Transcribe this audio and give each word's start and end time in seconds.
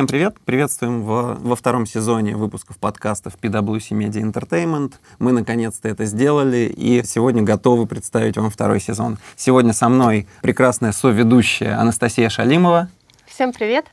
Всем 0.00 0.06
привет! 0.06 0.38
Приветствуем 0.46 1.02
в, 1.02 1.36
во 1.42 1.54
втором 1.54 1.84
сезоне 1.84 2.34
выпусков 2.34 2.78
подкастов 2.78 3.34
PwC 3.38 3.90
Media 3.90 4.22
Entertainment. 4.22 4.94
Мы 5.18 5.32
наконец-то 5.32 5.88
это 5.90 6.06
сделали 6.06 6.72
и 6.74 7.02
сегодня 7.04 7.42
готовы 7.42 7.84
представить 7.84 8.38
вам 8.38 8.48
второй 8.48 8.80
сезон. 8.80 9.18
Сегодня 9.36 9.74
со 9.74 9.90
мной 9.90 10.26
прекрасная 10.40 10.92
соведущая 10.92 11.78
Анастасия 11.78 12.30
Шалимова. 12.30 12.88
Всем 13.26 13.52
привет! 13.52 13.88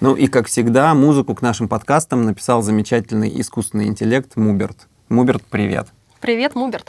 Ну 0.00 0.14
и, 0.14 0.28
как 0.28 0.46
всегда, 0.46 0.94
музыку 0.94 1.34
к 1.34 1.42
нашим 1.42 1.68
подкастам 1.68 2.24
написал 2.24 2.62
замечательный 2.62 3.30
искусственный 3.38 3.84
интеллект 3.84 4.36
Муберт. 4.36 4.88
Муберт, 5.10 5.42
привет! 5.50 5.88
Привет, 6.22 6.54
Муберт! 6.54 6.88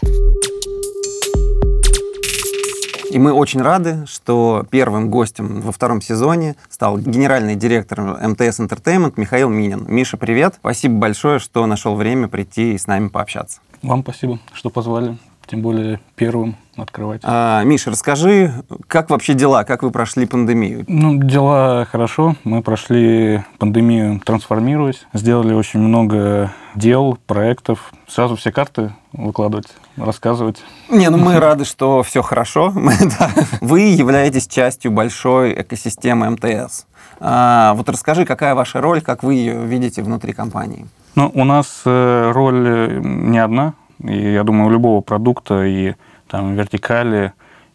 И 3.12 3.20
мы 3.20 3.34
очень 3.34 3.62
рады, 3.62 4.06
что 4.08 4.66
первым 4.72 5.10
гостем 5.10 5.60
во 5.60 5.74
втором 5.74 6.02
сезоне 6.02 6.56
стал 6.70 6.98
генеральный 6.98 7.56
директор 7.56 8.00
МТС 8.02 8.62
Entertainment 8.62 9.16
Михаил 9.18 9.50
Минин. 9.50 9.86
Миша, 9.90 10.16
привет. 10.16 10.54
Спасибо 10.60 10.96
большое, 10.96 11.40
что 11.40 11.66
нашел 11.66 11.96
время 11.96 12.30
прийти 12.30 12.74
и 12.74 12.78
с 12.78 12.88
нами 12.88 13.10
пообщаться. 13.10 13.60
Вам 13.82 14.04
спасибо, 14.04 14.40
что 14.54 14.70
позвали, 14.70 15.18
тем 15.48 15.62
более 15.62 16.00
первым 16.16 16.56
открывать. 16.78 17.22
А, 17.24 17.64
Миша, 17.64 17.92
расскажи, 17.92 18.54
как 18.88 19.10
вообще 19.10 19.34
дела, 19.34 19.64
как 19.64 19.84
вы 19.84 19.92
прошли 19.92 20.26
пандемию? 20.26 20.86
Ну, 20.88 21.18
дела 21.22 21.86
хорошо. 21.90 22.36
Мы 22.44 22.62
прошли 22.62 23.44
пандемию, 23.58 24.20
трансформируясь, 24.22 25.06
сделали 25.14 25.54
очень 25.54 25.80
много 25.80 26.52
дел, 26.76 27.18
проектов. 27.28 27.92
Сразу 28.08 28.36
все 28.36 28.52
карты 28.52 28.94
выкладывать, 29.14 29.68
рассказывать. 29.98 30.64
Не, 30.90 31.10
ну 31.10 31.18
мы 31.18 31.40
рады, 31.40 31.66
что 31.66 32.04
все 32.04 32.22
хорошо. 32.22 32.74
Вы 33.62 33.82
являетесь 33.82 34.48
частью 34.48 34.92
большой 34.92 35.62
экосистемы 35.62 36.30
МТС. 36.30 36.86
А, 37.20 37.74
вот 37.76 37.88
расскажи, 37.90 38.26
какая 38.26 38.56
ваша 38.56 38.82
роль, 38.82 39.02
как 39.02 39.22
вы 39.22 39.36
ее 39.36 39.64
видите 39.64 40.02
внутри 40.02 40.34
компании? 40.34 40.88
Ну, 41.14 41.30
у 41.34 41.44
нас 41.44 41.82
э, 41.86 42.32
роль 42.32 42.68
э, 42.68 43.00
не 43.04 43.38
одна. 43.38 43.74
И 44.04 44.34
я 44.34 44.44
думаю, 44.44 44.68
у 44.68 44.72
любого 44.72 45.02
продукта 45.02 45.64
и 45.64 45.96
там 46.28 46.56
вертикали 46.56 47.34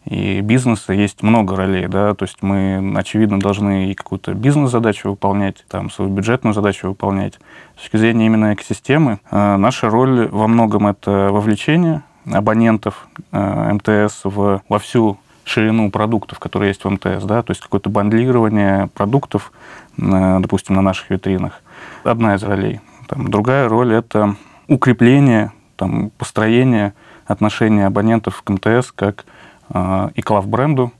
и 0.09 0.39
бизнеса 0.39 0.93
есть 0.93 1.21
много 1.21 1.55
ролей, 1.57 1.87
да, 1.87 2.13
то 2.13 2.23
есть 2.23 2.37
мы, 2.41 2.93
очевидно, 2.95 3.39
должны 3.39 3.91
и 3.91 3.93
какую-то 3.93 4.33
бизнес-задачу 4.33 5.09
выполнять, 5.09 5.65
там, 5.67 5.89
свою 5.89 6.09
бюджетную 6.09 6.53
задачу 6.53 6.87
выполнять. 6.87 7.39
С 7.75 7.81
точки 7.81 7.97
зрения 7.97 8.25
именно 8.27 8.53
экосистемы, 8.53 9.19
э, 9.29 9.57
наша 9.57 9.89
роль 9.89 10.29
во 10.29 10.47
многом 10.47 10.87
это 10.87 11.29
вовлечение 11.31 12.03
абонентов 12.31 13.09
э, 13.33 13.73
МТС 13.73 14.21
в, 14.23 14.61
во 14.69 14.79
всю 14.79 15.17
ширину 15.43 15.91
продуктов, 15.91 16.39
которые 16.39 16.69
есть 16.69 16.85
в 16.85 16.89
МТС, 16.89 17.23
да, 17.23 17.41
то 17.41 17.51
есть 17.51 17.61
какое-то 17.61 17.89
бандлирование 17.89 18.87
продуктов, 18.93 19.51
э, 19.97 20.37
допустим, 20.39 20.75
на 20.75 20.81
наших 20.81 21.09
витринах. 21.09 21.61
Одна 22.05 22.35
из 22.35 22.43
ролей. 22.43 22.79
Там, 23.09 23.29
другая 23.29 23.67
роль– 23.67 23.93
это 23.95 24.37
укрепление, 24.69 25.51
там, 25.77 26.11
построение 26.17 26.93
отношения 27.25 27.85
абонентов 27.85 28.41
к 28.41 28.49
МТС 28.49 28.91
как 28.91 29.25
э, 29.69 30.09
и 30.15 30.21
к 30.21 30.29
love-бренду, 30.29 30.91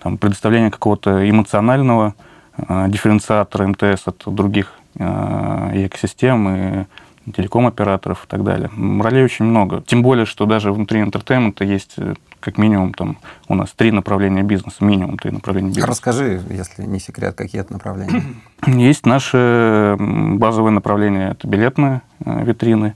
там, 0.00 0.18
предоставление 0.18 0.70
какого-то 0.70 1.28
эмоционального 1.28 2.14
э, 2.56 2.86
дифференциатора 2.88 3.66
МТС 3.66 4.06
от 4.06 4.22
других 4.26 4.72
э, 4.94 5.86
экосистем, 5.86 6.48
и 6.48 6.84
телеком-операторов 7.32 8.24
и 8.24 8.28
так 8.28 8.44
далее. 8.44 8.70
Ролей 9.02 9.24
очень 9.24 9.46
много. 9.46 9.82
Тем 9.86 10.02
более, 10.02 10.26
что 10.26 10.46
даже 10.46 10.72
внутри 10.72 11.00
entertainment 11.00 11.59
а 11.59 11.64
есть 11.64 11.94
э, 11.96 12.14
как 12.40 12.58
минимум 12.58 12.94
там 12.94 13.18
у 13.48 13.54
нас 13.54 13.72
три 13.72 13.90
направления 13.90 14.42
бизнеса, 14.42 14.84
минимум 14.84 15.18
три 15.18 15.32
направления 15.32 15.68
бизнеса. 15.68 15.88
Расскажи, 15.88 16.42
если 16.50 16.84
не 16.84 17.00
секрет, 17.00 17.34
какие 17.34 17.60
это 17.60 17.72
направления. 17.72 18.22
Есть 18.66 19.06
наши 19.06 19.96
базовые 19.98 20.72
направления, 20.72 21.30
это 21.32 21.48
билетные 21.48 22.02
э, 22.24 22.44
витрины, 22.44 22.94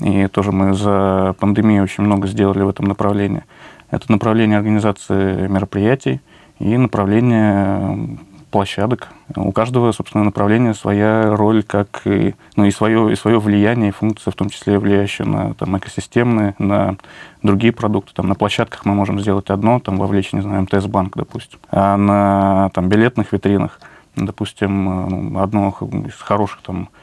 и 0.00 0.26
тоже 0.28 0.52
мы 0.52 0.74
за 0.74 1.34
пандемию 1.38 1.82
очень 1.82 2.04
много 2.04 2.26
сделали 2.26 2.62
в 2.62 2.68
этом 2.68 2.86
направлении. 2.86 3.44
Это 3.90 4.10
направление 4.10 4.58
организации 4.58 5.46
мероприятий 5.46 6.20
и 6.58 6.76
направление 6.76 8.18
площадок. 8.50 9.08
У 9.34 9.50
каждого, 9.52 9.92
собственно, 9.92 10.24
направления 10.24 10.74
своя 10.74 11.34
роль, 11.34 11.62
как 11.62 12.02
и, 12.04 12.34
ну, 12.56 12.64
и, 12.66 12.70
свое, 12.70 13.12
и 13.12 13.16
свое 13.16 13.40
влияние, 13.40 13.88
и 13.88 13.92
функция, 13.92 14.30
в 14.30 14.34
том 14.34 14.50
числе 14.50 14.78
влияющая 14.78 15.26
на 15.26 15.54
там, 15.54 15.76
экосистемные, 15.76 16.54
на 16.58 16.96
другие 17.42 17.72
продукты. 17.72 18.12
Там, 18.14 18.28
на 18.28 18.34
площадках 18.34 18.84
мы 18.84 18.94
можем 18.94 19.20
сделать 19.20 19.48
одно, 19.50 19.80
там, 19.80 19.96
вовлечь, 19.96 20.32
не 20.32 20.42
знаю, 20.42 20.62
МТС-банк, 20.62 21.16
допустим. 21.16 21.58
А 21.70 21.96
на 21.96 22.70
там, 22.74 22.88
билетных 22.88 23.32
витринах, 23.32 23.80
допустим, 24.16 24.84
ну, 25.08 25.40
одно 25.40 25.74
из 26.06 26.14
хороших 26.14 26.60
там, 26.62 26.88
Э, 26.92 27.01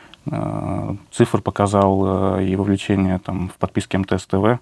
цифр 1.12 1.42
показал 1.42 2.38
э, 2.38 2.46
и 2.46 2.56
вовлечение 2.56 3.20
там, 3.20 3.50
в 3.50 3.54
подписке 3.54 3.98
МТС 3.98 4.26
ТВ, 4.26 4.60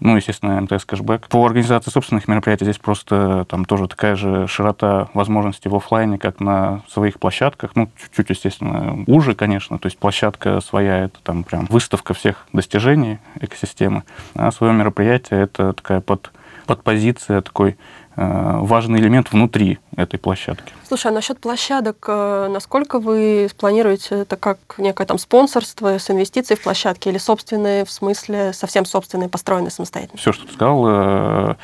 ну, 0.00 0.16
естественно, 0.16 0.60
МТС 0.60 0.84
кэшбэк. 0.84 1.28
По 1.28 1.46
организации 1.46 1.90
собственных 1.90 2.26
мероприятий 2.26 2.64
здесь 2.64 2.78
просто 2.78 3.46
там 3.48 3.64
тоже 3.64 3.86
такая 3.86 4.16
же 4.16 4.48
широта 4.48 5.08
возможностей 5.14 5.68
в 5.68 5.76
офлайне, 5.76 6.18
как 6.18 6.40
на 6.40 6.82
своих 6.88 7.20
площадках. 7.20 7.76
Ну, 7.76 7.88
чуть-чуть, 8.00 8.30
естественно, 8.30 9.04
уже, 9.06 9.36
конечно. 9.36 9.78
То 9.78 9.86
есть 9.86 9.98
площадка 9.98 10.60
своя— 10.60 10.98
это 11.04 11.20
там 11.22 11.44
прям 11.44 11.66
выставка 11.66 12.14
всех 12.14 12.46
достижений 12.52 13.18
экосистемы, 13.40 14.02
а 14.34 14.50
свое 14.50 14.72
мероприятие— 14.72 15.40
это 15.42 15.72
такая 15.72 16.00
под, 16.00 16.32
подпозиция 16.66 17.40
такой 17.40 17.76
Э, 17.76 18.01
важный 18.16 19.00
элемент 19.00 19.32
внутри 19.32 19.78
этой 19.96 20.18
площадки. 20.18 20.72
Слушай, 20.86 21.08
а 21.08 21.14
насчет 21.14 21.40
площадок, 21.40 22.04
э, 22.08 22.48
насколько 22.50 22.98
вы 22.98 23.48
планируете 23.58 24.20
это 24.20 24.36
как 24.36 24.58
некое 24.78 25.06
там 25.06 25.18
спонсорство 25.18 25.98
с 25.98 26.10
инвестицией 26.10 26.58
в 26.58 26.62
площадки 26.62 27.08
или 27.08 27.18
собственные, 27.18 27.84
в 27.84 27.90
смысле 27.90 28.52
совсем 28.52 28.84
собственные, 28.84 29.28
построенные 29.28 29.70
самостоятельно? 29.70 30.18
Все, 30.18 30.32
что 30.32 30.46
ты 30.46 30.52
сказал, 30.52 30.84
э, 30.88 31.54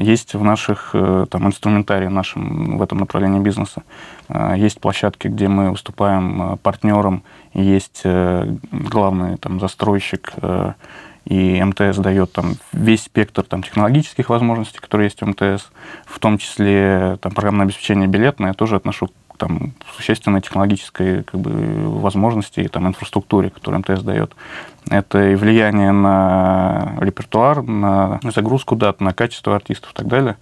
есть 0.00 0.34
в 0.34 0.42
наших 0.42 0.94
там, 1.30 1.46
инструментарии 1.46 2.08
нашем 2.08 2.78
в 2.78 2.82
этом 2.82 2.98
направлении 2.98 3.38
бизнеса. 3.38 3.82
Есть 4.56 4.80
площадки, 4.80 5.28
где 5.28 5.48
мы 5.48 5.70
выступаем 5.70 6.58
партнером, 6.62 7.22
есть 7.52 8.02
главный 8.04 9.36
там, 9.36 9.60
застройщик 9.60 10.32
и 11.24 11.62
МТС 11.62 11.98
дает 11.98 12.32
там 12.32 12.54
весь 12.72 13.04
спектр 13.04 13.42
там, 13.42 13.62
технологических 13.62 14.28
возможностей, 14.28 14.78
которые 14.78 15.06
есть 15.06 15.20
в 15.20 15.26
МТС, 15.26 15.70
в 16.06 16.18
том 16.18 16.38
числе 16.38 17.18
там, 17.20 17.32
программное 17.32 17.64
обеспечение 17.66 18.08
билетное, 18.08 18.48
я 18.48 18.54
тоже 18.54 18.76
отношу 18.76 19.08
к 19.08 19.12
там, 19.38 19.72
существенной 19.96 20.40
технологической 20.40 21.22
как 21.24 21.40
бы, 21.40 21.50
возможности 22.00 22.60
и 22.60 22.68
там, 22.68 22.86
инфраструктуре, 22.86 23.50
которую 23.50 23.80
МТС 23.80 24.02
дает. 24.02 24.34
Это 24.90 25.30
и 25.30 25.34
влияние 25.36 25.92
на 25.92 26.94
репертуар, 27.00 27.62
на 27.62 28.20
загрузку 28.34 28.76
дат, 28.76 29.00
на 29.00 29.12
качество 29.12 29.54
артистов 29.54 29.92
и 29.92 29.94
так 29.94 30.06
далее. 30.06 30.36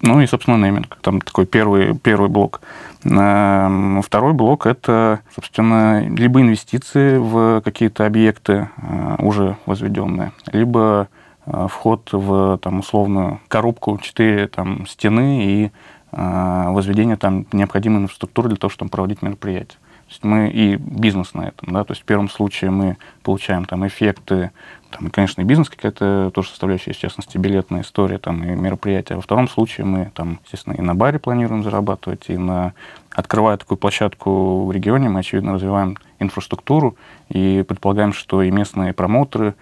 Ну 0.00 0.20
и, 0.20 0.26
собственно, 0.26 0.56
нейминг. 0.56 0.96
Там 1.00 1.20
такой 1.20 1.46
первый, 1.46 1.94
первый 1.96 2.28
блок. 2.28 2.60
Эм, 3.04 4.00
второй 4.02 4.32
блок– 4.32 4.66
это, 4.66 5.20
собственно, 5.34 6.06
либо 6.08 6.40
инвестиции 6.40 7.16
в 7.16 7.60
какие-то 7.62 8.06
объекты 8.06 8.68
э, 8.76 9.16
уже 9.18 9.56
возведенные, 9.66 10.32
либо 10.52 11.08
э, 11.46 11.66
вход 11.68 12.08
в 12.12 12.58
там, 12.58 12.80
условную 12.80 13.40
коробку, 13.48 13.98
четыре 14.02 14.46
там, 14.48 14.86
стены 14.86 15.44
и 15.44 15.72
э, 16.12 16.64
возведение 16.70 17.16
там 17.16 17.46
необходимой 17.52 18.02
инфраструктуры 18.02 18.48
для 18.48 18.56
того, 18.56 18.70
чтобы 18.70 18.90
проводить 18.90 19.22
мероприятия. 19.22 19.76
То 20.08 20.12
есть 20.12 20.24
мы 20.24 20.48
и 20.48 20.76
бизнес 20.76 21.34
на 21.34 21.48
этом, 21.48 21.70
да, 21.70 21.84
то 21.84 21.92
есть 21.92 22.00
в 22.00 22.06
первом 22.06 22.30
случае 22.30 22.70
мы 22.70 22.96
получаем 23.22 23.66
там 23.66 23.86
эффекты, 23.86 24.52
там, 24.90 25.10
конечно, 25.10 25.42
и 25.42 25.44
бизнес 25.44 25.68
какая-то 25.68 26.30
тоже 26.32 26.48
составляющая, 26.48 26.94
в 26.94 26.98
частности, 26.98 27.36
билетная 27.36 27.82
история, 27.82 28.16
там, 28.16 28.42
и 28.42 28.46
мероприятия. 28.46 29.16
Во 29.16 29.20
втором 29.20 29.48
случае 29.48 29.84
мы 29.84 30.10
там, 30.14 30.40
естественно, 30.44 30.72
и 30.72 30.80
на 30.80 30.94
баре 30.94 31.18
планируем 31.18 31.62
зарабатывать, 31.62 32.24
и 32.28 32.38
на 32.38 32.72
открывая 33.10 33.58
такую 33.58 33.76
площадку 33.76 34.64
в 34.64 34.72
регионе, 34.72 35.10
мы, 35.10 35.20
очевидно, 35.20 35.52
развиваем 35.52 35.98
инфраструктуру 36.20 36.96
и 37.28 37.62
предполагаем, 37.68 38.14
что 38.14 38.42
и 38.42 38.50
местные 38.50 38.94
промоутеры 38.94 39.56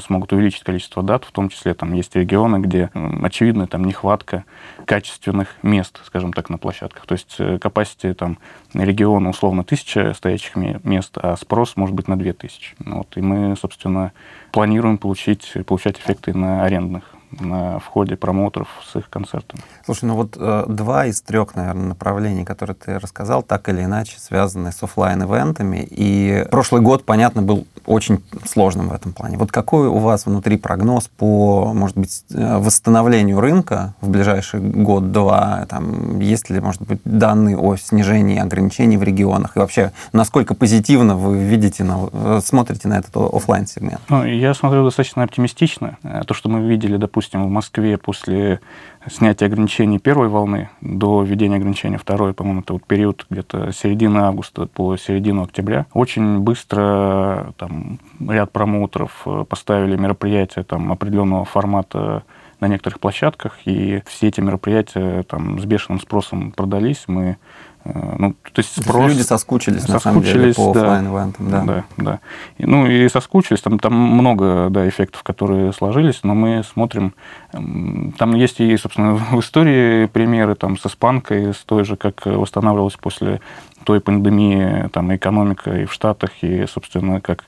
смогут 0.00 0.32
увеличить 0.32 0.62
количество 0.62 1.02
дат, 1.02 1.24
в 1.24 1.32
том 1.32 1.48
числе 1.48 1.74
там 1.74 1.92
есть 1.92 2.14
регионы, 2.16 2.58
где 2.58 2.90
очевидно 3.22 3.66
там 3.66 3.84
нехватка 3.84 4.44
качественных 4.84 5.56
мест, 5.62 6.00
скажем 6.04 6.32
так, 6.32 6.50
на 6.50 6.58
площадках. 6.58 7.06
То 7.06 7.12
есть 7.12 7.38
capacity 7.38 8.14
там 8.14 8.38
региона 8.74 9.30
условно 9.30 9.64
тысяча 9.64 10.14
стоячих 10.14 10.56
мест, 10.56 11.16
а 11.16 11.36
спрос 11.36 11.76
может 11.76 11.94
быть 11.94 12.08
на 12.08 12.18
две 12.18 12.32
тысячи. 12.32 12.74
Вот, 12.78 13.16
и 13.16 13.20
мы, 13.20 13.56
собственно, 13.56 14.12
планируем 14.50 14.98
получить, 14.98 15.52
получать 15.66 15.98
эффекты 15.98 16.34
на 16.36 16.64
арендных 16.64 17.14
на 17.40 17.78
входе 17.78 18.16
промоутеров 18.16 18.68
с 18.84 18.96
их 18.96 19.08
концертами. 19.08 19.62
Слушай, 19.84 20.06
ну 20.06 20.14
вот 20.14 20.36
э, 20.38 20.64
два 20.68 21.06
из 21.06 21.20
трех, 21.22 21.54
наверное, 21.54 21.88
направлений, 21.88 22.44
которые 22.44 22.76
ты 22.76 22.98
рассказал, 22.98 23.42
так 23.42 23.68
или 23.68 23.82
иначе 23.84 24.18
связаны 24.18 24.72
с 24.72 24.82
офлайн 24.82 25.22
ивентами 25.22 25.86
И 25.90 26.46
прошлый 26.50 26.82
год, 26.82 27.04
понятно, 27.04 27.42
был 27.42 27.66
очень 27.86 28.22
сложным 28.44 28.88
в 28.88 28.92
этом 28.92 29.12
плане. 29.12 29.38
Вот 29.38 29.50
какой 29.50 29.88
у 29.88 29.98
вас 29.98 30.26
внутри 30.26 30.56
прогноз 30.56 31.08
по, 31.08 31.72
может 31.74 31.96
быть, 31.96 32.24
э, 32.32 32.58
восстановлению 32.58 33.40
рынка 33.40 33.94
в 34.00 34.08
ближайший 34.08 34.60
год-два? 34.60 35.66
Там, 35.68 36.20
есть 36.20 36.50
ли, 36.50 36.60
может 36.60 36.82
быть, 36.82 37.00
данные 37.04 37.56
о 37.56 37.76
снижении 37.76 38.38
ограничений 38.38 38.96
в 38.96 39.02
регионах? 39.02 39.56
И 39.56 39.58
вообще, 39.58 39.92
насколько 40.12 40.54
позитивно 40.54 41.16
вы 41.16 41.38
видите, 41.38 41.84
на, 41.84 42.08
э, 42.12 42.40
смотрите 42.44 42.88
на 42.88 42.98
этот 42.98 43.16
офлайн 43.16 43.66
сегмент 43.66 44.00
Ну, 44.08 44.24
я 44.24 44.54
смотрю 44.54 44.84
достаточно 44.84 45.22
оптимистично. 45.22 45.98
Э, 46.02 46.22
то, 46.26 46.34
что 46.34 46.48
мы 46.48 46.66
видели, 46.66 46.96
допустим, 46.96 47.21
в 47.30 47.50
Москве 47.50 47.98
после 47.98 48.60
снятия 49.06 49.46
ограничений 49.46 49.98
первой 49.98 50.28
волны 50.28 50.70
до 50.80 51.22
введения 51.22 51.56
ограничений 51.56 51.96
второй, 51.96 52.34
по-моему, 52.34 52.60
это 52.60 52.72
вот 52.74 52.84
период 52.84 53.26
где-то 53.30 53.72
середины 53.72 54.18
августа 54.18 54.66
по 54.66 54.96
середину 54.96 55.42
октября, 55.42 55.86
очень 55.92 56.38
быстро 56.38 57.52
там, 57.58 57.98
ряд 58.20 58.52
промоутеров 58.52 59.22
э, 59.26 59.44
поставили 59.48 59.96
мероприятия 59.96 60.62
там, 60.62 60.92
определенного 60.92 61.44
формата 61.44 62.22
на 62.60 62.68
некоторых 62.68 63.00
площадках, 63.00 63.58
и 63.64 64.02
все 64.06 64.28
эти 64.28 64.40
мероприятия 64.40 65.24
там 65.24 65.58
с 65.58 65.64
бешеным 65.64 66.00
спросом 66.00 66.52
продались. 66.52 67.04
Мы 67.08 67.36
ну, 67.84 68.34
то 68.52 68.60
есть 68.60 68.80
спрос... 68.80 69.10
Люди 69.10 69.22
соскучились, 69.22 69.88
на 69.88 69.98
самом 69.98 70.22
деле, 70.22 70.54
по 70.54 70.72
да, 70.72 70.82
офлайн-ивентам. 70.82 71.50
Да. 71.50 71.64
да, 71.64 71.84
да. 71.96 72.20
И, 72.58 72.66
ну, 72.66 72.86
и 72.86 73.08
соскучились. 73.08 73.60
Там, 73.60 73.78
там 73.80 73.92
много 73.92 74.68
да, 74.70 74.88
эффектов, 74.88 75.22
которые 75.24 75.72
сложились, 75.72 76.20
но 76.22 76.34
мы 76.34 76.62
смотрим... 76.62 77.14
Там 77.50 78.34
есть 78.34 78.60
и, 78.60 78.76
собственно, 78.76 79.14
в 79.32 79.40
истории 79.40 80.06
примеры 80.06 80.54
там, 80.54 80.78
с 80.78 80.86
испанкой, 80.86 81.54
с 81.54 81.58
той 81.58 81.84
же, 81.84 81.96
как 81.96 82.24
восстанавливалась 82.24 82.94
после 82.94 83.40
той 83.84 84.00
пандемии, 84.00 84.88
там, 84.92 85.14
экономика 85.14 85.70
и 85.80 85.84
в 85.84 85.92
Штатах, 85.92 86.30
и, 86.42 86.66
собственно, 86.66 87.20
как 87.20 87.44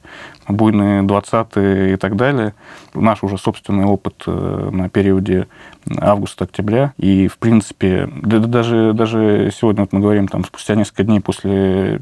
буйные 0.48 1.02
20-е 1.02 1.94
и 1.94 1.96
так 1.96 2.16
далее. 2.16 2.54
Наш 2.94 3.22
уже 3.22 3.38
собственный 3.38 3.84
опыт 3.84 4.24
э, 4.26 4.68
на 4.72 4.88
периоде 4.88 5.46
августа-октября. 5.98 6.92
И, 6.98 7.28
в 7.28 7.38
принципе, 7.38 8.08
да, 8.22 8.38
даже, 8.38 8.92
даже 8.92 9.50
сегодня 9.54 9.82
вот 9.82 9.92
мы 9.92 10.00
говорим, 10.00 10.28
там, 10.28 10.44
спустя 10.44 10.74
несколько 10.74 11.04
дней 11.04 11.20
после 11.20 12.00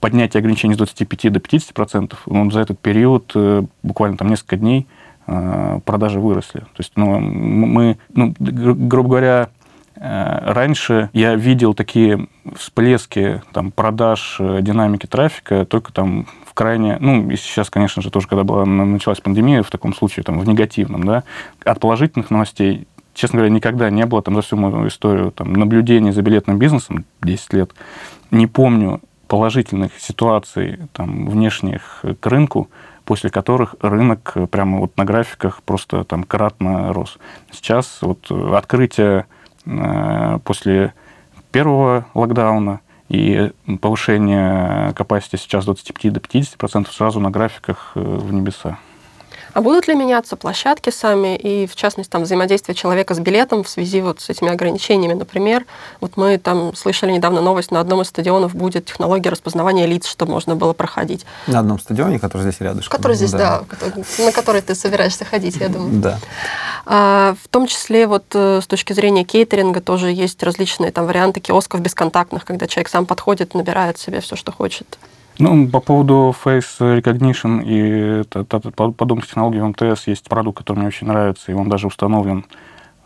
поднятия 0.00 0.38
ограничений 0.38 0.74
с 0.74 0.78
25 0.78 1.32
до 1.32 1.40
50 1.40 1.74
процентов, 1.74 2.22
ну, 2.26 2.50
за 2.50 2.60
этот 2.60 2.78
период, 2.78 3.32
э, 3.34 3.62
буквально 3.82 4.16
там 4.16 4.28
несколько 4.28 4.56
дней, 4.56 4.86
э, 5.26 5.80
продажи 5.84 6.20
выросли. 6.20 6.60
То 6.60 6.78
есть, 6.78 6.92
ну, 6.96 7.18
мы, 7.18 7.98
ну, 8.14 8.34
грубо 8.38 9.08
говоря, 9.08 9.48
раньше 10.00 11.10
я 11.12 11.34
видел 11.34 11.74
такие 11.74 12.28
всплески 12.56 13.42
там, 13.52 13.70
продаж, 13.72 14.36
э, 14.38 14.60
динамики 14.62 15.06
трафика 15.06 15.64
только 15.64 15.92
там 15.92 16.26
в 16.46 16.54
крайне... 16.54 16.96
Ну, 17.00 17.28
и 17.30 17.36
сейчас, 17.36 17.70
конечно 17.70 18.02
же, 18.02 18.10
тоже, 18.10 18.28
когда 18.28 18.44
была, 18.44 18.64
началась 18.64 19.20
пандемия, 19.20 19.62
в 19.62 19.70
таком 19.70 19.94
случае, 19.94 20.24
там, 20.24 20.38
в 20.38 20.48
негативном, 20.48 21.04
да, 21.04 21.24
от 21.64 21.80
положительных 21.80 22.30
новостей 22.30 22.86
честно 23.14 23.38
говоря, 23.38 23.52
никогда 23.52 23.90
не 23.90 24.06
было 24.06 24.22
там 24.22 24.36
за 24.36 24.42
всю 24.42 24.56
мою 24.56 24.86
историю 24.86 25.32
там, 25.32 25.52
наблюдений 25.52 26.12
за 26.12 26.22
билетным 26.22 26.56
бизнесом 26.56 27.04
10 27.22 27.52
лет. 27.52 27.72
Не 28.30 28.46
помню 28.46 29.00
положительных 29.26 29.98
ситуаций 29.98 30.78
там, 30.92 31.28
внешних 31.28 32.04
к 32.20 32.26
рынку, 32.26 32.70
после 33.04 33.30
которых 33.30 33.74
рынок 33.80 34.36
прямо 34.52 34.78
вот 34.78 34.96
на 34.96 35.04
графиках 35.04 35.62
просто 35.64 36.04
там 36.04 36.22
кратно 36.22 36.92
рос. 36.92 37.18
Сейчас 37.50 37.98
вот 38.02 38.30
открытие 38.30 39.18
Э, 39.18 39.37
после 40.44 40.94
первого 41.50 42.06
локдауна 42.14 42.80
и 43.08 43.50
повышение 43.80 44.90
capacity 44.92 45.36
сейчас 45.38 45.64
с 45.64 45.66
25 45.66 46.12
до 46.12 46.20
50% 46.20 46.88
сразу 46.90 47.20
на 47.20 47.30
графиках 47.30 47.92
э, 47.94 48.00
в 48.00 48.32
небеса. 48.32 48.78
А 49.52 49.60
будут 49.60 49.88
ли 49.88 49.94
меняться 49.94 50.36
площадки 50.36 50.90
сами 50.90 51.36
и, 51.36 51.66
в 51.66 51.74
частности, 51.74 52.10
там, 52.10 52.22
взаимодействие 52.22 52.74
человека 52.74 53.14
с 53.14 53.18
билетом 53.18 53.64
в 53.64 53.68
связи 53.68 54.00
вот 54.00 54.20
с 54.20 54.28
этими 54.28 54.50
ограничениями? 54.50 55.14
Например, 55.14 55.64
вот 56.00 56.16
мы 56.16 56.38
там 56.38 56.74
слышали 56.74 57.12
недавно 57.12 57.40
новость, 57.40 57.70
на 57.70 57.80
одном 57.80 58.02
из 58.02 58.08
стадионов 58.08 58.54
будет 58.54 58.86
технология 58.86 59.30
распознавания 59.30 59.86
лиц, 59.86 60.06
чтобы 60.06 60.32
можно 60.32 60.56
было 60.56 60.72
проходить. 60.72 61.24
На 61.46 61.60
одном 61.60 61.78
стадионе, 61.78 62.18
который 62.18 62.42
здесь 62.42 62.60
рядышком. 62.60 62.96
Который 62.96 63.16
здесь, 63.16 63.32
да, 63.32 63.64
да 63.80 64.24
на 64.24 64.32
который 64.32 64.62
ты 64.62 64.74
собираешься 64.74 65.24
ходить, 65.24 65.56
я 65.56 65.68
думаю. 65.68 66.00
Да. 66.00 66.18
А, 66.86 67.34
в 67.42 67.48
том 67.48 67.66
числе 67.66 68.06
вот 68.06 68.24
э, 68.34 68.60
с 68.62 68.66
точки 68.66 68.92
зрения 68.92 69.24
кейтеринга 69.24 69.80
тоже 69.80 70.10
есть 70.10 70.42
различные 70.42 70.92
там 70.92 71.06
варианты 71.06 71.40
киосков 71.40 71.80
бесконтактных, 71.80 72.44
когда 72.44 72.66
человек 72.66 72.88
сам 72.88 73.06
подходит, 73.06 73.54
набирает 73.54 73.98
себе 73.98 74.20
все, 74.20 74.36
что 74.36 74.52
хочет. 74.52 74.98
Ну, 75.38 75.68
по 75.68 75.78
поводу 75.80 76.34
Face 76.44 76.80
Recognition 76.80 77.62
и 77.64 78.24
подобных 78.72 79.26
технологий 79.28 79.60
в 79.60 79.68
МТС 79.68 80.08
есть 80.08 80.28
продукт, 80.28 80.58
который 80.58 80.80
мне 80.80 80.88
очень 80.88 81.06
нравится, 81.06 81.52
и 81.52 81.54
он 81.54 81.68
даже 81.68 81.86
установлен 81.86 82.44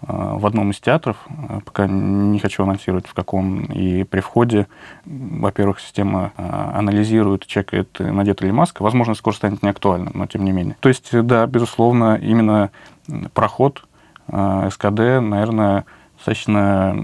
э, 0.00 0.06
в 0.08 0.46
одном 0.46 0.70
из 0.70 0.80
театров, 0.80 1.18
э, 1.28 1.60
пока 1.62 1.86
не 1.86 2.38
хочу 2.38 2.62
анонсировать 2.62 3.06
в 3.06 3.12
каком, 3.12 3.64
и 3.64 4.04
при 4.04 4.20
входе, 4.20 4.66
во-первых, 5.04 5.78
система 5.80 6.32
э, 6.38 6.70
анализирует, 6.74 7.46
чекает, 7.46 7.98
надета 7.98 8.46
ли 8.46 8.52
маска, 8.52 8.82
возможно, 8.82 9.14
скоро 9.14 9.34
станет 9.34 9.62
неактуальным, 9.62 10.12
но 10.14 10.26
тем 10.26 10.46
не 10.46 10.52
менее. 10.52 10.76
То 10.80 10.88
есть, 10.88 11.10
да, 11.12 11.46
безусловно, 11.46 12.18
именно 12.22 12.70
проход 13.34 13.84
СКД, 14.28 15.20
наверное, 15.20 15.84
достаточно, 16.22 16.96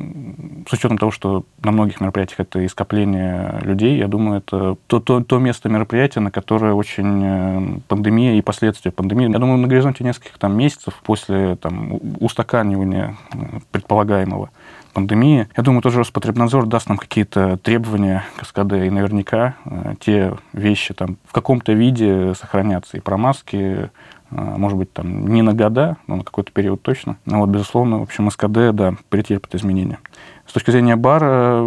с 0.68 0.72
учетом 0.72 0.96
того, 0.96 1.10
что 1.10 1.44
на 1.62 1.72
многих 1.72 2.00
мероприятиях 2.00 2.40
это 2.40 2.66
скопление 2.68 3.58
людей, 3.62 3.98
я 3.98 4.06
думаю, 4.06 4.38
это 4.38 4.76
то, 4.86 5.00
то, 5.00 5.20
то 5.20 5.38
место 5.38 5.68
мероприятия, 5.68 6.20
на 6.20 6.30
которое 6.30 6.72
очень 6.72 7.22
э, 7.24 7.80
пандемия 7.88 8.36
и 8.36 8.42
последствия 8.42 8.92
пандемии. 8.92 9.30
Я 9.30 9.38
думаю, 9.38 9.58
на 9.58 9.66
горизонте 9.66 10.04
нескольких 10.04 10.38
там, 10.38 10.56
месяцев 10.56 10.94
после 11.02 11.56
там, 11.56 11.98
устаканивания 12.20 13.16
э, 13.32 13.38
предполагаемого 13.72 14.50
пандемии. 14.92 15.48
Я 15.56 15.62
думаю, 15.62 15.82
тоже 15.82 15.98
Роспотребнадзор 15.98 16.66
даст 16.66 16.88
нам 16.88 16.98
какие-то 16.98 17.56
требования 17.56 18.24
к 18.36 18.44
СКД, 18.44 18.74
и 18.74 18.90
наверняка 18.90 19.56
э, 19.64 19.94
те 20.00 20.34
вещи 20.52 20.94
там 20.94 21.16
в 21.24 21.32
каком-то 21.32 21.72
виде 21.72 22.34
сохранятся. 22.34 22.96
И 22.96 23.00
про 23.00 23.16
маски, 23.16 23.90
может 24.30 24.78
быть, 24.78 24.92
там 24.92 25.28
не 25.28 25.42
на 25.42 25.54
года, 25.54 25.96
но 26.06 26.16
на 26.16 26.24
какой-то 26.24 26.52
период 26.52 26.82
точно. 26.82 27.16
Но 27.24 27.40
вот, 27.40 27.48
безусловно, 27.48 27.98
в 27.98 28.02
общем, 28.02 28.30
СКД, 28.30 28.74
да, 28.74 28.94
претерпит 29.08 29.54
изменения. 29.54 29.98
С 30.46 30.52
точки 30.52 30.70
зрения 30.70 30.96
бара, 30.96 31.62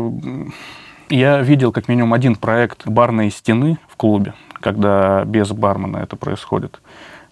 я 1.09 1.41
видел 1.41 1.71
как 1.71 1.87
минимум 1.87 2.13
один 2.13 2.35
проект 2.35 2.87
барной 2.87 3.31
стены 3.31 3.77
в 3.87 3.95
клубе, 3.97 4.33
когда 4.59 5.25
без 5.25 5.51
бармена 5.51 5.97
это 5.97 6.15
происходит. 6.15 6.81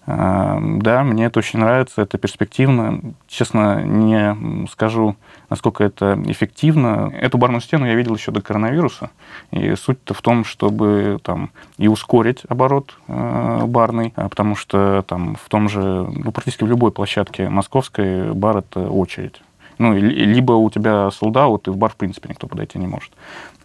Да, 0.06 1.04
мне 1.04 1.26
это 1.26 1.38
очень 1.38 1.58
нравится, 1.60 2.02
это 2.02 2.18
перспективно. 2.18 3.00
Честно, 3.28 3.82
не 3.82 4.66
скажу, 4.68 5.16
насколько 5.50 5.84
это 5.84 6.20
эффективно. 6.26 7.12
Эту 7.14 7.38
барную 7.38 7.60
стену 7.60 7.86
я 7.86 7.94
видел 7.94 8.14
еще 8.14 8.32
до 8.32 8.40
коронавируса. 8.40 9.10
И 9.50 9.74
суть-то 9.74 10.14
в 10.14 10.22
том, 10.22 10.44
чтобы 10.44 11.18
там 11.22 11.50
и 11.76 11.86
ускорить 11.86 12.42
оборот 12.48 12.96
э, 13.08 13.62
барный, 13.66 14.12
а 14.16 14.28
потому 14.28 14.56
что 14.56 15.04
там 15.06 15.36
в 15.36 15.48
том 15.48 15.68
же, 15.68 15.80
ну, 15.80 16.32
практически 16.32 16.64
в 16.64 16.68
любой 16.68 16.92
площадке 16.92 17.48
московской 17.48 18.32
бар— 18.32 18.56
это 18.58 18.88
очередь. 18.88 19.42
Ну, 19.78 19.94
либо 19.94 20.52
у 20.52 20.68
тебя 20.70 21.10
солдат, 21.10 21.66
и 21.66 21.70
в 21.70 21.76
бар, 21.76 21.90
в 21.90 21.96
принципе, 21.96 22.28
никто 22.28 22.46
подойти 22.46 22.78
не 22.78 22.86
может. 22.86 23.12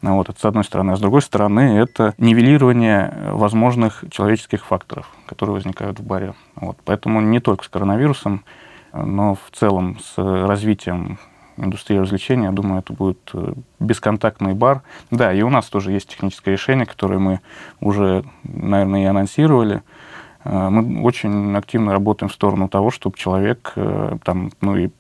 Ну, 0.06 0.18
вот, 0.18 0.30
это 0.30 0.40
с 0.40 0.46
одной 0.46 0.64
стороны. 0.64 0.92
А 0.92 0.98
с 0.98 1.00
другой 1.00 1.24
стороны, 1.24 1.80
это 1.80 2.14
нивелирование 2.20 3.12
возможных 3.32 4.04
человеческих 4.12 4.64
факторов, 4.64 5.10
которые 5.26 5.56
возникают 5.56 6.00
в 6.00 6.04
баре. 6.04 6.36
Вот. 6.54 6.78
Поэтому 6.86 7.22
не 7.22 7.40
только 7.40 7.66
с 7.66 7.70
коронавирусом, 7.70 8.46
но 8.94 9.34
в 9.34 9.50
целом 9.52 9.98
с 10.00 10.14
развитием 10.18 11.18
индустрии 11.58 11.98
развлечений, 11.98 12.44
я 12.44 12.52
думаю, 12.52 12.82
это 12.82 12.94
будет 12.94 13.18
э, 13.34 13.54
бесконтактный 13.80 14.54
бар. 14.54 14.84
Да, 15.10 15.34
и 15.34 15.42
у 15.42 15.50
нас 15.50 15.66
тоже 15.70 15.92
есть 15.92 16.10
техническое 16.10 16.52
решение, 16.52 16.86
которое 16.86 17.18
мы 17.18 17.40
уже, 17.80 18.24
наверное, 18.44 19.02
и 19.02 19.06
анонсировали. 19.06 19.82
Э, 20.44 20.70
мы 20.70 21.02
очень 21.02 21.58
активно 21.58 21.92
работаем 21.92 22.30
в 22.30 22.34
сторону 22.34 22.70
того, 22.70 22.92
чтобы 22.92 23.18
человек 23.18 23.74
э, 23.76 24.18
там, 24.24 24.52
ну 24.62 24.78
и 24.78 24.92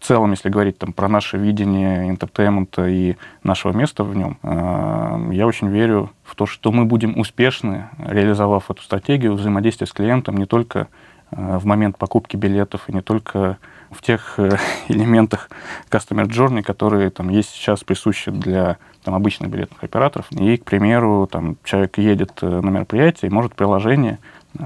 целом, 0.00 0.32
если 0.32 0.48
говорить 0.48 0.78
там, 0.78 0.92
про 0.92 1.08
наше 1.08 1.36
видение 1.36 2.08
entertainment 2.08 2.80
а 2.80 2.86
и 2.86 3.16
нашего 3.42 3.72
места 3.72 4.04
в 4.04 4.14
нем, 4.16 4.38
э, 4.42 5.30
я 5.32 5.46
очень 5.46 5.68
верю 5.68 6.10
в 6.24 6.34
то, 6.34 6.46
что 6.46 6.72
мы 6.72 6.84
будем 6.84 7.18
успешны, 7.18 7.88
реализовав 7.98 8.70
эту 8.70 8.82
стратегию 8.82 9.34
взаимодействия 9.34 9.86
с 9.86 9.92
клиентом 9.92 10.36
не 10.36 10.46
только 10.46 10.88
э, 11.30 11.58
в 11.58 11.66
момент 11.66 11.98
покупки 11.98 12.36
билетов 12.36 12.88
и 12.88 12.92
не 12.92 13.02
только 13.02 13.58
в 13.90 14.02
тех 14.02 14.34
э, 14.38 14.56
элементах 14.88 15.50
Customer 15.90 16.26
Journey, 16.26 16.62
которые 16.62 17.10
там 17.10 17.28
есть 17.28 17.50
сейчас 17.50 17.84
присущи 17.84 18.30
для 18.30 18.78
там, 19.04 19.14
обычных 19.14 19.50
билетных 19.50 19.82
операторов. 19.82 20.26
И, 20.32 20.56
к 20.56 20.64
примеру, 20.64 21.28
там, 21.30 21.56
человек 21.64 21.98
едет 21.98 22.42
на 22.42 22.68
мероприятие 22.68 23.30
и 23.30 23.34
может 23.34 23.54
приложение 23.54 24.18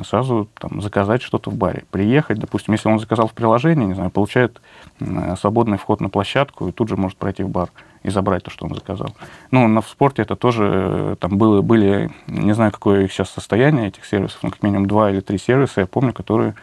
сразу 0.05 0.49
там, 0.55 0.81
заказать 0.81 1.23
что-то 1.23 1.51
в 1.51 1.57
баре. 1.57 1.85
Приехать, 1.91 2.39
допустим, 2.39 2.73
если 2.73 2.89
он 2.89 2.99
заказал 2.99 3.29
в 3.29 3.33
приложении, 3.33 3.87
не 3.87 3.95
знаю, 3.95 4.11
получает 4.11 4.61
свободный 5.39 5.79
вход 5.79 6.01
на 6.01 6.09
площадку 6.09 6.69
и 6.69 6.73
тут 6.73 6.89
же 6.89 6.97
может 6.97 7.17
пройти 7.19 7.43
в 7.43 7.49
бар 7.49 7.71
и 8.03 8.11
забрать 8.11 8.43
то, 8.43 8.51
что 8.51 8.67
он 8.67 8.75
заказал. 8.75 9.15
Ну, 9.51 9.67
на 9.67 9.81
в 9.81 9.89
спорте 9.89 10.23
это 10.23 10.37
тоже, 10.37 10.71
э, 10.71 11.17
там 11.19 11.39
было, 11.39 11.63
были, 11.63 12.11
не 12.27 12.53
знаю, 12.53 12.71
какое 12.71 13.05
их 13.05 13.13
сейчас 13.13 13.31
состояние, 13.31 13.89
этих 13.89 14.05
сервисов, 14.05 14.43
но 14.43 14.51
как 14.51 14.63
минимум 14.63 14.87
два 14.87 15.11
или 15.11 15.21
три 15.21 15.39
сервиса, 15.39 15.81
я 15.81 15.87
помню, 15.87 16.13
которые 16.13 16.55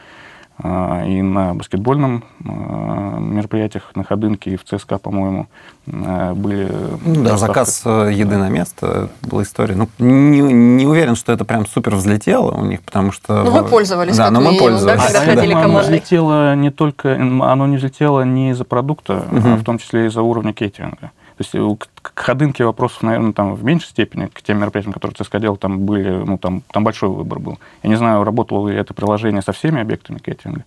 и 0.63 1.21
на 1.21 1.55
баскетбольном 1.55 2.23
а, 2.45 3.17
мероприятиях 3.19 3.91
на 3.95 4.03
Ходынке 4.03 4.51
и 4.51 4.57
в 4.57 4.63
ЦСКА, 4.63 4.99
по-моему, 4.99 5.47
а, 5.91 6.35
были... 6.35 6.71
Ну, 7.03 7.23
да, 7.23 7.37
заказ 7.37 7.81
э, 7.85 8.11
еды 8.13 8.37
на 8.37 8.49
место 8.49 9.09
была 9.23 9.41
история. 9.43 9.75
Ну, 9.75 9.89
не, 9.97 10.39
не 10.39 10.85
уверен, 10.85 11.15
что 11.15 11.31
это 11.31 11.45
прям 11.45 11.65
супер 11.65 11.95
взлетело 11.95 12.51
у 12.51 12.65
них, 12.65 12.81
потому 12.83 13.11
что... 13.11 13.43
Ну, 13.43 13.51
мы 13.51 13.63
пользовались, 13.63 14.15
да, 14.15 14.29
но 14.29 14.41
мы 14.41 14.57
пользовались. 14.57 15.01
Да, 15.01 15.07
когда 15.07 15.21
а, 15.21 15.35
ходили 15.35 15.53
Оно 15.53 15.79
взлетело 15.79 16.55
не 16.55 16.69
только... 16.69 17.15
Оно 17.15 17.65
не 17.65 17.77
взлетело 17.77 18.21
не 18.21 18.51
из-за 18.51 18.63
продукта, 18.63 19.25
угу. 19.31 19.41
а 19.43 19.55
в 19.55 19.63
том 19.63 19.79
числе 19.79 20.07
из-за 20.07 20.21
уровня 20.21 20.53
кейтеринга. 20.53 21.11
То 21.41 21.57
есть 21.57 21.79
к 22.01 22.19
ходынке 22.19 22.65
вопросов, 22.65 23.01
наверное, 23.01 23.33
там 23.33 23.55
в 23.55 23.63
меньшей 23.63 23.87
степени, 23.87 24.27
к 24.27 24.41
тем 24.41 24.59
мероприятиям, 24.59 24.93
которые 24.93 25.15
ЦСКА 25.15 25.39
делал, 25.39 25.57
там 25.57 25.79
были, 25.79 26.09
ну, 26.09 26.37
там, 26.37 26.61
там 26.71 26.83
большой 26.83 27.09
выбор 27.09 27.39
был. 27.39 27.59
Я 27.83 27.89
не 27.89 27.95
знаю, 27.95 28.23
работало 28.23 28.69
ли 28.69 28.75
это 28.75 28.93
приложение 28.93 29.41
со 29.41 29.51
всеми 29.51 29.81
объектами 29.81 30.19
кейтеринга, 30.19 30.65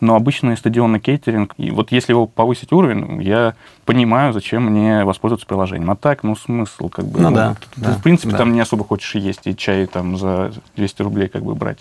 но 0.00 0.16
обычный 0.16 0.56
стадионный 0.56 1.00
кейтеринг, 1.00 1.54
и 1.58 1.70
вот 1.70 1.92
если 1.92 2.12
его 2.12 2.26
повысить 2.26 2.72
уровень, 2.72 3.22
я 3.22 3.54
понимаю, 3.84 4.32
зачем 4.32 4.64
мне 4.64 5.04
воспользоваться 5.04 5.46
приложением. 5.46 5.90
А 5.90 5.96
так, 5.96 6.22
ну, 6.22 6.36
смысл, 6.36 6.88
как 6.88 7.06
бы, 7.06 7.20
ну, 7.20 7.30
ну 7.30 7.36
да, 7.36 7.54
ты, 7.54 7.80
да, 7.80 7.92
в 7.92 8.02
принципе, 8.02 8.32
да. 8.32 8.38
там 8.38 8.52
не 8.52 8.60
особо 8.60 8.84
хочешь 8.84 9.14
есть 9.14 9.46
и 9.46 9.56
чай 9.56 9.86
там 9.86 10.16
за 10.16 10.52
200 10.76 11.02
рублей 11.02 11.28
как 11.28 11.42
бы 11.42 11.54
брать 11.54 11.78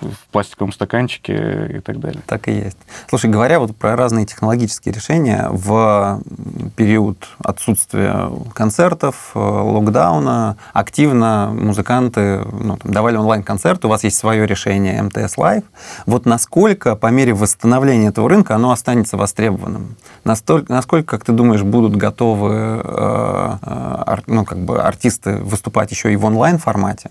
в 0.00 0.32
пластиковом 0.32 0.72
стаканчике 0.72 1.76
и 1.76 1.80
так 1.80 2.00
далее. 2.00 2.22
Так 2.26 2.48
и 2.48 2.52
есть. 2.52 2.78
Слушай, 3.08 3.30
говоря 3.30 3.58
вот 3.58 3.76
про 3.76 3.96
разные 3.96 4.26
технологические 4.26 4.94
решения, 4.94 5.48
в 5.50 6.20
период 6.76 7.28
отсутствия 7.38 8.30
концертов, 8.54 9.32
э, 9.34 9.38
локдауна, 9.38 10.56
активно 10.72 11.50
музыканты 11.52 12.44
ну, 12.44 12.76
там, 12.76 12.92
давали 12.92 13.16
онлайн-концерты, 13.16 13.86
у 13.86 13.90
вас 13.90 14.04
есть 14.04 14.16
свое 14.16 14.46
решение 14.46 15.02
МТС 15.02 15.36
Live. 15.36 15.64
Вот 16.06 16.26
насколько 16.26 16.96
по 16.96 17.08
мере 17.08 17.34
восстановления 17.34 18.08
этого 18.08 18.28
рынка 18.28 18.54
оно 18.54 18.70
останется 18.70 19.16
востребованным? 19.16 19.96
Настолько, 20.24 20.72
насколько, 20.72 21.16
как 21.16 21.24
ты 21.24 21.32
думаешь, 21.32 21.62
будут 21.62 21.96
готовы 21.96 22.82
э, 22.82 23.56
э, 23.62 24.16
ну, 24.26 24.44
как 24.44 24.58
бы 24.58 24.80
артисты 24.82 25.36
выступать 25.36 25.90
еще 25.90 26.12
и 26.12 26.16
в 26.16 26.24
онлайн-формате? 26.24 27.10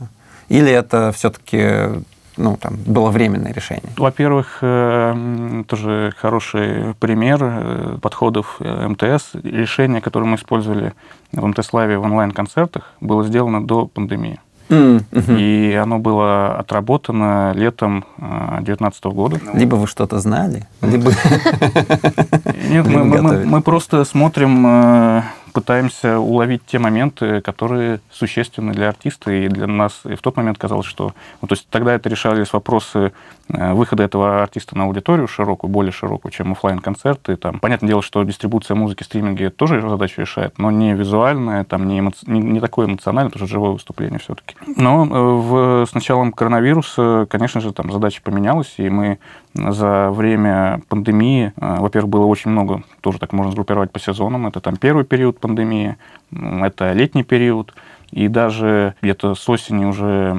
Или 0.50 0.72
это 0.72 1.12
все-таки 1.16 2.04
ну, 2.38 2.58
там, 2.58 2.76
было 2.86 3.10
временное 3.10 3.54
решение? 3.54 3.92
Во-первых, 3.98 4.60
э, 4.62 5.64
тоже 5.68 6.14
хороший 6.18 6.94
пример 7.00 7.40
э, 7.42 7.98
подходов 8.02 8.58
э, 8.60 8.88
МТС. 8.88 9.36
Решение, 9.44 10.02
которое 10.02 10.26
мы 10.26 10.36
использовали 10.36 10.94
в 11.32 11.46
МТС-лайве 11.46 11.98
в 11.98 12.04
онлайн-концертах, 12.04 12.94
было 13.02 13.24
сделано 13.24 13.66
до 13.66 13.86
пандемии. 13.86 14.40
Mm-hmm. 14.70 15.40
И 15.40 15.74
оно 15.74 16.00
было 16.00 16.56
отработано 16.56 17.52
летом 17.54 18.06
2019 18.18 19.04
года. 19.06 19.40
Либо 19.54 19.76
вы 19.76 19.88
что-то 19.88 20.20
знали, 20.20 20.66
либо... 20.82 21.12
Нет, 22.70 22.88
мы, 22.88 23.04
мы, 23.04 23.46
мы 23.46 23.62
просто 23.62 24.06
смотрим 24.06 25.24
пытаемся 25.54 26.20
уловить 26.20 26.66
те 26.66 26.80
моменты, 26.80 27.42
которые 27.42 28.00
существенны 28.12 28.74
для 28.74 28.90
артиста 28.90 29.32
и 29.32 29.48
для 29.48 29.68
нас. 29.68 30.02
И 30.06 30.16
в 30.16 30.22
тот 30.22 30.36
момент 30.36 30.58
казалось, 30.58 30.86
что... 30.86 31.14
Ну, 31.42 31.48
то 31.48 31.54
есть 31.54 31.68
тогда 31.70 31.94
это 31.94 32.10
решались 32.10 32.52
вопросы 32.52 33.14
э, 33.50 33.74
выхода 33.74 34.04
этого 34.04 34.42
артиста 34.44 34.78
на 34.78 34.86
аудиторию 34.86 35.28
широкую, 35.28 35.72
более 35.72 35.92
широкую, 35.92 36.32
чем 36.32 36.52
офлайн 36.52 36.80
концерты 36.80 37.36
Там, 37.36 37.60
понятное 37.60 37.88
дело, 37.88 38.02
что 38.02 38.24
дистрибуция 38.24 38.76
музыки, 38.76 39.04
стриминги 39.04 39.48
тоже 39.48 39.82
задачу 39.88 40.22
решает, 40.22 40.58
но 40.58 40.72
не 40.72 40.94
визуальная, 40.94 41.64
там, 41.64 41.88
не, 41.88 42.00
эмоци... 42.00 42.20
не, 42.26 42.40
не 42.40 42.60
такое 42.60 42.88
эмоциональное, 42.88 43.30
потому 43.30 43.48
что 43.48 43.54
живое 43.54 43.72
выступление 43.72 44.20
все-таки. 44.20 44.56
Но 44.76 45.06
э, 45.06 45.10
в, 45.10 45.86
с 45.86 45.94
началом 45.94 46.32
коронавируса, 46.32 47.28
конечно 47.30 47.62
же, 47.62 47.72
там 47.72 47.92
задача 47.92 48.22
поменялась, 48.24 48.74
и 48.78 48.90
мы 48.90 49.20
за 49.54 50.10
время 50.12 50.82
пандемии, 50.90 51.54
э, 51.56 51.76
во-первых, 51.80 52.10
было 52.10 52.26
очень 52.26 52.52
много, 52.52 52.84
тоже 53.02 53.20
так 53.20 53.34
можно 53.34 53.52
сгруппировать 53.52 53.92
по 53.92 54.00
сезонам, 54.00 54.48
это 54.48 54.60
там 54.60 54.78
первый 54.78 55.06
период 55.06 55.40
пандемии, 55.40 55.98
это 56.32 56.92
летний 56.94 57.24
период, 57.24 57.74
и 58.12 58.28
даже 58.28 58.94
где-то 59.02 59.34
с 59.34 59.50
осени 59.50 59.86
уже 59.86 60.34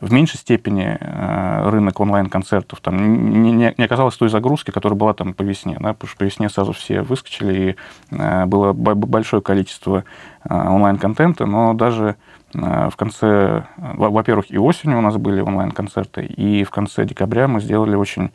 в 0.00 0.12
меньшей 0.12 0.38
степени 0.38 0.98
э, 0.98 1.70
рынок 1.70 2.00
онлайн-концертов 2.00 2.80
там 2.80 3.42
не, 3.42 3.52
не, 3.52 3.74
не 3.76 3.84
оказалось 3.84 4.16
той 4.16 4.28
загрузки, 4.28 4.72
которая 4.72 4.98
была 4.98 5.14
там 5.14 5.32
по 5.32 5.42
весне. 5.42 5.76
Да, 5.78 5.92
потому 5.92 6.08
что 6.08 6.18
по 6.18 6.24
весне 6.24 6.48
сразу 6.48 6.72
все 6.72 7.02
выскочили, 7.02 7.76
и 8.10 8.16
э, 8.16 8.46
было 8.46 8.72
большое 8.72 9.40
количество 9.40 10.04
онлайн-контента, 10.48 11.46
но 11.46 11.74
даже 11.74 12.16
в 12.56 12.96
конце, 12.96 13.66
во-первых, 13.76 14.50
и 14.50 14.58
осенью 14.58 14.98
у 14.98 15.00
нас 15.02 15.16
были 15.16 15.40
онлайн-концерты, 15.40 16.24
и 16.24 16.64
в 16.64 16.70
конце 16.70 17.04
декабря 17.04 17.48
мы 17.48 17.60
сделали 17.60 17.96
очень 17.96 18.30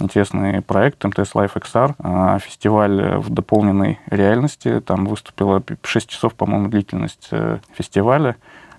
интересный 0.00 0.62
проект 0.62 1.04
МТС 1.04 1.34
Life 1.34 1.54
XR, 1.54 1.94
а, 1.98 2.38
фестиваль 2.38 3.18
в 3.18 3.30
дополненной 3.30 3.98
реальности. 4.10 4.80
Там 4.80 5.06
выступило 5.06 5.62
6 5.82 6.08
часов, 6.08 6.34
по-моему, 6.34 6.68
длительность 6.68 7.28
э, 7.30 7.58
фестиваля. 7.74 8.36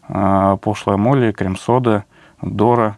Пошлая 0.08 0.96
Молли, 0.96 1.34
Крем-сода, 1.34 2.06
Дора, 2.42 2.98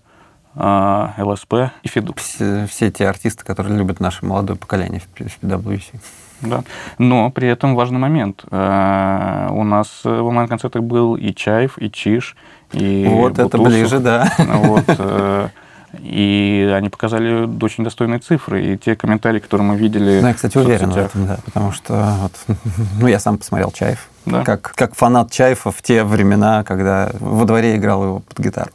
ЛСП 0.55 1.71
и 1.81 1.87
Фиду. 1.87 2.13
Все, 2.15 2.67
все 2.67 2.91
те 2.91 3.07
артисты, 3.07 3.43
которые 3.43 3.77
любят 3.77 3.99
наше 3.99 4.25
молодое 4.25 4.59
поколение 4.59 5.01
в 5.01 5.19
PWC. 5.19 5.99
Да. 6.41 6.63
Но 6.97 7.29
при 7.31 7.47
этом 7.47 7.75
важный 7.75 7.99
момент. 7.99 8.43
Э, 8.51 9.49
у 9.51 9.63
нас 9.63 10.01
в 10.03 10.25
онлайн-концертах 10.25 10.83
был 10.83 11.15
и 11.15 11.33
Чаев, 11.33 11.77
и 11.77 11.91
Чиш, 11.91 12.35
и 12.71 13.05
Вот 13.09 13.31
Бутусов. 13.33 13.47
это 13.47 13.57
ближе, 13.57 13.99
да. 13.99 14.31
Вот, 14.37 14.85
э, 14.87 15.49
и 15.97 16.71
они 16.75 16.89
показали 16.89 17.49
очень 17.63 17.83
достойные 17.83 18.19
цифры. 18.19 18.63
И 18.63 18.77
те 18.77 18.95
комментарии, 18.95 19.39
которые 19.39 19.67
мы 19.67 19.75
видели... 19.75 20.19
Ну, 20.21 20.27
я, 20.27 20.33
кстати, 20.33 20.57
уверен 20.57 20.91
в 20.91 20.97
этом, 20.97 21.25
да. 21.25 21.39
Потому 21.45 21.71
что 21.71 22.15
вот, 22.21 22.33
ну, 22.99 23.07
я 23.07 23.19
сам 23.19 23.37
посмотрел 23.37 23.71
Чаев. 23.71 24.07
Да. 24.25 24.43
Как, 24.43 24.73
как 24.75 24.95
фанат 24.95 25.31
Чаева 25.31 25.71
в 25.71 25.81
те 25.81 26.03
времена, 26.03 26.63
когда 26.63 27.09
во 27.19 27.45
дворе 27.45 27.75
играл 27.75 28.03
его 28.03 28.19
под 28.19 28.39
гитару. 28.39 28.71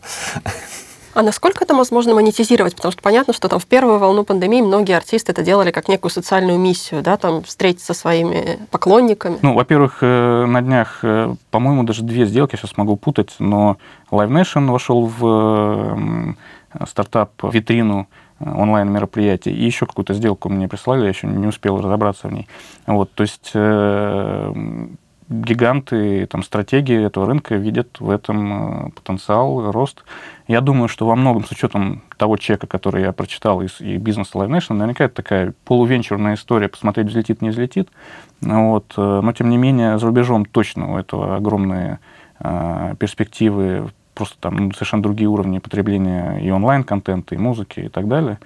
А 1.14 1.22
насколько 1.22 1.64
это 1.64 1.74
возможно 1.74 2.14
монетизировать? 2.14 2.74
Потому 2.74 2.92
что 2.92 3.00
понятно, 3.00 3.32
что 3.32 3.48
там 3.48 3.60
в 3.60 3.66
первую 3.66 3.98
волну 3.98 4.24
пандемии 4.24 4.60
многие 4.60 4.96
артисты 4.96 5.32
это 5.32 5.42
делали 5.42 5.70
как 5.70 5.88
некую 5.88 6.10
социальную 6.10 6.58
миссию, 6.58 7.02
да, 7.02 7.16
там 7.16 7.44
встретиться 7.44 7.94
со 7.94 8.00
своими 8.00 8.58
поклонниками. 8.70 9.38
Ну, 9.40 9.54
во-первых, 9.54 9.98
э, 10.00 10.44
на 10.46 10.60
днях, 10.60 10.98
э, 11.02 11.34
по-моему, 11.50 11.84
даже 11.84 12.02
две 12.02 12.26
сделки, 12.26 12.56
сейчас 12.56 12.76
могу 12.76 12.96
путать, 12.96 13.36
но 13.38 13.78
Live 14.10 14.28
Nation 14.28 14.70
вошел 14.70 15.06
в 15.06 15.24
э, 15.24 16.34
онлайн-мероприятий, 18.40 19.52
и 19.52 19.64
еще 19.64 19.86
какую-то 19.86 20.14
сделку 20.14 20.48
мне 20.48 20.66
прислали, 20.66 21.02
я 21.02 21.08
еще 21.08 21.28
не 21.28 21.46
успел 21.46 21.80
разобраться 21.80 22.26
в 22.26 22.32
ней. 22.32 22.48
Вот, 22.86 23.12
то 23.12 23.22
есть 23.22 23.52
э, 23.54 24.52
гиганты, 25.28 26.26
там, 26.26 26.42
стратегии 26.42 27.04
этого 27.04 27.26
рынка 27.26 27.54
видят 27.54 28.00
в 28.00 28.10
этом 28.10 28.92
потенциал, 28.92 29.70
рост. 29.70 30.04
Я 30.46 30.60
думаю, 30.60 30.88
что 30.88 31.06
во 31.06 31.16
многом, 31.16 31.44
с 31.44 31.50
учетом 31.50 32.02
того 32.18 32.36
чека, 32.36 32.66
который 32.66 33.02
я 33.02 33.12
прочитал 33.12 33.62
из 33.62 33.80
и 33.80 33.96
бизнеса 33.96 34.32
Live 34.34 34.48
Nation, 34.48 34.74
наверняка 34.74 35.04
это 35.04 35.14
такая 35.14 35.54
полувенчурная 35.64 36.34
история, 36.34 36.68
посмотреть, 36.68 37.06
взлетит, 37.06 37.40
не 37.40 37.48
взлетит. 37.48 37.88
Вот. 38.42 38.92
Э, 38.96 39.20
но, 39.22 39.32
тем 39.32 39.48
не 39.48 39.56
менее, 39.56 39.98
за 39.98 40.06
рубежом 40.06 40.44
точно 40.44 40.94
у 40.94 40.98
этого 40.98 41.36
огромные 41.36 41.98
э, 42.40 42.94
перспективы 42.98 43.90
просто 44.14 44.36
там 44.38 44.56
ну, 44.56 44.72
совершенно 44.72 45.02
другие 45.02 45.28
уровни 45.28 45.58
потребления 45.58 46.38
и 46.38 46.50
онлайн-контента, 46.50 47.34
и 47.34 47.38
музыки, 47.38 47.80
и 47.80 47.88
так 47.88 48.06
далее. 48.06 48.38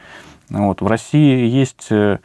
Вот. 0.50 0.81
В 0.81 0.87
России 0.87 1.47
есть 1.47 1.88
э, 1.90 2.19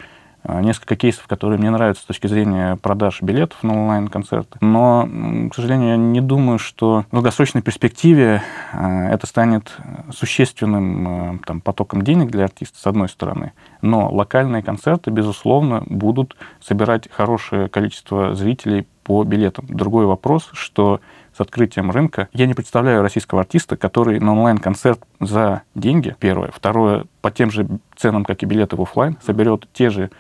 несколько 0.48 0.96
кейсов, 0.96 1.28
которые 1.28 1.60
мне 1.60 1.70
нравятся 1.70 2.04
с 2.04 2.06
точки 2.06 2.28
зрения 2.28 2.76
продаж 2.78 3.22
билетов 3.22 3.64
на 3.64 3.74
онлайн-концерты. 3.74 4.58
Но, 4.62 5.08
к 5.50 5.56
сожалению, 5.56 5.90
я 5.90 5.98
не 5.98 6.22
думаю, 6.22 6.60
что 6.60 7.06
в 7.10 7.14
долгосрочной 7.14 7.62
перспективе 7.62 8.42
э, 8.74 9.08
это 9.14 9.28
станет 9.28 9.76
существенным 10.12 11.36
э, 11.36 11.40
там, 11.46 11.62
потоком 11.62 12.02
денег 12.02 12.32
для 12.32 12.46
артиста, 12.46 12.80
с 12.80 12.88
одной 12.88 13.10
стороны. 13.10 13.54
Но 13.82 14.10
локальные 14.12 14.64
концерты, 14.64 15.12
безусловно, 15.12 15.84
будут 15.86 16.36
собирать 16.62 17.10
хорошее 17.12 17.70
количество 17.70 18.34
зрителей 18.36 18.88
по 19.04 19.24
билетам. 19.24 19.66
Другой 19.68 20.06
вопрос, 20.06 20.50
что 20.54 21.02
с 21.36 21.42
открытием 21.42 21.92
рынка. 21.92 22.30
Я 22.34 22.46
не 22.46 22.54
представляю 22.54 23.02
российского 23.02 23.42
артиста, 23.42 23.76
который 23.78 24.20
на 24.20 24.34
онлайн-концерт 24.34 25.00
за 25.20 25.64
деньги, 25.76 26.16
первое. 26.20 26.52
Второе, 26.52 27.06
по 27.22 27.32
тем 27.32 27.52
же 27.52 27.68
ценам, 27.96 28.26
как 28.26 28.44
и 28.44 28.46
билеты 28.46 28.76
в 28.76 28.82
офлайн, 28.82 29.18
соберет 29.26 29.68
те 29.74 29.90
же 29.90 30.12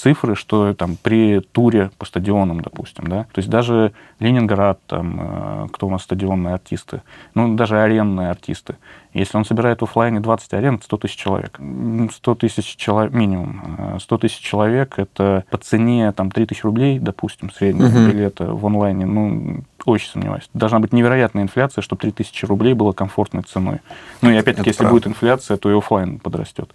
цифры, 0.00 0.34
что 0.34 0.74
там 0.74 0.96
при 0.96 1.40
туре 1.40 1.90
по 1.98 2.04
стадионам, 2.04 2.60
допустим, 2.60 3.06
да, 3.06 3.24
то 3.24 3.38
есть 3.38 3.48
даже 3.48 3.92
Ленинград, 4.18 4.78
там, 4.86 5.68
кто 5.72 5.86
у 5.86 5.90
нас 5.90 6.02
стадионные 6.02 6.54
артисты, 6.54 7.02
ну, 7.34 7.54
даже 7.54 7.80
аренные 7.80 8.30
артисты, 8.30 8.76
если 9.12 9.36
он 9.36 9.44
собирает 9.44 9.80
в 9.80 9.84
офлайне 9.84 10.20
20 10.20 10.54
арен, 10.54 10.80
100 10.82 10.96
тысяч 10.98 11.16
человек. 11.16 11.58
100 11.58 12.34
тысяч 12.36 12.76
человек 12.76 13.12
минимум. 13.12 13.98
100 13.98 14.18
тысяч 14.18 14.38
человек— 14.38 14.94
это 14.98 15.44
по 15.50 15.58
цене 15.58 16.12
там, 16.12 16.30
3 16.30 16.46
тысячи 16.46 16.62
рублей, 16.62 17.00
допустим, 17.00 17.50
среднего 17.50 17.88
uh-huh. 17.88 18.10
билета 18.10 18.54
в 18.54 18.64
онлайне. 18.64 19.06
Ну, 19.06 19.64
очень 19.84 20.10
сомневаюсь. 20.10 20.48
Должна 20.54 20.78
быть 20.78 20.92
невероятная 20.92 21.42
инфляция, 21.42 21.82
чтобы 21.82 22.00
3 22.02 22.12
тысячи 22.12 22.44
рублей 22.44 22.74
было 22.74 22.92
комфортной 22.92 23.42
ценой. 23.42 23.80
Ну 24.22 24.30
и 24.30 24.36
опять-таки, 24.36 24.70
это 24.70 24.70
если 24.70 24.82
правда. 24.84 24.94
будет 24.94 25.06
инфляция, 25.08 25.56
то 25.56 25.70
и 25.70 25.76
офлайн 25.76 26.20
подрастет. 26.20 26.72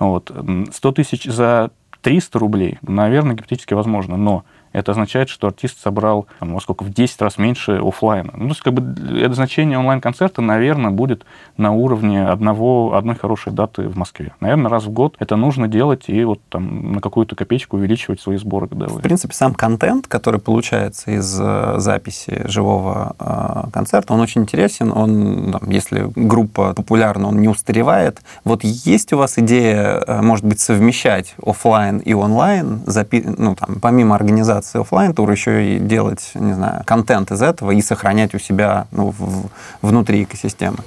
Вот. 0.00 0.32
100 0.72 0.92
тысяч 0.92 1.24
за 1.24 1.70
300 2.06 2.38
рублей, 2.38 2.78
наверное, 2.82 3.34
гипотетически 3.34 3.74
возможно, 3.74 4.16
но 4.16 4.44
это 4.76 4.92
означает, 4.92 5.30
что 5.30 5.46
артист 5.46 5.80
собрал 5.80 6.26
там, 6.38 6.52
во 6.52 6.60
сколько, 6.60 6.84
в 6.84 6.92
10 6.92 7.22
раз 7.22 7.38
меньше 7.38 7.80
офлайна. 7.82 8.32
Ну, 8.34 8.48
то 8.48 8.50
есть, 8.50 8.60
как 8.60 8.74
бы, 8.74 9.18
это 9.18 9.32
значение 9.32 9.78
онлайн-концерта, 9.78 10.42
наверное, 10.42 10.90
будет 10.90 11.24
на 11.56 11.72
уровне 11.72 12.26
одного, 12.26 12.94
одной 12.94 13.16
хорошей 13.16 13.52
даты 13.52 13.88
в 13.88 13.96
Москве. 13.96 14.34
Наверное, 14.40 14.70
раз 14.70 14.84
в 14.84 14.90
год 14.90 15.16
это 15.18 15.36
нужно 15.36 15.66
делать 15.66 16.04
и 16.08 16.22
вот 16.24 16.40
там 16.50 16.92
на 16.92 17.00
какую-то 17.00 17.34
копеечку 17.34 17.78
увеличивать 17.78 18.20
свои 18.20 18.36
сборы 18.36 18.66
годовые. 18.66 18.98
В 18.98 19.02
принципе, 19.02 19.32
сам 19.34 19.54
контент, 19.54 20.08
который 20.08 20.40
получается 20.40 21.10
из 21.10 21.38
э, 21.40 21.76
записи 21.78 22.42
живого 22.44 23.16
э, 23.18 23.70
концерта, 23.72 24.12
он 24.12 24.20
очень 24.20 24.42
интересен. 24.42 24.92
Он, 24.92 25.52
там, 25.52 25.70
если 25.70 26.10
группа 26.14 26.74
популярна, 26.74 27.28
он 27.28 27.40
не 27.40 27.48
устаревает. 27.48 28.20
Вот 28.44 28.62
есть 28.62 29.14
у 29.14 29.16
вас 29.16 29.38
идея, 29.38 30.04
э, 30.06 30.20
может 30.20 30.44
быть, 30.44 30.60
совмещать 30.60 31.34
офлайн 31.42 31.98
и 31.98 32.12
онлайн, 32.12 32.82
запи- 32.84 33.34
ну, 33.38 33.54
там, 33.54 33.80
помимо 33.80 34.14
организации 34.14 34.65
организации 34.66 34.80
офлайн 34.80 35.14
тур 35.14 35.30
еще 35.30 35.76
и 35.76 35.78
делать, 35.78 36.32
не 36.34 36.52
знаю, 36.52 36.82
контент 36.84 37.30
из 37.30 37.42
этого 37.42 37.70
и 37.70 37.80
сохранять 37.80 38.34
у 38.34 38.38
себя 38.38 38.86
ну, 38.90 39.14
в, 39.16 39.46
внутри 39.82 40.24
экосистемы. 40.24 40.78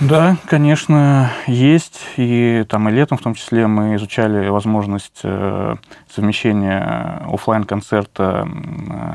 Да, 0.00 0.36
конечно, 0.46 1.30
есть. 1.46 2.00
И 2.16 2.64
там 2.68 2.88
и 2.88 2.92
летом 2.92 3.18
в 3.18 3.22
том 3.22 3.34
числе 3.34 3.66
мы 3.66 3.94
изучали 3.96 4.48
возможность 4.48 5.20
э, 5.22 5.76
совмещения 6.14 7.22
офлайн 7.32 7.64
концерта 7.64 8.48
э, 8.48 9.14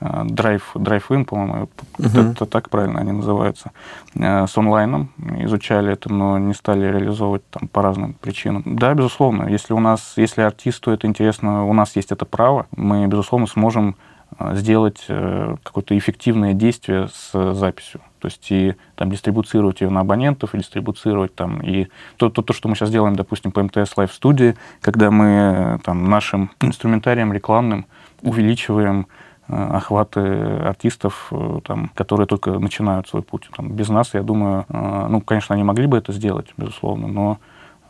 drive, 0.00 0.70
drive-in, 0.74 1.24
по-моему, 1.24 1.68
uh-huh. 1.98 2.32
это, 2.32 2.46
так 2.46 2.70
правильно 2.70 3.00
они 3.00 3.12
называются, 3.12 3.72
э, 4.14 4.46
с 4.46 4.56
онлайном. 4.56 5.10
Изучали 5.40 5.92
это, 5.92 6.12
но 6.12 6.38
не 6.38 6.54
стали 6.54 6.86
реализовывать 6.86 7.48
там 7.50 7.68
по 7.68 7.82
разным 7.82 8.14
причинам. 8.14 8.62
Да, 8.64 8.94
безусловно, 8.94 9.48
если 9.48 9.74
у 9.74 9.80
нас, 9.80 10.14
если 10.16 10.42
артисту 10.42 10.90
это 10.90 11.06
интересно, 11.06 11.66
у 11.66 11.72
нас 11.72 11.96
есть 11.96 12.12
это 12.12 12.24
право, 12.24 12.66
мы, 12.74 13.06
безусловно, 13.06 13.46
сможем 13.46 13.96
э, 14.38 14.56
сделать 14.56 15.04
э, 15.08 15.56
какое-то 15.62 15.96
эффективное 15.96 16.54
действие 16.54 17.08
с 17.08 17.54
записью. 17.54 18.00
То 18.20 18.28
есть 18.28 18.46
и 18.50 18.76
там 18.96 19.10
дистрибуцировать 19.10 19.80
ее 19.80 19.90
на 19.90 20.00
абонентов, 20.00 20.54
и 20.54 20.58
дистрибуцировать 20.58 21.34
там 21.34 21.60
и 21.62 21.88
то, 22.16 22.28
то, 22.28 22.42
то, 22.42 22.52
что 22.52 22.68
мы 22.68 22.76
сейчас 22.76 22.90
делаем, 22.90 23.16
допустим, 23.16 23.50
по 23.50 23.62
МТС 23.62 23.94
Live 23.96 24.12
студии, 24.12 24.56
когда 24.80 25.10
мы 25.10 25.80
там 25.84 26.08
нашим 26.08 26.50
инструментарием 26.60 27.32
рекламным 27.32 27.86
увеличиваем 28.22 29.06
охваты 29.50 30.20
артистов, 30.20 31.28
э, 31.30 31.60
там, 31.64 31.90
которые 31.94 32.26
только 32.26 32.58
начинают 32.58 33.08
свой 33.08 33.22
путь. 33.22 33.48
Там, 33.56 33.70
без 33.70 33.88
нас, 33.88 34.14
я 34.14 34.22
думаю, 34.22 34.64
э, 34.68 35.06
ну, 35.08 35.20
конечно, 35.20 35.54
они 35.54 35.64
могли 35.64 35.86
бы 35.86 35.98
это 35.98 36.12
сделать, 36.12 36.52
безусловно, 36.56 37.08
но, 37.08 37.38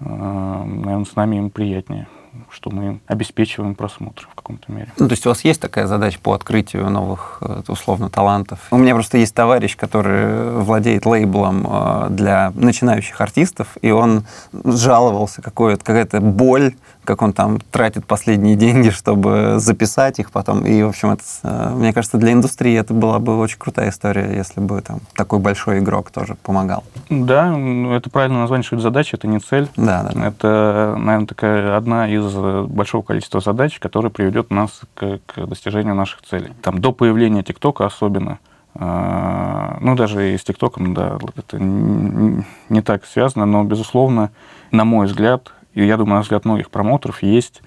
наверное, 0.01 1.05
с 1.05 1.15
нами 1.15 1.37
им 1.37 1.51
приятнее 1.51 2.07
что 2.51 2.71
мы 2.71 3.01
обеспечиваем 3.07 3.75
просмотр 3.75 4.29
в 4.31 4.35
каком-то 4.35 4.71
мере. 4.73 4.93
Ну, 4.99 5.09
то 5.09 5.13
есть 5.13 5.27
у 5.27 5.29
вас 5.29 5.45
есть 5.45 5.61
такая 5.61 5.87
задача 5.87 6.19
по 6.23 6.33
открытию 6.33 6.89
новых, 6.91 7.43
условно, 7.69 8.11
талантов? 8.11 8.61
У 8.71 8.77
меня 8.77 8.95
просто 8.95 9.19
есть 9.19 9.35
товарищ, 9.35 9.77
который 9.77 10.61
владеет 10.61 11.07
лейблом 11.07 11.67
для 12.11 12.53
начинающих 12.55 13.21
артистов, 13.21 13.77
и 13.83 13.91
он 13.91 14.25
жаловался, 14.53 15.43
какая-то 15.43 16.21
боль 16.21 16.75
как 17.05 17.23
он 17.23 17.33
там 17.33 17.59
тратит 17.71 18.07
последние 18.07 18.57
деньги, 18.65 18.91
чтобы 18.91 19.55
записать 19.59 20.19
их 20.19 20.31
потом. 20.31 20.65
И, 20.65 20.83
в 20.83 20.89
общем, 20.89 21.11
это, 21.11 21.23
э, 21.43 21.71
мне 21.75 21.93
кажется, 21.93 22.19
для 22.19 22.33
индустрии 22.33 22.79
это 22.79 22.95
была 22.95 23.19
бы 23.19 23.39
очень 23.39 23.59
крутая 23.59 23.91
история, 23.91 24.33
если 24.35 24.61
бы 24.61 24.81
там 24.81 25.01
такой 25.15 25.39
большой 25.39 25.79
игрок 25.79 26.11
тоже 26.11 26.37
помогал. 26.43 26.85
Да, 27.09 27.57
это 27.97 28.11
правильно 28.11 28.41
название, 28.41 28.65
что 28.65 28.77
это 28.77 28.83
задача, 28.83 29.17
это 29.17 29.27
не 29.27 29.41
цель. 29.41 29.69
Да, 29.77 30.09
да. 30.09 30.27
Это, 30.29 30.95
наверное, 30.99 31.27
такая 31.27 31.77
одна 31.77 32.09
из 32.09 32.20
большого 32.67 33.03
количества 33.03 33.41
задач, 33.41 33.79
которая 33.79 34.11
приведет 34.11 34.51
нас 34.51 34.83
к, 34.95 35.21
к 35.27 35.47
достижению 35.47 35.95
наших 35.95 36.23
целей. 36.23 36.53
Там 36.63 36.81
до 36.81 36.93
появления 36.93 37.43
ТикТока 37.43 37.87
особенно, 37.87 38.39
э, 38.75 39.79
ну, 39.81 39.97
даже 39.97 40.33
и 40.35 40.39
с 40.39 40.45
ТикТоком, 40.45 40.95
да, 40.95 41.19
это 41.37 41.59
не 41.59 42.83
так 42.83 43.07
связано, 43.07 43.47
но, 43.47 43.65
безусловно, 43.65 44.31
на 44.71 44.85
мой 44.85 45.07
взгляд, 45.07 45.53
и 45.75 45.85
я 45.85 45.97
думаю, 45.97 46.17
на 46.17 46.23
взгляд 46.23 46.45
многих 46.45 46.71
промоутеров, 46.71 47.23
есть 47.23 47.63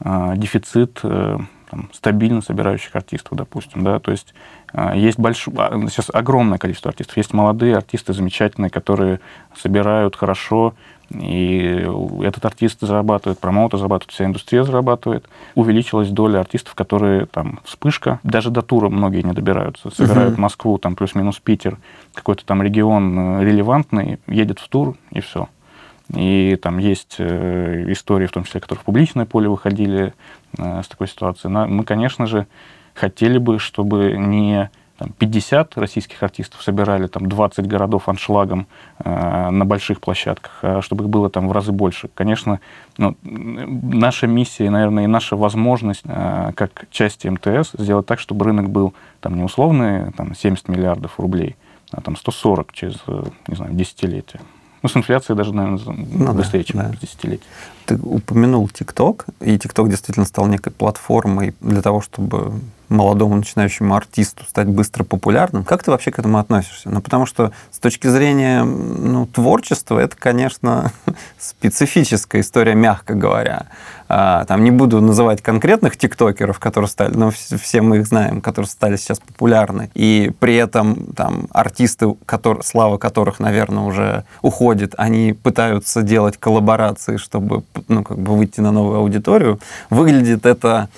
э, 0.00 0.34
дефицит 0.36 1.00
э, 1.02 1.38
там, 1.70 1.90
стабильно 1.92 2.40
собирающих 2.42 2.94
артистов, 2.94 3.36
допустим, 3.36 3.84
да, 3.84 3.98
то 3.98 4.10
есть 4.10 4.34
э, 4.72 4.92
есть 4.96 5.18
большое, 5.18 5.56
а, 5.58 5.88
сейчас 5.88 6.10
огромное 6.12 6.58
количество 6.58 6.90
артистов, 6.90 7.16
есть 7.16 7.32
молодые 7.32 7.76
артисты 7.76 8.12
замечательные, 8.12 8.70
которые 8.70 9.20
собирают 9.54 10.16
хорошо, 10.16 10.74
и 11.10 11.86
этот 12.22 12.44
артист 12.44 12.80
зарабатывает, 12.80 13.38
промоутер 13.38 13.78
зарабатывает, 13.78 14.12
вся 14.12 14.24
индустрия 14.24 14.64
зарабатывает. 14.64 15.28
Увеличилась 15.54 16.08
доля 16.08 16.40
артистов, 16.40 16.74
которые 16.74 17.26
там 17.26 17.60
вспышка, 17.64 18.18
даже 18.22 18.50
до 18.50 18.62
тура 18.62 18.88
многие 18.88 19.22
не 19.22 19.32
добираются, 19.32 19.90
собирают 19.90 20.34
uh-huh. 20.34 20.40
Москву, 20.40 20.78
там 20.78 20.96
плюс-минус 20.96 21.38
Питер, 21.38 21.78
какой-то 22.12 22.44
там 22.44 22.62
регион 22.62 23.40
релевантный, 23.40 24.18
едет 24.26 24.58
в 24.58 24.68
тур 24.68 24.96
и 25.10 25.20
все. 25.20 25.48
И 26.14 26.56
там 26.62 26.78
есть 26.78 27.16
э, 27.18 27.84
истории, 27.88 28.26
в 28.26 28.32
том 28.32 28.44
числе, 28.44 28.60
которые 28.60 28.82
в 28.82 28.84
публичное 28.84 29.26
поле 29.26 29.48
выходили 29.48 30.14
э, 30.56 30.82
с 30.82 30.88
такой 30.88 31.08
ситуацией. 31.08 31.52
Мы, 31.52 31.82
конечно 31.84 32.26
же, 32.26 32.46
хотели 32.94 33.38
бы, 33.38 33.58
чтобы 33.58 34.12
не 34.16 34.70
там, 34.98 35.12
50 35.18 35.76
российских 35.78 36.22
артистов 36.22 36.62
собирали 36.62 37.06
там 37.06 37.28
20 37.28 37.66
городов 37.66 38.08
аншлагом 38.08 38.66
э, 38.98 39.50
на 39.50 39.64
больших 39.64 40.00
площадках, 40.00 40.58
а 40.62 40.82
чтобы 40.82 41.04
их 41.04 41.10
было 41.10 41.28
там 41.28 41.48
в 41.48 41.52
разы 41.52 41.72
больше. 41.72 42.08
Конечно, 42.14 42.60
ну, 42.96 43.16
наша 43.22 44.26
миссия, 44.26 44.70
наверное, 44.70 45.04
и 45.04 45.06
наша 45.06 45.36
возможность 45.36 46.02
э, 46.04 46.52
как 46.54 46.86
части 46.90 47.28
МТС 47.28 47.72
сделать 47.78 48.06
так, 48.06 48.20
чтобы 48.20 48.46
рынок 48.46 48.70
был 48.70 48.94
там 49.20 49.36
не 49.36 49.42
условные 49.42 50.12
там, 50.16 50.34
70 50.34 50.68
миллиардов 50.68 51.20
рублей, 51.20 51.56
а 51.90 52.00
там 52.00 52.16
140 52.16 52.72
через, 52.72 52.96
э, 53.06 53.24
не 53.48 53.56
знаю, 53.56 53.74
десятилетия. 53.74 54.40
Ну, 54.82 54.88
с 54.88 54.96
инфляцией 54.96 55.36
даже, 55.36 55.52
наверное, 55.54 55.80
ну, 55.84 56.32
быстрее, 56.32 56.60
да, 56.60 56.64
чем 56.64 56.80
да. 56.80 56.92
десятилетие. 57.00 57.46
Ты 57.86 57.96
упомянул 57.96 58.68
ТикТок, 58.68 59.26
и 59.40 59.58
ТикТок 59.58 59.88
действительно 59.90 60.26
стал 60.26 60.46
некой 60.46 60.72
платформой 60.72 61.54
для 61.60 61.82
того, 61.82 62.00
чтобы 62.00 62.52
молодому 62.88 63.36
начинающему 63.36 63.94
артисту 63.94 64.44
стать 64.48 64.68
быстро 64.68 65.04
популярным. 65.04 65.64
Как 65.64 65.82
ты 65.82 65.90
вообще 65.90 66.10
к 66.10 66.18
этому 66.18 66.38
относишься? 66.38 66.88
Ну, 66.88 67.00
потому 67.00 67.26
что 67.26 67.52
с 67.70 67.78
точки 67.78 68.06
зрения 68.06 68.62
ну, 68.64 69.26
творчества 69.26 69.98
это, 69.98 70.16
конечно, 70.16 70.92
специфическая 71.38 72.42
история, 72.42 72.74
мягко 72.74 73.14
говоря. 73.14 73.66
А, 74.08 74.44
там 74.44 74.62
не 74.62 74.70
буду 74.70 75.00
называть 75.00 75.42
конкретных 75.42 75.96
тиктокеров, 75.96 76.60
которые 76.60 76.88
стали, 76.88 77.14
но 77.14 77.30
все 77.30 77.80
мы 77.80 77.98
их 77.98 78.06
знаем, 78.06 78.40
которые 78.40 78.68
стали 78.68 78.96
сейчас 78.96 79.18
популярны. 79.18 79.90
И 79.94 80.32
при 80.38 80.54
этом 80.56 81.12
там 81.14 81.48
артисты, 81.50 82.14
которые, 82.24 82.62
слава 82.62 82.98
которых, 82.98 83.40
наверное, 83.40 83.82
уже 83.82 84.24
уходит, 84.42 84.94
они 84.96 85.32
пытаются 85.32 86.02
делать 86.02 86.36
коллаборации, 86.36 87.16
чтобы 87.16 87.64
ну, 87.88 88.04
как 88.04 88.18
бы 88.18 88.36
выйти 88.36 88.60
на 88.60 88.70
новую 88.70 88.98
аудиторию. 88.98 89.58
Выглядит 89.90 90.46
это 90.46 90.88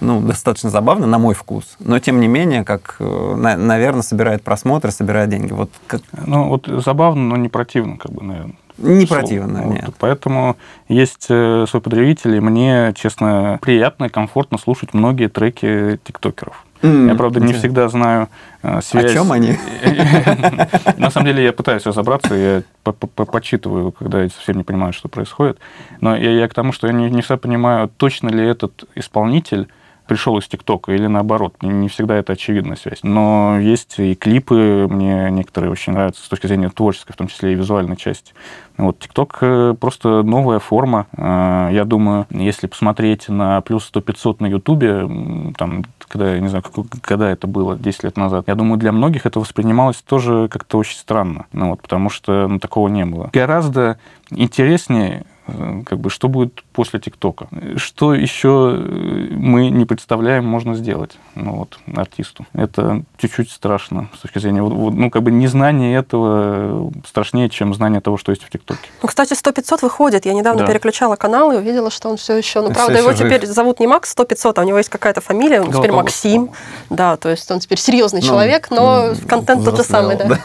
ну, 0.00 0.20
достаточно 0.20 0.70
забавно, 0.70 1.06
на 1.06 1.18
мой 1.18 1.34
вкус. 1.34 1.76
Но, 1.78 1.98
тем 1.98 2.20
не 2.20 2.28
менее, 2.28 2.64
как, 2.64 2.96
э, 2.98 3.34
наверное, 3.36 4.02
собирает 4.02 4.42
просмотры, 4.42 4.90
собирает 4.90 5.28
деньги. 5.30 5.52
Вот 5.52 5.70
как... 5.86 6.02
Ну, 6.26 6.48
вот 6.48 6.66
забавно, 6.66 7.22
но 7.22 7.36
не 7.36 7.48
противно, 7.48 7.96
как 7.96 8.12
бы, 8.12 8.22
наверное. 8.22 8.56
Не 8.78 9.06
противно, 9.06 9.62
вот. 9.62 9.74
нет. 9.74 9.90
Поэтому 9.98 10.56
есть 10.88 11.26
э, 11.28 11.66
свой 11.68 11.82
потребитель, 11.82 12.36
и 12.36 12.40
мне, 12.40 12.94
честно, 12.96 13.58
приятно 13.60 14.06
и 14.06 14.08
комфортно 14.08 14.56
слушать 14.56 14.94
многие 14.94 15.28
треки 15.28 16.00
тиктокеров. 16.02 16.64
Mm, 16.82 17.08
я, 17.08 17.14
правда, 17.14 17.40
не 17.40 17.52
всегда 17.52 17.88
знаю 17.88 18.28
э, 18.62 18.80
связь. 18.82 19.10
О 19.10 19.14
чем 19.14 19.32
они? 19.32 19.58
На 20.96 21.10
самом 21.10 21.26
деле 21.26 21.44
я 21.44 21.52
пытаюсь 21.52 21.84
разобраться, 21.84 22.34
я 22.34 22.62
почитываю, 22.82 23.92
когда 23.92 24.22
я 24.22 24.30
совсем 24.30 24.56
не 24.56 24.62
понимаю, 24.62 24.94
что 24.94 25.08
происходит. 25.08 25.58
Но 26.00 26.16
я, 26.16 26.48
к 26.48 26.54
тому, 26.54 26.72
что 26.72 26.86
я 26.86 26.94
не, 26.94 27.10
не 27.10 27.20
всегда 27.20 27.36
понимаю, 27.36 27.90
точно 27.98 28.30
ли 28.30 28.46
этот 28.46 28.84
исполнитель 28.94 29.68
пришел 30.10 30.36
из 30.38 30.48
ТикТока 30.48 30.90
или 30.92 31.06
наоборот. 31.06 31.54
Не 31.62 31.86
всегда 31.86 32.16
это 32.16 32.32
очевидная 32.32 32.74
связь. 32.74 32.98
Но 33.04 33.60
есть 33.60 33.94
и 34.00 34.16
клипы, 34.16 34.88
мне 34.90 35.30
некоторые 35.30 35.70
очень 35.70 35.92
нравятся 35.92 36.24
с 36.24 36.28
точки 36.28 36.48
зрения 36.48 36.68
творческой, 36.68 37.12
в 37.12 37.16
том 37.16 37.28
числе 37.28 37.52
и 37.52 37.54
визуальной 37.54 37.96
части. 37.96 38.32
Вот 38.76 38.98
ТикТок 38.98 39.38
э, 39.42 39.76
просто 39.78 40.24
новая 40.24 40.58
форма. 40.58 41.06
Э, 41.16 41.68
я 41.70 41.84
думаю, 41.84 42.26
если 42.30 42.66
посмотреть 42.66 43.28
на 43.28 43.60
плюс 43.60 43.88
100-500 43.94 44.36
на 44.40 44.46
Ютубе, 44.46 45.54
там, 45.56 45.84
когда, 46.08 46.34
я 46.34 46.40
не 46.40 46.48
знаю, 46.48 46.64
когда 47.02 47.30
это 47.30 47.46
было, 47.46 47.76
10 47.76 48.02
лет 48.02 48.16
назад, 48.16 48.46
я 48.48 48.56
думаю, 48.56 48.80
для 48.80 48.90
многих 48.90 49.26
это 49.26 49.38
воспринималось 49.38 50.02
тоже 50.02 50.48
как-то 50.48 50.78
очень 50.78 50.98
странно. 50.98 51.46
Ну, 51.52 51.70
вот, 51.70 51.82
потому 51.82 52.10
что 52.10 52.48
ну, 52.48 52.58
такого 52.58 52.88
не 52.88 53.04
было. 53.04 53.30
Гораздо 53.32 54.00
интереснее 54.30 55.24
Э, 55.52 55.82
как 55.84 55.98
бы, 55.98 56.10
что 56.10 56.28
будет 56.28 56.62
после 56.80 56.98
ТикТока. 56.98 57.46
Что 57.76 58.14
еще 58.14 58.74
э, 58.74 59.26
мы 59.32 59.68
не 59.68 59.84
представляем, 59.84 60.46
можно 60.46 60.74
сделать 60.74 61.18
ну, 61.34 61.56
вот, 61.56 61.78
артисту. 61.94 62.46
Это 62.54 63.02
чуть-чуть 63.18 63.50
страшно 63.50 64.08
с 64.16 64.20
точки 64.20 64.38
зрения... 64.38 64.62
Ну, 64.62 65.10
как 65.10 65.22
бы 65.22 65.30
незнание 65.30 65.94
этого 65.94 66.90
страшнее, 67.06 67.50
чем 67.50 67.74
знание 67.74 68.00
того, 68.00 68.16
что 68.16 68.32
есть 68.32 68.42
в 68.44 68.48
ТикТоке. 68.48 68.88
Ну, 69.02 69.08
кстати, 69.08 69.34
100-500 69.34 69.80
выходит. 69.82 70.24
Я 70.24 70.32
недавно 70.32 70.62
да. 70.62 70.68
переключала 70.68 71.16
канал 71.16 71.52
и 71.52 71.56
увидела, 71.56 71.90
что 71.90 72.08
он 72.08 72.16
все 72.16 72.38
еще... 72.38 72.62
Ну, 72.62 72.72
правда, 72.72 72.96
его 72.96 73.10
жив. 73.10 73.18
теперь 73.18 73.44
зовут 73.44 73.78
не 73.78 73.86
Макс 73.86 74.16
100-500, 74.16 74.54
а 74.56 74.60
у 74.62 74.64
него 74.64 74.78
есть 74.78 74.88
какая-то 74.88 75.20
фамилия, 75.20 75.60
он 75.60 75.70
теперь 75.70 75.92
Максим. 75.92 76.48
Да, 76.88 77.18
то 77.18 77.28
есть 77.28 77.50
он 77.50 77.60
теперь 77.60 77.78
серьезный 77.78 78.22
ну, 78.22 78.26
человек, 78.26 78.70
но 78.70 79.12
контент 79.28 79.66
тот 79.66 79.76
же 79.76 79.84
самый, 79.84 80.16
да. 80.16 80.38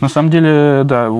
На 0.00 0.08
самом 0.08 0.30
деле, 0.30 0.82
да, 0.84 1.10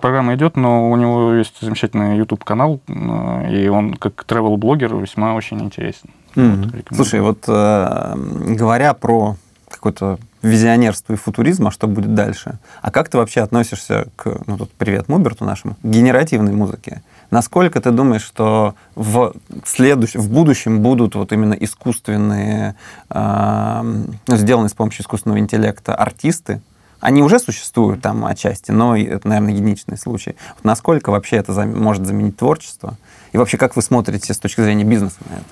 программа 0.00 0.34
идет, 0.36 0.56
но 0.56 0.90
у 0.90 0.96
него 0.96 1.34
есть 1.34 1.54
замечательный 1.60 2.16
YouTube-канал, 2.18 2.80
э, 2.86 3.52
и 3.52 3.68
он 3.68 3.94
как 3.94 4.07
travel-блогер 4.08 4.94
весьма 4.96 5.34
очень 5.34 5.60
интересен. 5.60 6.10
Mm-hmm. 6.34 6.84
Вот, 6.90 6.96
Слушай, 6.96 7.20
вот 7.20 7.44
э, 7.48 8.14
говоря 8.56 8.94
про 8.94 9.36
какое-то 9.70 10.18
визионерство 10.42 11.12
и 11.12 11.16
футуризм, 11.16 11.66
а 11.66 11.70
что 11.70 11.86
будет 11.86 12.14
дальше? 12.14 12.58
А 12.80 12.90
как 12.90 13.08
ты 13.08 13.18
вообще 13.18 13.40
относишься 13.40 14.08
к, 14.16 14.40
ну 14.46 14.56
тут 14.56 14.70
привет 14.72 15.08
Муберту 15.08 15.44
нашему, 15.44 15.76
генеративной 15.82 16.52
музыке? 16.52 17.02
Насколько 17.30 17.80
ты 17.80 17.90
думаешь, 17.90 18.22
что 18.22 18.74
в, 18.94 19.34
следующем, 19.64 20.20
в 20.20 20.30
будущем 20.30 20.80
будут 20.80 21.14
вот 21.14 21.32
именно 21.32 21.54
искусственные, 21.54 22.74
э, 23.10 24.04
сделанные 24.28 24.70
с 24.70 24.74
помощью 24.74 25.02
искусственного 25.02 25.38
интеллекта 25.38 25.94
артисты, 25.94 26.62
они 27.00 27.22
уже 27.22 27.38
существуют 27.38 28.02
там 28.02 28.24
отчасти, 28.24 28.70
но 28.70 28.96
это, 28.96 29.28
наверное, 29.28 29.52
единичный 29.52 29.96
случай. 29.96 30.36
Вот 30.56 30.64
насколько 30.64 31.10
вообще 31.10 31.36
это 31.36 31.52
зам 31.52 31.78
может 31.78 32.06
заменить 32.06 32.36
творчество? 32.36 32.96
И 33.32 33.38
вообще, 33.38 33.56
как 33.56 33.76
вы 33.76 33.82
смотрите 33.82 34.32
с 34.32 34.38
точки 34.38 34.60
зрения 34.62 34.84
бизнеса 34.84 35.16
на 35.28 35.34
это? 35.34 35.44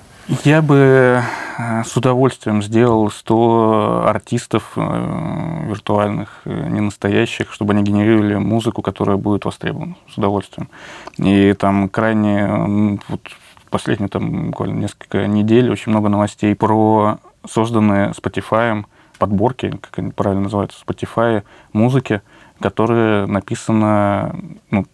Я 0.43 0.61
бы 0.61 1.23
э, 1.57 1.83
с 1.85 1.95
удовольствием 1.95 2.61
сделал 2.61 3.09
100 3.09 4.07
артистов 4.07 4.73
э, 4.75 5.65
виртуальных, 5.69 6.41
э, 6.43 6.67
не 6.67 6.81
настоящих, 6.81 7.53
чтобы 7.53 7.73
они 7.73 7.83
генерировали 7.83 8.35
музыку, 8.35 8.81
которая 8.81 9.15
будет 9.15 9.45
востребована. 9.45 9.95
С 10.09 10.17
удовольствием. 10.17 10.69
И 11.17 11.53
там 11.53 11.87
крайне... 11.87 12.99
Вот, 13.07 13.21
последние 13.69 14.09
там 14.09 14.47
буквально 14.47 14.79
несколько 14.79 15.27
недель 15.27 15.69
очень 15.69 15.93
много 15.93 16.09
новостей 16.09 16.55
про 16.55 17.19
созданные 17.49 18.09
Spotify 18.11 18.83
подборки, 19.17 19.69
как 19.81 19.99
они 19.99 20.11
правильно 20.11 20.43
называются, 20.43 20.83
Spotify, 20.85 21.43
музыки, 21.73 22.21
которая 22.59 23.27
написана, 23.27 24.35
ну, 24.71 24.85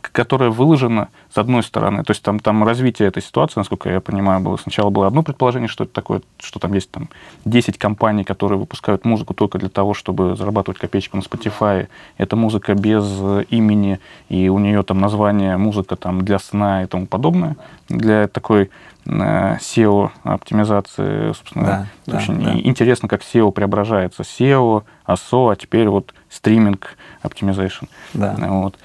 которая 0.00 0.50
выложена 0.50 1.08
с 1.32 1.38
одной 1.38 1.62
стороны. 1.62 2.02
То 2.04 2.10
есть 2.12 2.22
там, 2.22 2.40
там 2.40 2.64
развитие 2.64 3.08
этой 3.08 3.22
ситуации, 3.22 3.60
насколько 3.60 3.90
я 3.90 4.00
понимаю, 4.00 4.40
было. 4.40 4.56
Сначала 4.56 4.90
было 4.90 5.06
одно 5.06 5.22
предположение, 5.22 5.68
что 5.68 5.84
это 5.84 5.92
такое, 5.92 6.22
что 6.38 6.58
там 6.58 6.72
есть 6.74 6.90
там 6.90 7.08
10 7.44 7.78
компаний, 7.78 8.24
которые 8.24 8.58
выпускают 8.58 9.04
музыку 9.04 9.34
только 9.34 9.58
для 9.58 9.68
того, 9.68 9.94
чтобы 9.94 10.34
зарабатывать 10.36 10.78
копеечку 10.78 11.16
на 11.16 11.22
Spotify. 11.22 11.86
Это 12.18 12.36
музыка 12.36 12.74
без 12.74 13.04
имени, 13.50 14.00
и 14.28 14.48
у 14.48 14.58
нее 14.58 14.82
там 14.82 15.00
название 15.00 15.56
музыка 15.56 15.96
там 15.96 16.24
для 16.24 16.38
сна 16.38 16.82
и 16.82 16.86
тому 16.86 17.06
подобное. 17.06 17.56
Для 17.88 18.28
такой 18.28 18.70
SEO-оптимизации, 19.06 21.32
собственно. 21.32 21.88
Да, 22.06 22.18
очень 22.18 22.38
да, 22.42 22.52
интересно, 22.58 23.08
как 23.08 23.22
SEO 23.22 23.50
преображается. 23.50 24.22
SEO, 24.22 24.82
ASO, 25.06 25.50
а 25.50 25.56
теперь 25.56 25.88
вот 25.88 26.12
стриминг 26.28 26.98
optimization. 27.22 27.88
Да. 28.12 28.36
Вот. 28.38 28.76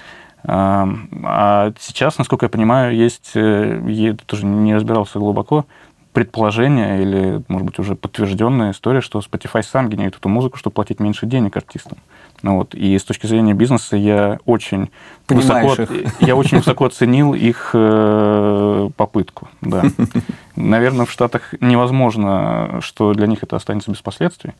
А 0.48 1.72
сейчас, 1.80 2.18
насколько 2.18 2.46
я 2.46 2.50
понимаю, 2.50 2.94
есть, 2.94 3.32
э, 3.34 3.82
я 3.88 4.14
тоже 4.14 4.46
не 4.46 4.74
разбирался 4.74 5.18
глубоко, 5.18 5.66
предположение 6.12 7.02
или, 7.02 7.42
может 7.48 7.66
быть, 7.66 7.78
уже 7.78 7.94
подтвержденная 7.94 8.70
история, 8.70 9.02
что 9.02 9.18
Spotify 9.18 9.62
сам 9.62 9.90
генерирует 9.90 10.16
эту 10.16 10.30
музыку, 10.30 10.56
чтобы 10.56 10.72
платить 10.72 10.98
меньше 10.98 11.26
денег 11.26 11.56
артистам. 11.58 11.98
Ну, 12.40 12.56
вот. 12.56 12.74
И 12.74 12.98
с 12.98 13.04
точки 13.04 13.26
зрения 13.26 13.52
бизнеса 13.52 13.98
я 13.98 14.38
очень 14.46 14.90
высоко, 15.28 15.76
я 16.20 16.34
очень 16.34 16.56
высоко 16.56 16.86
оценил 16.86 17.34
их 17.34 17.72
э, 17.74 18.88
попытку. 18.96 19.48
Да. 19.60 19.82
Наверное, 20.56 21.04
в 21.04 21.10
Штатах 21.10 21.54
невозможно, 21.60 22.78
что 22.80 23.12
для 23.12 23.26
них 23.26 23.42
это 23.42 23.56
останется 23.56 23.90
без 23.90 24.00
последствий. 24.00 24.52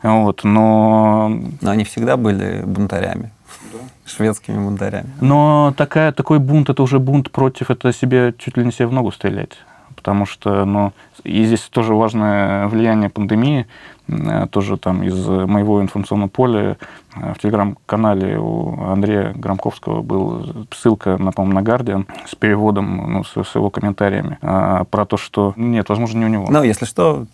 Вот, 0.00 0.44
но... 0.44 1.40
но 1.60 1.70
они 1.70 1.82
всегда 1.82 2.16
были 2.16 2.62
бунтарями. 2.64 3.32
Да. 3.72 3.78
Шведскими 4.06 4.56
бунтарями. 4.56 5.10
Но 5.20 5.74
такая, 5.76 6.12
такой 6.12 6.38
бунт, 6.38 6.70
это 6.70 6.82
уже 6.82 6.98
бунт 6.98 7.30
против, 7.30 7.70
это 7.70 7.92
себе 7.92 8.34
чуть 8.38 8.56
ли 8.56 8.64
не 8.64 8.72
себе 8.72 8.86
в 8.86 8.92
ногу 8.92 9.12
стрелять 9.12 9.58
потому 10.04 10.26
что, 10.26 10.66
ну, 10.66 10.92
и 11.22 11.44
здесь 11.46 11.62
тоже 11.62 11.94
важное 11.94 12.68
влияние 12.68 13.08
пандемии, 13.08 13.66
э, 14.06 14.46
тоже 14.50 14.76
там 14.76 15.02
из 15.02 15.26
моего 15.26 15.80
информационного 15.80 16.28
поля 16.28 16.76
э, 17.16 17.32
в 17.32 17.38
телеграм-канале 17.38 18.38
у 18.38 18.82
Андрея 18.82 19.32
Громковского 19.34 20.02
был 20.02 20.66
ссылка, 20.76 21.16
на, 21.16 21.32
по-моему, 21.32 21.58
на 21.58 21.64
Guardian 21.64 22.04
с 22.28 22.34
переводом, 22.34 23.12
ну, 23.12 23.24
с, 23.24 23.30
с 23.32 23.54
его 23.54 23.70
комментариями 23.70 24.36
а, 24.42 24.84
про 24.84 25.06
то, 25.06 25.16
что 25.16 25.54
нет, 25.56 25.88
возможно, 25.88 26.18
не 26.18 26.26
у 26.26 26.28
него. 26.28 26.46
Ну, 26.50 26.62
если 26.62 26.84
что, 26.84 27.24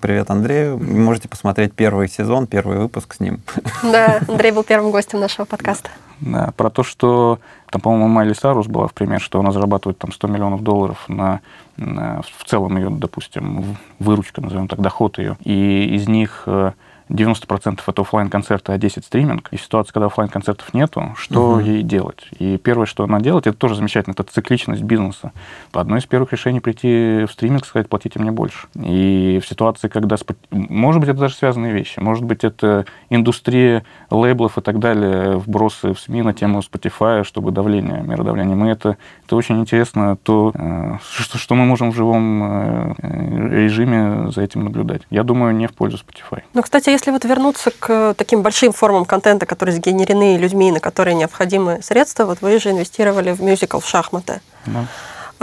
привет 0.00 0.30
Андрею. 0.30 0.78
Можете 0.78 1.28
посмотреть 1.28 1.74
первый 1.74 2.08
сезон, 2.08 2.46
первый 2.46 2.78
выпуск 2.78 3.12
с 3.12 3.20
ним. 3.20 3.40
Да, 3.82 4.18
Андрей 4.28 4.52
был 4.52 4.64
первым 4.64 4.92
гостем 4.92 5.20
нашего 5.20 5.44
подкаста. 5.44 5.90
Да, 6.20 6.54
про 6.56 6.70
то, 6.70 6.82
что 6.84 7.38
там, 7.74 7.80
по-моему, 7.80 8.06
Майли 8.06 8.34
Сарус 8.34 8.68
была 8.68 8.86
в 8.86 8.94
пример, 8.94 9.20
что 9.20 9.40
она 9.40 9.50
зарабатывает 9.50 9.98
там 9.98 10.12
100 10.12 10.28
миллионов 10.28 10.62
долларов 10.62 11.08
на, 11.08 11.40
на 11.76 12.22
в 12.22 12.44
целом 12.44 12.76
ее, 12.76 12.88
допустим, 12.88 13.76
выручка, 13.98 14.40
назовем 14.40 14.68
так, 14.68 14.80
доход 14.80 15.18
ее. 15.18 15.36
И 15.42 15.96
из 15.96 16.06
них 16.06 16.44
э, 16.46 16.70
90% 17.14 17.80
это 17.86 18.02
офлайн 18.02 18.28
концерты 18.28 18.72
а 18.72 18.78
10 18.78 19.04
стриминг. 19.04 19.48
И 19.52 19.56
ситуация, 19.56 19.92
когда 19.92 20.06
офлайн 20.06 20.28
концертов 20.28 20.74
нету, 20.74 21.14
что 21.16 21.52
угу. 21.52 21.60
ей 21.60 21.82
делать? 21.82 22.26
И 22.38 22.58
первое, 22.58 22.86
что 22.86 23.04
она 23.04 23.20
делает, 23.20 23.46
это 23.46 23.56
тоже 23.56 23.76
замечательно, 23.76 24.14
это 24.14 24.24
цикличность 24.24 24.82
бизнеса. 24.82 25.32
Одно 25.72 25.96
из 25.96 26.04
первых 26.06 26.32
решений 26.32 26.60
прийти 26.60 27.24
в 27.26 27.32
стриминг, 27.32 27.64
сказать, 27.66 27.88
платите 27.88 28.18
мне 28.18 28.32
больше. 28.32 28.66
И 28.74 29.40
в 29.42 29.48
ситуации, 29.48 29.88
когда... 29.88 30.16
Может 30.50 31.00
быть, 31.00 31.10
это 31.10 31.20
даже 31.20 31.34
связанные 31.34 31.72
вещи. 31.72 32.00
Может 32.00 32.24
быть, 32.24 32.44
это 32.44 32.86
индустрия 33.10 33.84
лейблов 34.10 34.58
и 34.58 34.60
так 34.60 34.78
далее, 34.78 35.36
вбросы 35.36 35.92
в 35.92 36.00
СМИ 36.00 36.22
на 36.22 36.34
тему 36.34 36.60
Spotify, 36.60 37.24
чтобы 37.24 37.52
давление, 37.52 38.02
меродавление. 38.02 38.56
Мы 38.56 38.68
это, 38.68 38.96
это 39.26 39.36
очень 39.36 39.60
интересно, 39.60 40.16
то, 40.16 40.52
э, 40.54 40.98
что, 41.12 41.38
что 41.38 41.54
мы 41.54 41.64
можем 41.64 41.92
в 41.92 41.94
живом 41.94 42.42
э, 42.42 43.64
режиме 43.64 44.30
за 44.30 44.42
этим 44.42 44.64
наблюдать. 44.64 45.02
Я 45.10 45.22
думаю, 45.22 45.54
не 45.54 45.66
в 45.66 45.74
пользу 45.74 45.98
Spotify. 45.98 46.42
Ну, 46.54 46.62
кстати, 46.62 46.90
если 46.90 47.03
вот 47.12 47.24
вернуться 47.24 47.70
к 47.70 48.14
таким 48.16 48.42
большим 48.42 48.72
формам 48.72 49.04
контента, 49.04 49.46
которые 49.46 49.76
сгенерены 49.76 50.36
людьми, 50.36 50.72
на 50.72 50.80
которые 50.80 51.14
необходимы 51.14 51.80
средства, 51.82 52.24
вот 52.24 52.40
вы 52.40 52.58
же 52.58 52.70
инвестировали 52.70 53.32
в 53.32 53.42
мюзикл, 53.42 53.78
в 53.78 53.88
шахматы. 53.88 54.40
Да. 54.66 54.86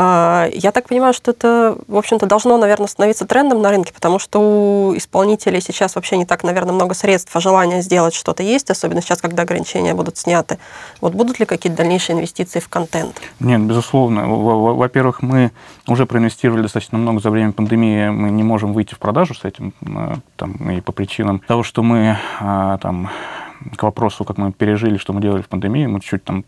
А, 0.04 0.50
я 0.52 0.72
так 0.72 0.88
понимаю, 0.88 1.14
что 1.14 1.30
это, 1.30 1.78
в 1.88 1.96
общем-то, 1.96 2.26
должно, 2.26 2.58
наверное, 2.58 2.88
становиться 2.88 3.28
трендом 3.28 3.62
на 3.62 3.70
рынке, 3.70 3.94
потому 3.94 4.18
что 4.18 4.40
у 4.40 4.98
исполнителей 4.98 5.62
сейчас 5.62 5.94
вообще 5.94 6.18
не 6.18 6.26
так, 6.26 6.44
наверное, 6.44 6.74
много 6.74 6.96
средств, 6.96 7.36
а 7.36 7.40
желание 7.40 7.84
сделать 7.84 8.16
что-то 8.16 8.42
есть, 8.42 8.72
особенно 8.72 9.04
сейчас, 9.04 9.22
когда 9.22 9.44
ограничения 9.44 9.94
будут 9.94 10.18
сняты. 10.18 10.58
Вот 11.02 11.14
будут 11.14 11.40
ли 11.40 11.46
какие-то 11.46 11.78
дальнейшие 11.78 12.16
инвестиции 12.16 12.60
в 12.60 12.68
контент? 12.68 13.22
Нет, 13.40 13.62
безусловно. 13.62 14.28
Во-первых, 14.28 15.22
мы 15.22 15.52
уже 15.88 16.08
проинвестировали 16.08 16.64
достаточно 16.64 16.98
много 16.98 17.20
за 17.20 17.30
время 17.30 17.52
пандемии, 17.52 18.10
мы 18.10 18.32
не 18.32 18.42
можем 18.42 18.74
выйти 18.74 18.96
в 18.96 18.98
продажу 18.98 19.36
с 19.36 19.46
этим, 19.46 19.72
э, 19.82 20.16
там, 20.36 20.54
и 20.72 20.82
по 20.82 20.94
причинам 20.94 21.42
того, 21.48 21.62
что 21.62 21.84
мы 21.84 22.18
а, 22.40 22.80
там 22.80 23.12
к 23.76 23.84
вопросу, 23.84 24.24
как 24.24 24.40
мы 24.40 24.52
пережили, 24.52 24.98
что 24.98 25.14
мы 25.14 25.22
делали 25.22 25.44
в 25.44 25.48
пандемии, 25.48 25.86
мы 25.86 26.00
чуть-чуть 26.00 26.24
там 26.24 26.44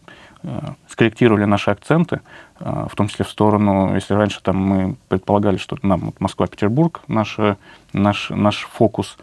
скорректировали 0.87 1.45
наши 1.45 1.71
акценты, 1.71 2.21
э, 2.59 2.87
в 2.89 2.95
том 2.95 3.07
числе 3.07 3.25
в 3.25 3.29
сторону, 3.29 3.95
если 3.95 4.13
раньше 4.13 4.41
там 4.41 4.57
мы 4.57 4.95
предполагали, 5.07 5.57
что 5.57 5.77
нам 5.81 5.99
вот 6.01 6.19
Москва-Петербург 6.19 7.01
наш, 7.07 7.37
наш, 7.93 8.29
наш 8.29 8.67
фокус, 8.71 9.17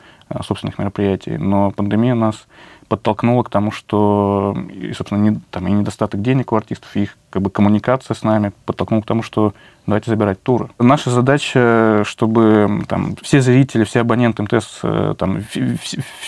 собственных 0.45 0.79
мероприятий. 0.79 1.37
Но 1.37 1.73
пандемия 1.73 2.15
нас 2.15 2.47
подтолкнуло 2.89 3.43
к 3.43 3.51
тому, 3.51 3.71
что, 3.71 4.57
и, 4.73 4.93
собственно, 4.93 5.31
не, 5.31 5.41
там, 5.51 5.69
и 5.69 5.71
недостаток 5.71 6.23
денег 6.23 6.53
у 6.53 6.57
артистов, 6.57 6.97
и 6.97 7.03
их 7.03 7.17
как 7.31 7.43
бы, 7.43 7.51
коммуникация 7.51 8.15
с 8.15 8.23
нами 8.23 8.53
подтолкнула 8.67 9.03
к 9.03 9.07
тому, 9.07 9.23
что 9.23 9.55
давайте 9.91 10.11
забирать 10.11 10.43
туры. 10.43 10.69
Наша 10.79 11.11
задача, 11.11 12.03
чтобы 12.07 12.83
там, 12.89 13.17
все 13.23 13.41
зрители, 13.41 13.85
все 13.85 14.01
абоненты 14.01 14.43
МТС, 14.43 14.81
э, 14.83 15.15
там, 15.19 15.45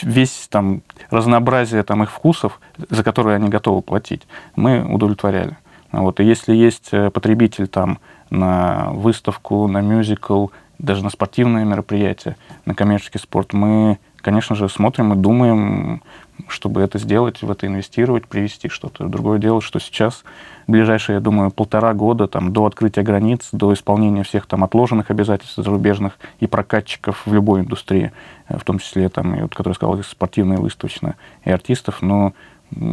весь 0.03 0.49
там, 0.51 0.83
разнообразие 1.11 1.83
там, 1.83 2.03
их 2.03 2.11
вкусов, 2.11 2.61
за 2.91 3.03
которые 3.03 3.37
они 3.37 3.49
готовы 3.49 3.83
платить, 3.83 4.23
мы 4.57 4.85
удовлетворяли. 4.85 5.57
Вот. 5.93 6.21
И 6.21 6.25
если 6.25 6.55
есть 6.55 6.89
э, 6.93 7.11
потребитель 7.11 7.69
там, 7.69 7.99
на 8.31 8.91
выставку, 8.93 9.67
на 9.69 9.81
мюзикл, 9.81 10.49
даже 10.79 11.05
на 11.05 11.11
спортивные 11.11 11.65
мероприятия, 11.65 12.37
на 12.65 12.75
коммерческий 12.75 13.19
спорт, 13.19 13.53
мы, 13.53 13.99
конечно 14.23 14.57
же, 14.57 14.69
смотрим 14.69 15.13
и 15.13 15.17
думаем, 15.17 16.03
чтобы 16.49 16.81
это 16.81 16.99
сделать, 16.99 17.43
в 17.43 17.51
это 17.51 17.67
инвестировать, 17.67 18.27
привести 18.27 18.69
что-то. 18.69 19.09
Другое 19.09 19.39
дело, 19.39 19.61
что 19.61 19.79
сейчас, 19.79 20.25
ближайшие, 20.67 21.15
я 21.15 21.21
думаю, 21.21 21.51
полтора 21.51 21.93
года 21.93 22.27
там, 22.27 22.53
до 22.53 22.65
открытия 22.65 23.03
границ, 23.03 23.49
до 23.53 23.73
исполнения 23.75 24.23
всех 24.23 24.47
там, 24.47 24.65
отложенных 24.65 25.11
обязательств 25.11 25.57
зарубежных 25.57 26.19
и 26.41 26.47
прокатчиков 26.47 27.23
в 27.27 27.35
любой 27.35 27.61
индустрии, 27.61 28.13
э, 28.49 28.59
в 28.59 28.65
том 28.65 28.79
числе, 28.79 29.09
там, 29.09 29.35
и 29.35 29.43
вот, 29.43 29.55
который 29.55 29.75
сказал, 29.75 30.03
спортивные, 30.03 30.59
выставочные, 30.59 31.17
и 31.45 31.51
артистов, 31.51 32.01
но 32.01 32.33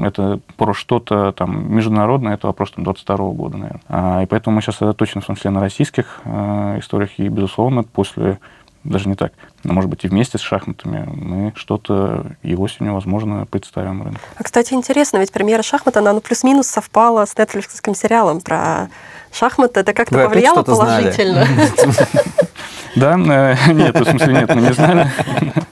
это 0.04 0.40
про 0.58 0.74
что-то 0.74 1.32
там 1.32 1.74
международное, 1.74 2.34
это 2.34 2.48
вопрос 2.48 2.72
там 2.72 2.84
22 2.84 3.18
года, 3.32 3.58
наверное. 3.58 3.82
А, 3.88 4.24
и 4.24 4.26
поэтому 4.26 4.56
мы 4.56 4.62
сейчас 4.62 4.76
сосредоточены 4.76 5.22
в 5.22 5.26
том 5.26 5.36
числе 5.36 5.52
на 5.52 5.62
российских 5.62 6.20
э, 6.26 6.80
историях, 6.80 7.12
и, 7.18 7.30
безусловно, 7.30 7.84
после 7.84 8.40
даже 8.84 9.10
не 9.10 9.16
так, 9.16 9.34
но, 9.64 9.74
может 9.74 9.90
быть, 9.90 10.06
и 10.06 10.08
вместе 10.08 10.38
с 10.38 10.42
шахматами 10.42 11.08
мы 11.14 11.54
что-то 11.56 12.26
и 12.44 12.56
осенью, 12.56 12.94
возможно, 12.94 13.46
представим 13.46 14.04
рынку. 14.04 14.22
А, 14.38 14.44
кстати, 14.44 14.74
интересно, 14.74 15.18
ведь 15.18 15.32
премьера 15.32 15.64
шахмат, 15.64 15.98
она 15.98 16.14
ну, 16.14 16.22
плюс-минус 16.22 16.68
совпала 16.68 17.26
с 17.26 17.38
нетфликсским 17.38 17.94
сериалом 17.94 18.42
про 18.42 18.90
шахматы. 19.32 19.82
Это 19.82 19.94
как-то 19.94 20.26
повлияло 20.26 20.64
положительно? 20.64 21.46
Да, 22.96 23.14
э, 23.14 23.72
нет, 23.72 23.98
в 23.98 24.04
смысле 24.04 24.34
нет, 24.34 24.56
мы 24.56 24.62
не 24.62 24.74
знали. 24.74 25.08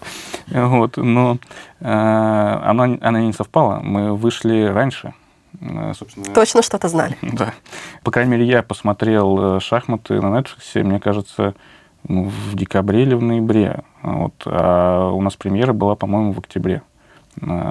Вот, 0.50 0.96
но 0.96 1.39
э, 1.82 1.86
она, 1.86 2.98
она 3.02 3.20
не 3.20 3.34
совпала. 3.34 3.82
Мы 3.82 4.15
вышли 4.15 4.63
раньше. 4.63 5.13
Э, 5.60 5.93
собственно, 5.98 6.34
Точно 6.34 6.62
что-то 6.62 6.88
знали. 6.88 7.17
Да. 7.22 7.54
По 8.04 8.12
крайней 8.12 8.32
мере, 8.32 8.46
я 8.46 8.63
посмотрел 8.63 9.60
шахматы 9.60 10.22
на 10.22 10.39
Netflix, 10.39 10.84
мне 10.84 11.00
кажется, 11.00 11.54
в 12.04 12.56
декабре 12.56 13.04
или 13.04 13.14
в 13.14 13.22
ноябре. 13.22 13.84
Вот. 14.02 14.34
А 14.46 15.10
у 15.12 15.22
нас 15.22 15.36
премьера 15.36 15.74
была, 15.74 15.96
по-моему, 15.96 16.32
в 16.34 16.40
октябре 16.40 16.82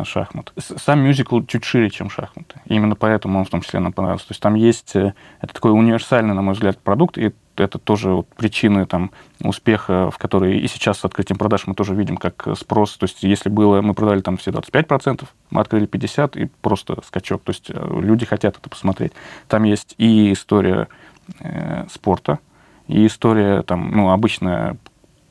шахмат. 0.05 0.53
Сам 0.59 1.01
мюзикл 1.01 1.41
чуть 1.43 1.65
шире, 1.65 1.91
чем 1.91 2.09
шахматы. 2.11 2.61
И 2.67 2.75
именно 2.75 2.95
поэтому 2.95 3.39
он 3.39 3.45
в 3.45 3.51
том 3.51 3.63
числе 3.63 3.81
нам 3.81 3.93
понравился. 3.93 4.29
То 4.29 4.33
есть 4.33 4.43
там 4.43 4.55
есть... 4.55 4.95
Э, 4.95 5.15
это 5.41 5.55
такой 5.55 5.73
универсальный, 5.73 6.35
на 6.35 6.43
мой 6.43 6.55
взгляд, 6.55 6.79
продукт, 6.79 7.19
и 7.19 7.33
это 7.57 7.79
тоже 7.79 8.11
вот 8.11 8.29
причины 8.29 8.87
там, 8.87 9.11
успеха, 9.41 10.11
в 10.11 10.19
которой 10.19 10.59
и 10.59 10.69
сейчас 10.69 10.99
с 10.99 11.05
открытием 11.05 11.39
продаж 11.39 11.67
мы 11.67 11.75
тоже 11.75 11.95
видим 11.95 12.17
как 12.17 12.47
спрос. 12.57 12.97
То 12.97 13.05
есть 13.05 13.23
если 13.23 13.49
было, 13.49 13.81
мы 13.81 13.95
продали 13.95 14.21
там 14.21 14.37
все 14.37 14.51
25%, 14.51 15.25
мы 15.51 15.61
открыли 15.61 15.89
50% 15.89 16.39
и 16.39 16.51
просто 16.61 16.99
скачок. 17.05 17.43
То 17.43 17.51
есть 17.51 17.71
э, 17.71 18.01
люди 18.01 18.25
хотят 18.25 18.57
это 18.59 18.69
посмотреть. 18.69 19.13
Там 19.49 19.65
есть 19.65 19.95
и 19.99 20.33
история 20.33 20.89
э, 21.41 21.87
спорта, 21.91 22.39
и 22.89 23.07
история, 23.07 23.63
там, 23.63 23.91
ну, 23.91 24.11
обычная 24.11 24.77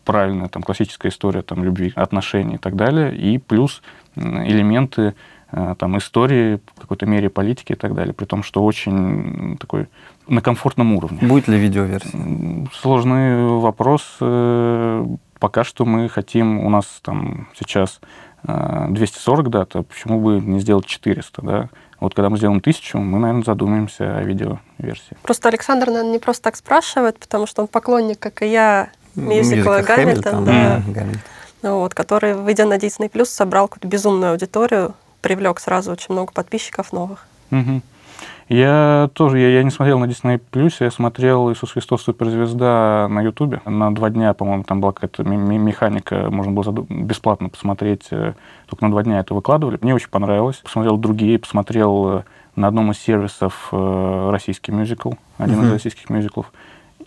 правильная, 0.06 0.48
там, 0.48 0.64
классическая 0.64 1.10
история 1.10 1.42
там, 1.42 1.64
любви, 1.64 1.92
отношений 1.96 2.56
и 2.56 2.58
так 2.58 2.76
далее, 2.76 3.16
и 3.16 3.38
плюс 3.38 3.82
элементы 4.16 5.16
э, 5.52 5.76
там, 5.78 5.98
истории, 5.98 6.60
в 6.76 6.82
какой-то 6.82 7.06
мере 7.06 7.30
политики 7.30 7.74
и 7.74 7.76
так 7.76 7.96
далее, 7.96 8.14
при 8.14 8.26
том, 8.26 8.44
что 8.44 8.64
очень 8.64 9.58
такой 9.58 9.88
на 10.28 10.42
комфортном 10.42 10.94
уровне. 10.94 11.20
Будет 11.22 11.48
ли 11.48 11.58
видеоверсия? 11.58 12.68
Сложный 12.74 13.46
вопрос. 13.60 14.18
Э, 14.22 15.06
пока 15.40 15.64
что 15.64 15.86
мы 15.86 16.08
хотим, 16.08 16.60
у 16.60 16.70
нас 16.70 16.86
там 17.02 17.50
сейчас 17.58 18.00
240 18.44 19.48
э, 19.48 19.50
дат, 19.50 19.76
а 19.76 19.84
почему 19.84 20.22
бы 20.22 20.40
не 20.40 20.60
сделать 20.60 20.86
400, 20.86 21.42
да? 21.42 21.70
Вот 22.00 22.14
когда 22.14 22.30
мы 22.30 22.38
сделаем 22.38 22.60
тысячу, 22.60 22.98
мы, 22.98 23.20
наверное, 23.20 23.44
задумаемся 23.44 24.18
о 24.18 24.24
видеоверсии. 24.24 25.18
Просто 25.24 25.50
Александр, 25.50 25.88
наверное, 25.88 26.14
не 26.14 26.20
просто 26.20 26.44
так 26.44 26.56
спрашивает, 26.56 27.18
потому 27.20 27.48
что 27.48 27.62
он 27.62 27.68
поклонник, 27.68 28.20
как 28.20 28.42
и 28.42 28.48
я, 28.48 28.90
мюзикла 29.16 29.82
Гамильтон, 29.82 30.46
да, 30.46 30.82
Гамильтон. 30.88 31.22
Вот, 31.62 31.94
который, 31.94 32.36
выйдя 32.36 32.66
на 32.66 32.78
Disney+, 32.78 33.26
собрал 33.26 33.68
какую-то 33.68 33.88
безумную 33.88 34.34
аудиторию, 34.34 34.94
привлек 35.22 35.60
сразу 35.60 35.92
очень 35.92 36.14
много 36.14 36.32
подписчиков 36.32 36.94
новых. 36.94 37.26
Угу. 37.50 37.82
Я 38.48 39.10
тоже, 39.14 39.40
я, 39.40 39.50
я 39.50 39.64
не 39.64 39.72
смотрел 39.72 39.98
на 39.98 40.06
Disney+, 40.06 40.40
я 40.80 40.92
смотрел 40.92 41.52
«Иисус 41.52 41.72
Христос 41.72 42.04
суперзвезда» 42.04 43.08
на 43.10 43.22
Ютубе. 43.22 43.62
На 43.66 43.94
два 43.94 44.12
дня, 44.12 44.36
по-моему, 44.36 44.64
там 44.64 44.82
была 44.82 44.92
какая-то 44.92 45.24
механика, 45.24 46.30
можно 46.30 46.52
было 46.52 46.86
бесплатно 46.88 47.50
посмотреть, 47.50 48.08
э, 48.12 48.34
только 48.68 48.86
на 48.86 48.92
два 48.92 49.02
дня 49.02 49.20
это 49.20 49.34
выкладывали. 49.34 49.80
Мне 49.82 49.96
очень 49.96 50.10
понравилось. 50.10 50.58
Посмотрел 50.58 50.98
другие, 50.98 51.40
посмотрел 51.40 52.20
э, 52.20 52.24
на 52.56 52.68
одном 52.68 52.92
из 52.92 53.00
сервисов 53.00 53.70
э, 53.72 54.30
российский 54.32 54.72
мюзикл, 54.72 55.14
один 55.40 55.62
uh-huh. 55.62 55.66
из 55.66 55.72
российских 55.72 56.12
мюзиклов, 56.12 56.54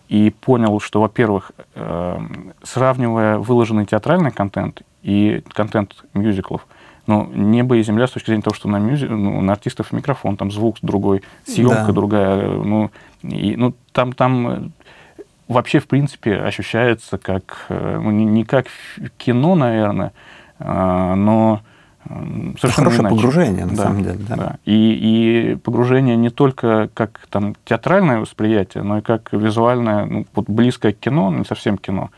и 0.08 0.30
понял, 0.30 0.80
что, 0.80 1.00
во-первых, 1.02 1.52
сравнивая 2.62 3.38
выложенный 3.38 3.84
театральный 3.84 4.30
контент 4.30 4.82
и 5.02 5.44
контент 5.52 6.04
мюзиклов– 6.14 6.66
ну, 7.08 7.26
небо 7.32 7.76
и 7.76 7.82
земля 7.82 8.06
с 8.06 8.10
точки 8.10 8.26
зрения 8.26 8.42
того, 8.42 8.54
что 8.54 8.68
на, 8.68 8.78
мюзи... 8.78 9.06
ну, 9.06 9.40
на 9.40 9.52
артистов 9.52 9.92
микрофон, 9.92 10.36
там 10.36 10.50
звук 10.50 10.76
другой, 10.82 11.22
съемка 11.46 11.86
да. 11.86 11.92
другая. 11.92 12.50
Ну, 12.50 12.90
и, 13.22 13.56
ну 13.56 13.74
там, 13.92 14.12
там 14.12 14.48
э, 14.48 14.68
вообще, 15.48 15.78
в 15.80 15.88
принципе, 15.88 16.36
ощущается 16.36 17.16
как, 17.16 17.64
э, 17.70 17.98
ну, 18.02 18.10
не, 18.10 18.26
не 18.26 18.44
как 18.44 18.66
кино, 19.16 19.54
наверное, 19.54 20.12
а, 20.58 21.14
но 21.14 21.62
совершенно 22.60 22.90
Хорошее 22.90 23.00
иначе. 23.00 23.16
погружение, 23.16 23.64
на 23.64 23.76
да, 23.76 23.82
самом 23.84 24.02
деле. 24.02 24.18
Да. 24.28 24.36
Да. 24.36 24.56
И, 24.66 25.52
и 25.52 25.54
погружение 25.56 26.16
не 26.16 26.30
только 26.30 26.90
как 26.92 27.26
там, 27.30 27.56
театральное 27.64 28.20
восприятие, 28.20 28.82
но 28.82 28.98
и 28.98 29.00
как 29.00 29.32
визуальное, 29.32 30.04
ну, 30.04 30.26
вот 30.34 30.48
близкое 30.48 30.92
к 30.92 30.98
кино, 30.98 31.30
не 31.32 31.44
совсем 31.44 31.78
кино. 31.78 32.10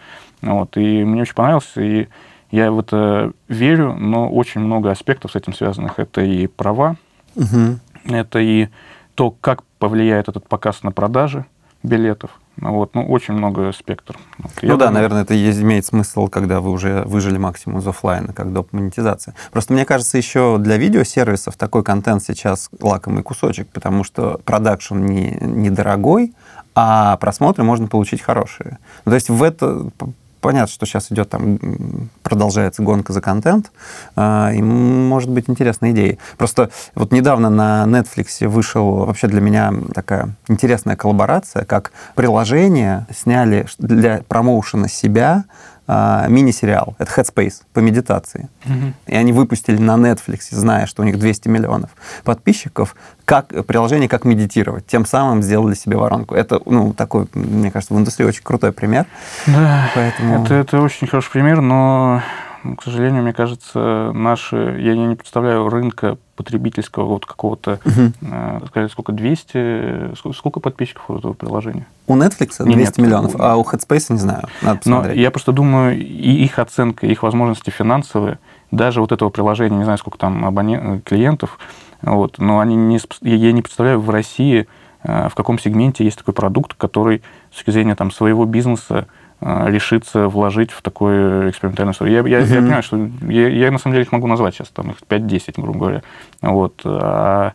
Вот. 0.43 0.77
И 0.77 1.05
мне 1.05 1.23
очень 1.23 1.35
понравилось. 1.35 1.73
И 1.77 2.09
я 2.51 2.71
в 2.71 2.81
это 2.81 3.33
верю, 3.49 3.95
но 3.95 4.29
очень 4.31 4.61
много 4.61 4.91
аспектов 4.91 5.33
с 5.33 5.37
этим 5.37 5.55
связанных. 5.55 5.99
Это 5.99 6.21
и 6.21 6.47
права, 6.47 6.97
угу. 7.37 7.79
это 8.05 8.39
и 8.39 8.69
то, 9.15 9.31
как 9.31 9.63
повлияет 9.79 10.29
этот 10.29 10.49
показ 10.49 10.83
на 10.83 10.93
продажи 10.93 11.45
билетов. 11.83 12.31
Вот, 12.57 12.95
ну, 12.95 13.07
очень 13.07 13.35
много 13.35 13.73
спектр. 13.73 14.19
Вот, 14.39 14.53
ну 14.61 14.77
да, 14.77 14.87
думаю... 14.87 14.93
наверное, 14.93 15.23
это 15.23 15.63
имеет 15.63 15.87
смысл, 15.87 16.29
когда 16.29 16.61
вы 16.61 16.71
уже 16.71 17.05
выжили 17.07 17.39
максимум 17.39 17.79
из 17.79 17.87
офлайна, 17.87 18.35
как 18.35 18.53
доп. 18.53 18.73
монетизация. 18.73 19.35
Просто 19.51 19.73
мне 19.73 19.87
кажется, 19.87 20.19
еще 20.19 20.59
для 20.59 20.77
видеосервисов 20.77 21.57
такой 21.57 21.83
контент 21.83 22.23
сейчас 22.23 22.69
лакомый 22.81 23.23
кусочек, 23.23 23.69
потому 23.69 24.05
что 24.05 24.41
продакшн 24.45 24.97
не, 24.97 25.39
недорогой, 25.41 26.35
а 26.75 27.17
просмотры 27.17 27.65
можно 27.65 27.87
получить 27.87 28.21
хорошие. 28.21 28.79
Ну, 29.07 29.11
то 29.11 29.15
есть 29.15 29.31
в 29.31 29.43
это 29.43 29.91
понятно, 30.41 30.73
что 30.73 30.87
сейчас 30.87 31.11
идет 31.13 31.31
там, 31.31 31.59
продолжается 32.23 32.83
гонка 32.83 33.13
за 33.13 33.21
контент, 33.21 33.71
э, 34.17 34.55
и 34.55 34.63
может 34.63 35.31
быть 35.31 35.49
интересные 35.49 35.93
идеи. 35.93 36.19
Просто 36.39 36.71
вот 36.95 37.13
недавно 37.13 37.51
на 37.51 37.85
Netflix 37.87 38.47
вышел 38.47 39.07
вообще 39.07 39.27
для 39.29 39.41
меня 39.41 39.73
такая 39.95 40.35
интересная 40.49 40.97
коллаборация, 40.97 41.65
как 41.65 41.93
приложение 42.15 43.07
сняли 43.15 43.67
для 43.79 44.23
промоушена 44.29 44.89
себя 44.89 45.45
а, 45.93 46.29
мини-сериал. 46.29 46.95
Это 46.99 47.11
Headspace 47.21 47.63
по 47.73 47.81
медитации. 47.81 48.49
Угу. 48.65 48.93
И 49.09 49.17
они 49.17 49.33
выпустили 49.33 49.77
на 49.77 49.97
Netflix, 49.97 50.43
зная, 50.51 50.87
что 50.87 51.03
у 51.03 51.05
них 51.05 51.19
200 51.19 51.49
миллионов 51.49 51.91
подписчиков, 52.23 52.95
как 53.25 53.49
приложение 53.67 54.09
«Как 54.09 54.25
медитировать». 54.25 54.87
Тем 54.87 55.05
самым 55.05 55.43
сделали 55.43 55.75
себе 55.75 55.97
воронку. 55.97 56.37
Это, 56.37 56.61
ну, 56.65 56.93
такой, 56.93 57.27
мне 57.35 57.73
кажется, 57.73 57.93
в 57.93 57.99
индустрии 57.99 58.25
очень 58.25 58.45
крутой 58.45 58.71
пример. 58.71 59.07
Да, 59.49 59.91
Поэтому... 59.97 60.45
это, 60.45 60.55
это 60.55 60.81
очень 60.81 61.09
хороший 61.09 61.33
пример, 61.33 61.61
но 61.61 62.23
к 62.77 62.83
сожалению, 62.83 63.23
мне 63.23 63.33
кажется, 63.33 64.13
наши, 64.15 64.79
я 64.81 64.95
не 64.95 65.15
представляю 65.17 65.69
рынка 65.69 66.19
потребительского 66.37 67.05
вот 67.05 67.27
какого-то, 67.27 67.81
угу. 67.85 68.13
э, 68.23 68.61
сказать, 68.67 68.91
сколько, 68.93 69.13
200, 69.13 70.17
сколько, 70.17 70.37
сколько 70.37 70.61
подписчиков 70.61 71.05
у 71.09 71.19
этого 71.19 71.33
приложения? 71.33 71.87
У 72.07 72.17
Netflix 72.17 72.63
200 72.63 72.67
нет, 72.67 72.99
миллионов, 72.99 73.37
а 73.39 73.57
у 73.57 73.63
Headspace 73.63 74.13
не 74.13 74.19
знаю, 74.19 74.45
надо 74.63 74.79
посмотреть. 74.79 75.17
Но 75.17 75.23
я 75.23 75.31
просто 75.31 75.53
думаю, 75.53 75.99
и 75.99 76.45
их 76.45 76.59
оценка, 76.59 77.07
их 77.07 77.23
возможности 77.23 77.71
финансовые, 77.71 78.39
даже 78.71 79.01
вот 79.01 79.13
этого 79.13 79.31
приложения, 79.31 79.77
не 79.77 79.85
знаю, 79.85 79.99
сколько 79.99 80.19
там 80.19 80.45
абонент, 80.45 81.05
клиентов, 81.05 81.59
вот, 82.03 82.39
но 82.39 82.61
они 82.61 82.77
не, 82.77 82.99
я 83.23 83.53
не 83.53 83.63
представляю 83.63 84.01
в 84.01 84.09
России, 84.11 84.67
э, 85.03 85.29
в 85.29 85.35
каком 85.35 85.59
сегменте 85.59 86.05
есть 86.05 86.19
такой 86.19 86.35
продукт, 86.35 86.75
который 86.75 87.23
с 87.53 87.57
точки 87.57 87.71
зрения 87.71 87.95
там, 87.95 88.11
своего 88.11 88.45
бизнеса 88.45 89.07
решиться 89.41 90.29
вложить 90.29 90.71
в 90.71 90.83
такую 90.83 91.51
экспериментальную 91.51 91.95
историю. 91.95 92.27
Я, 92.27 92.39
я, 92.39 92.45
uh-huh. 92.45 92.49
я 92.49 92.61
понимаю, 92.61 92.83
что 92.83 93.11
я, 93.29 93.49
я 93.49 93.71
на 93.71 93.79
самом 93.79 93.95
деле 93.95 94.05
их 94.05 94.13
могу 94.13 94.27
назвать 94.27 94.55
сейчас, 94.55 94.69
там 94.69 94.91
их 94.91 94.97
5-10, 95.09 95.61
грубо 95.61 95.79
говоря. 95.79 96.03
Вот. 96.43 96.81
А 96.85 97.53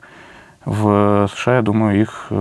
в 0.66 1.30
США, 1.34 1.58
я 1.58 1.62
думаю, 1.62 2.02
их 2.02 2.32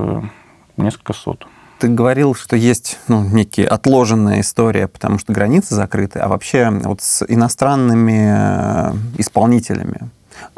несколько 0.77 1.13
сот. 1.13 1.47
Ты 1.79 1.89
говорил, 1.89 2.35
что 2.35 2.57
есть 2.57 2.99
ну, 3.09 3.23
некие 3.23 3.67
отложенная 3.67 4.41
история, 4.41 4.89
потому 4.89 5.19
что 5.19 5.33
границы 5.33 5.75
закрыты, 5.75 6.21
а 6.21 6.29
вообще 6.29 6.71
вот 6.71 7.03
с 7.03 7.25
иностранными 7.29 8.97
исполнителями, 9.19 10.09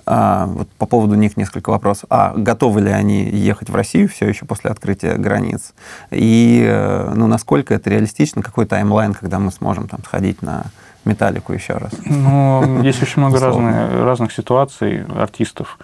а, 0.05 0.47
вот 0.47 0.69
по 0.79 0.87
поводу 0.87 1.15
них 1.15 1.37
несколько 1.37 1.71
вопросов. 1.71 2.05
А 2.11 2.33
готовы 2.37 2.81
ли 2.81 2.91
они 2.91 3.25
ехать 3.25 3.71
в 3.71 3.75
Россию 3.75 4.09
все 4.09 4.29
еще 4.29 4.45
после 4.45 4.71
открытия 4.71 5.15
границ? 5.15 5.75
И 6.11 6.65
э, 6.67 7.13
ну, 7.15 7.27
насколько 7.27 7.75
это 7.75 7.91
реалистично? 7.91 8.43
Какой 8.43 8.67
таймлайн, 8.67 9.15
когда 9.15 9.39
мы 9.39 9.51
сможем 9.51 9.89
там 9.89 10.01
сходить 10.05 10.43
на 10.43 10.67
металлику 11.05 11.53
еще 11.53 11.75
раз? 11.75 11.93
Ну, 12.05 12.83
есть 12.83 13.03
очень 13.03 13.21
много 13.21 13.41
разных, 13.41 13.93
разных 13.93 14.33
ситуаций 14.33 15.05
артистов. 15.07 15.79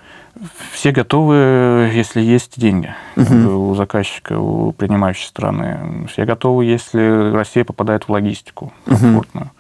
Все 0.73 0.93
готовы, 0.93 1.91
если 1.93 2.21
есть 2.21 2.59
деньги 2.59 2.95
угу. 3.17 3.71
у 3.71 3.75
заказчика, 3.75 4.39
у 4.39 4.73
принимающей 4.73 5.27
страны. 5.27 6.07
Все 6.11 6.25
готовы, 6.25 6.65
если 6.65 7.33
Россия 7.33 7.65
попадает 7.65 8.05
в 8.05 8.09
логистику 8.11 8.73
комфортную. 8.87 9.47
Угу. 9.47 9.53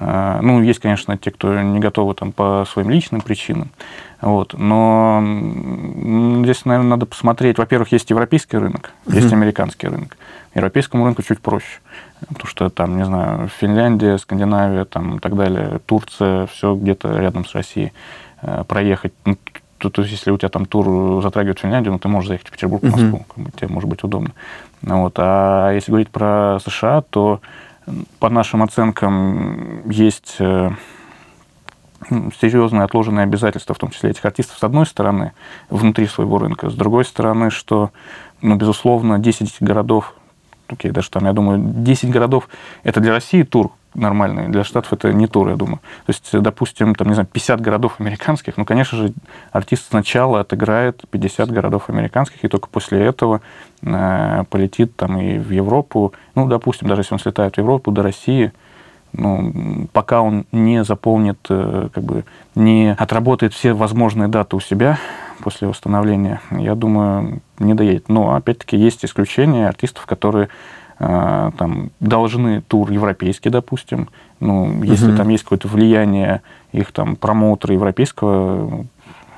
А, 0.00 0.40
ну, 0.42 0.62
есть, 0.62 0.78
конечно, 0.78 1.16
те, 1.18 1.30
кто 1.30 1.60
не 1.60 1.80
готовы 1.80 2.14
там 2.14 2.32
по 2.32 2.64
своим 2.70 2.90
личным 2.90 3.20
причинам. 3.20 3.70
Вот. 4.20 4.54
Но 4.56 5.22
здесь, 6.42 6.64
наверное, 6.64 6.90
надо 6.90 7.06
посмотреть. 7.06 7.58
Во-первых, 7.58 7.90
есть 7.92 8.10
европейский 8.10 8.58
рынок, 8.58 8.92
mm-hmm. 9.06 9.14
есть 9.16 9.32
американский 9.32 9.88
рынок. 9.88 10.16
Европейскому 10.54 11.04
рынку 11.04 11.22
чуть 11.22 11.40
проще. 11.40 11.80
Потому 12.20 12.46
что 12.46 12.70
там, 12.70 12.96
не 12.96 13.04
знаю, 13.04 13.48
Финляндия, 13.48 14.18
Скандинавия 14.18 14.84
там, 14.84 15.16
и 15.16 15.18
так 15.20 15.36
далее, 15.36 15.80
Турция, 15.86 16.46
все 16.46 16.74
где-то 16.74 17.18
рядом 17.18 17.44
с 17.44 17.54
Россией 17.54 17.92
э, 18.42 18.64
проехать. 18.66 19.12
Ну, 19.24 19.36
то, 19.78 19.90
то 19.90 20.02
есть, 20.02 20.12
если 20.12 20.30
у 20.30 20.38
тебя 20.38 20.48
там 20.48 20.66
тур 20.66 21.22
затрагивает 21.22 21.60
Финляндию, 21.60 21.92
ну, 21.92 21.98
ты 21.98 22.08
можешь 22.08 22.28
заехать 22.28 22.48
в 22.48 22.50
Петербург, 22.52 22.82
в 22.82 22.90
Москву, 22.90 23.18
mm-hmm. 23.18 23.34
как 23.34 23.44
бы, 23.44 23.50
тебе 23.52 23.68
может 23.68 23.88
быть 23.88 24.02
удобно. 24.02 24.30
Вот. 24.82 25.14
А 25.18 25.72
если 25.72 25.90
говорить 25.90 26.10
про 26.10 26.58
США, 26.64 27.02
то 27.02 27.40
по 28.18 28.28
нашим 28.28 28.62
оценкам, 28.62 29.88
есть 29.88 30.36
э, 30.38 30.70
серьезные 32.40 32.84
отложенные 32.84 33.24
обязательства, 33.24 33.74
в 33.74 33.78
том 33.78 33.90
числе 33.90 34.10
этих 34.10 34.24
артистов, 34.24 34.58
с 34.58 34.64
одной 34.64 34.86
стороны, 34.86 35.32
внутри 35.70 36.06
своего 36.06 36.38
рынка, 36.38 36.70
с 36.70 36.74
другой 36.74 37.04
стороны, 37.04 37.50
что, 37.50 37.90
ну, 38.40 38.56
безусловно, 38.56 39.18
10 39.18 39.56
городов, 39.60 40.14
окей, 40.68 40.90
даже 40.90 41.10
там, 41.10 41.24
я 41.24 41.32
думаю, 41.32 41.60
10 41.60 42.10
городов– 42.10 42.48
это 42.82 43.00
для 43.00 43.12
России 43.12 43.42
тур, 43.42 43.72
нормальный. 43.98 44.48
Для 44.48 44.64
Штатов 44.64 44.92
это 44.92 45.12
не 45.12 45.26
тур, 45.26 45.48
я 45.48 45.56
думаю. 45.56 45.78
То 46.06 46.12
есть, 46.12 46.40
допустим, 46.40 46.94
там, 46.94 47.08
не 47.08 47.14
знаю, 47.14 47.28
50 47.30 47.60
городов 47.60 47.96
американских, 47.98 48.56
ну, 48.56 48.64
конечно 48.64 48.98
же, 48.98 49.12
артист 49.52 49.86
сначала 49.90 50.40
отыграет 50.40 51.02
50 51.10 51.50
городов 51.50 51.88
американских, 51.88 52.44
и 52.44 52.48
только 52.48 52.68
после 52.68 53.04
этого 53.04 53.40
э, 53.82 54.44
полетит 54.50 54.96
там 54.96 55.18
и 55.18 55.38
в 55.38 55.50
Европу. 55.50 56.12
Ну, 56.34 56.46
допустим, 56.46 56.88
даже 56.88 57.02
если 57.02 57.14
он 57.14 57.20
слетает 57.20 57.54
в 57.54 57.58
Европу, 57.58 57.90
до 57.90 58.02
России, 58.02 58.52
ну, 59.12 59.88
пока 59.92 60.20
он 60.20 60.46
не 60.52 60.84
заполнит, 60.84 61.38
э, 61.48 61.88
как 61.92 62.04
бы, 62.04 62.24
не 62.54 62.94
отработает 62.98 63.54
все 63.54 63.72
возможные 63.72 64.28
даты 64.28 64.56
у 64.56 64.60
себя 64.60 64.98
после 65.42 65.68
восстановления, 65.68 66.40
я 66.50 66.74
думаю, 66.74 67.40
не 67.58 67.74
доедет. 67.74 68.08
Но, 68.08 68.34
опять-таки, 68.34 68.76
есть 68.76 69.04
исключения 69.04 69.68
артистов, 69.68 70.06
которые 70.06 70.48
там, 70.98 71.90
должны 72.00 72.60
тур 72.62 72.90
европейский, 72.90 73.50
допустим, 73.50 74.08
ну, 74.40 74.82
если 74.82 75.10
угу. 75.10 75.16
там 75.16 75.28
есть 75.28 75.44
какое-то 75.44 75.68
влияние 75.68 76.42
их 76.72 76.92
там 76.92 77.16
промоутера 77.16 77.74
европейского, 77.74 78.84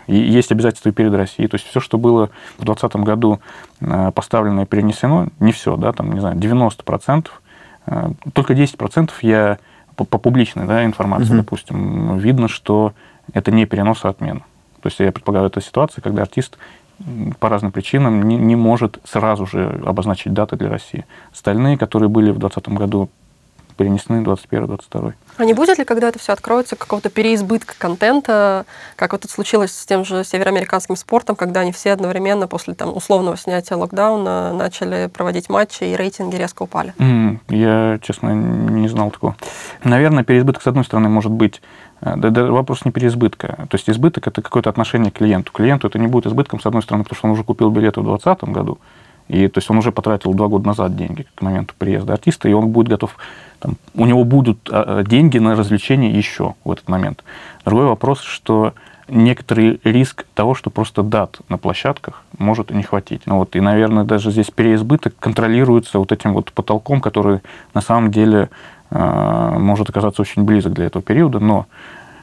и 0.07 0.16
есть 0.16 0.51
обязательства 0.51 0.90
перед 0.90 1.14
Россией. 1.14 1.49
То 1.49 1.55
есть 1.55 1.66
все, 1.66 1.81
что 1.81 1.96
было 1.96 2.31
в 2.59 2.64
2020 2.64 2.96
году 2.96 3.40
а, 3.81 4.11
поставлено 4.11 4.62
и 4.62 4.66
перенесено, 4.66 5.29
не 5.38 5.53
все, 5.53 5.77
да, 5.77 5.92
там, 5.92 6.12
не 6.12 6.20
знаю, 6.20 6.37
90%, 6.37 7.29
а, 7.87 8.12
только 8.33 8.55
10% 8.55 9.11
я 9.23 9.59
по, 9.94 10.05
по 10.05 10.18
публичной 10.18 10.66
да, 10.66 10.85
информации, 10.85 11.31
угу. 11.31 11.37
допустим, 11.37 12.18
видно, 12.18 12.49
что 12.49 12.92
это 13.33 13.53
не 13.53 13.66
перенос, 13.66 14.05
а 14.05 14.09
отмена. 14.09 14.40
То 14.83 14.88
есть 14.88 14.99
я 14.99 15.12
предполагаю, 15.12 15.49
это 15.49 15.61
ситуация, 15.61 16.03
когда 16.03 16.23
артист 16.23 16.59
по 17.39 17.49
разным 17.49 17.73
причинам 17.73 18.23
не, 18.23 18.37
не 18.37 18.57
может 18.57 18.99
сразу 19.05 19.47
же 19.47 19.81
обозначить 19.85 20.33
даты 20.33 20.57
для 20.57 20.69
России. 20.69 21.07
Остальные, 21.33 21.79
которые 21.79 22.09
были 22.09 22.31
в 22.31 22.39
2020 22.39 22.79
году 22.79 23.09
перенесены 23.81 24.23
21-22. 24.23 25.15
А 25.39 25.45
не 25.47 25.55
будет 25.55 25.79
ли, 25.79 25.87
когда 25.87 26.09
это 26.09 26.19
все 26.19 26.35
откроется, 26.35 26.77
какого-то 26.77 27.09
переизбытка 27.09 27.75
контента, 27.79 28.67
как 28.95 29.13
вот 29.13 29.25
это 29.25 29.33
случилось 29.33 29.73
с 29.73 29.87
тем 29.87 30.05
же 30.05 30.23
североамериканским 30.23 30.97
спортом, 30.97 31.35
когда 31.35 31.61
они 31.61 31.73
все 31.73 31.93
одновременно 31.93 32.47
после 32.47 32.75
там, 32.75 32.95
условного 32.95 33.39
снятия 33.39 33.79
локдауна 33.79 34.53
начали 34.53 35.07
проводить 35.07 35.49
матчи, 35.49 35.85
и 35.85 35.97
рейтинги 35.97 36.37
резко 36.37 36.65
упали? 36.65 36.93
Mm, 36.99 37.39
я, 37.49 37.99
честно, 38.03 38.35
не 38.35 38.89
знал 38.89 39.11
такого. 39.13 39.35
Наверное, 39.83 40.25
переизбыток, 40.25 40.63
с 40.63 40.67
одной 40.67 40.85
стороны, 40.85 41.09
может 41.09 41.33
быть 41.33 41.63
вопрос 42.01 42.85
не 42.85 42.91
переизбытка. 42.91 43.67
То 43.69 43.77
есть 43.77 43.89
избыток– 43.91 44.27
это 44.29 44.43
какое-то 44.43 44.71
отношение 44.71 45.11
к 45.11 45.19
клиенту. 45.19 45.53
Клиенту 45.53 45.87
это 45.87 45.99
не 45.99 46.07
будет 46.07 46.27
избытком, 46.27 46.61
с 46.61 46.67
одной 46.67 46.83
стороны, 46.83 47.05
потому 47.05 47.19
что 47.19 47.27
он 47.29 47.33
уже 47.33 47.45
купил 47.45 47.71
билеты 47.71 48.01
в 48.01 48.05
2020 48.05 48.45
году, 48.55 48.79
и 49.29 49.47
то 49.47 49.59
есть 49.59 49.71
он 49.71 49.79
уже 49.79 49.93
потратил 49.93 50.35
два 50.35 50.49
года 50.49 50.67
назад 50.67 50.97
деньги 50.97 51.27
к 51.35 51.43
моменту 51.43 51.75
приезда 51.79 52.15
артиста, 52.15 52.49
и 52.49 52.53
он 52.53 52.71
будет 52.71 52.89
готов, 52.89 53.17
там, 53.61 53.77
у 53.95 54.07
него 54.07 54.25
будут 54.25 54.69
а, 54.71 55.05
деньги 55.05 55.39
на 55.39 55.55
развлечения 55.55 56.11
еще 56.11 56.55
в 56.65 56.73
этот 56.73 56.89
момент. 56.89 57.23
Другой 57.65 57.87
вопрос, 57.87 58.21
что 58.21 58.75
некоторый 59.11 59.81
риск 59.85 60.25
того, 60.35 60.55
что 60.55 60.71
просто 60.71 61.03
дат 61.03 61.39
на 61.49 61.59
площадках 61.59 62.23
может 62.39 62.71
не 62.71 62.83
хватить. 62.83 63.23
Ну, 63.27 63.39
вот, 63.39 63.55
и, 63.57 63.61
наверное, 63.61 64.05
даже 64.05 64.31
здесь 64.31 64.51
переизбыток 64.51 65.15
контролируется 65.19 65.99
вот 65.99 66.13
этим 66.13 66.33
вот 66.33 66.53
потолком, 66.53 67.01
который 67.01 67.41
на 67.75 67.81
самом 67.81 68.11
деле 68.11 68.41
э, 68.41 68.49
может 68.90 69.88
оказаться 69.88 70.22
очень 70.22 70.44
близок 70.44 70.72
для 70.72 70.87
этого 70.87 71.03
периода. 71.03 71.38
Но, 71.38 71.66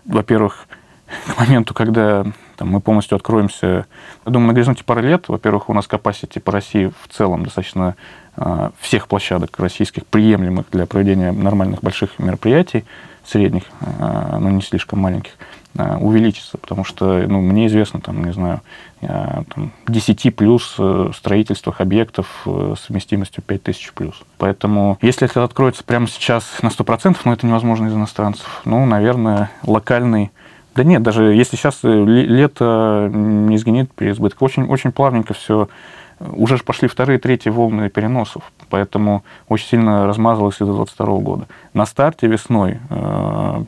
во-первых, 0.05 0.67
к 1.27 1.39
моменту, 1.39 1.73
когда 1.73 2.25
там, 2.55 2.69
мы 2.69 2.81
полностью 2.81 3.15
откроемся, 3.15 3.85
я 4.25 4.31
думаю, 4.31 4.47
на 4.47 4.53
горизонте 4.53 4.83
пары 4.83 5.01
лет, 5.01 5.29
во-первых, 5.29 5.69
у 5.69 5.73
нас 5.73 5.87
capacity 5.87 6.39
по 6.39 6.51
России 6.51 6.91
в 7.01 7.07
целом 7.13 7.43
достаточно 7.43 7.95
э, 8.35 8.71
всех 8.79 9.07
площадок 9.07 9.57
российских 9.59 10.05
приемлемых 10.05 10.65
для 10.71 10.85
проведения 10.85 11.31
нормальных 11.31 11.81
больших 11.81 12.19
мероприятий, 12.19 12.85
средних, 13.27 13.63
э, 13.81 14.37
но 14.39 14.49
не 14.49 14.61
слишком 14.61 14.99
маленьких, 14.99 15.31
э, 15.77 15.97
увеличится, 15.97 16.57
потому 16.57 16.83
что 16.83 17.25
ну, 17.27 17.41
мне 17.41 17.67
известно, 17.67 17.99
там, 17.99 18.23
не 18.23 18.33
знаю, 18.33 18.61
э, 19.01 19.43
там, 19.53 19.71
10 19.87 20.35
плюс 20.35 20.75
э, 20.77 21.11
строительствах 21.15 21.81
объектов 21.81 22.27
э, 22.45 22.75
совместимостью 22.81 23.43
5000 23.43 23.93
плюс. 23.93 24.21
Поэтому, 24.37 24.97
если 25.01 25.29
это 25.29 25.43
откроется 25.43 25.83
прямо 25.83 26.07
сейчас 26.07 26.45
на 26.61 26.67
100%, 26.67 27.17
но 27.25 27.33
это 27.33 27.45
невозможно 27.45 27.87
из 27.87 27.93
иностранцев, 27.93 28.61
ну, 28.65 28.85
наверное, 28.85 29.51
локальный 29.63 30.31
да 30.77 30.83
нет, 30.83 31.01
даже 31.01 31.33
если 31.33 31.55
сейчас 31.55 31.79
э, 31.81 31.89
лето 31.89 33.09
не 33.11 33.57
сгинет 33.57 33.91
переизбыток, 33.93 34.39
очень, 34.43 34.65
очень 34.65 34.91
плавненько 34.91 35.33
все. 35.33 35.69
Уже 36.19 36.57
пошли 36.57 36.87
вторые, 36.87 37.19
третьи 37.19 37.49
волны 37.49 37.89
переносов, 37.89 38.51
поэтому 38.69 39.23
очень 39.49 39.67
сильно 39.67 40.07
размазалось 40.07 40.55
из-за 40.55 40.73
22 40.73 41.05
года. 41.19 41.47
На 41.73 41.85
старте 41.85 42.25
весной 42.25 42.79
э, 42.89 43.63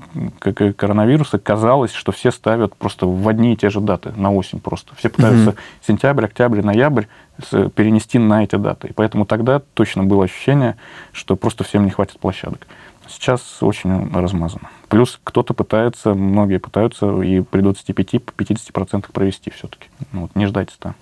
коронавируса 0.76 1.38
казалось, 1.38 1.94
что 1.94 2.12
все 2.12 2.32
ставят 2.32 2.76
просто 2.76 3.06
в 3.06 3.28
одни 3.28 3.54
и 3.54 3.56
те 3.56 3.70
же 3.70 3.82
даты, 3.82 4.14
на 4.16 4.34
осень 4.34 4.60
просто. 4.60 4.96
Все 4.96 5.10
пытаются 5.10 5.52
mm-hmm. 5.52 5.86
сентябрь, 5.86 6.26
октябрь, 6.26 6.62
ноябрь 6.62 7.06
перенести 7.76 8.18
на 8.18 8.44
эти 8.44 8.56
даты. 8.56 8.88
И 8.88 8.94
поэтому 8.94 9.26
тогда 9.26 9.62
точно 9.76 10.04
было 10.04 10.24
ощущение, 10.24 10.76
что 11.12 11.36
просто 11.36 11.64
всем 11.64 11.86
не 11.86 11.92
хватит 11.92 12.20
площадок. 12.20 12.66
Сейчас 13.08 13.42
очень 13.62 14.12
размазано. 14.14 14.70
Плюс 14.88 15.20
кто-то 15.24 15.54
пытается, 15.54 16.14
многие 16.14 16.58
пытаются 16.58 17.22
и 17.22 17.42
при 17.42 17.62
25-50% 17.62 19.12
провести 19.12 19.52
все-таки. 19.52 19.88
Ну, 20.12 20.22
вот, 20.22 20.36
не 20.36 20.46
ждать 20.46 20.76
там. 20.80 20.96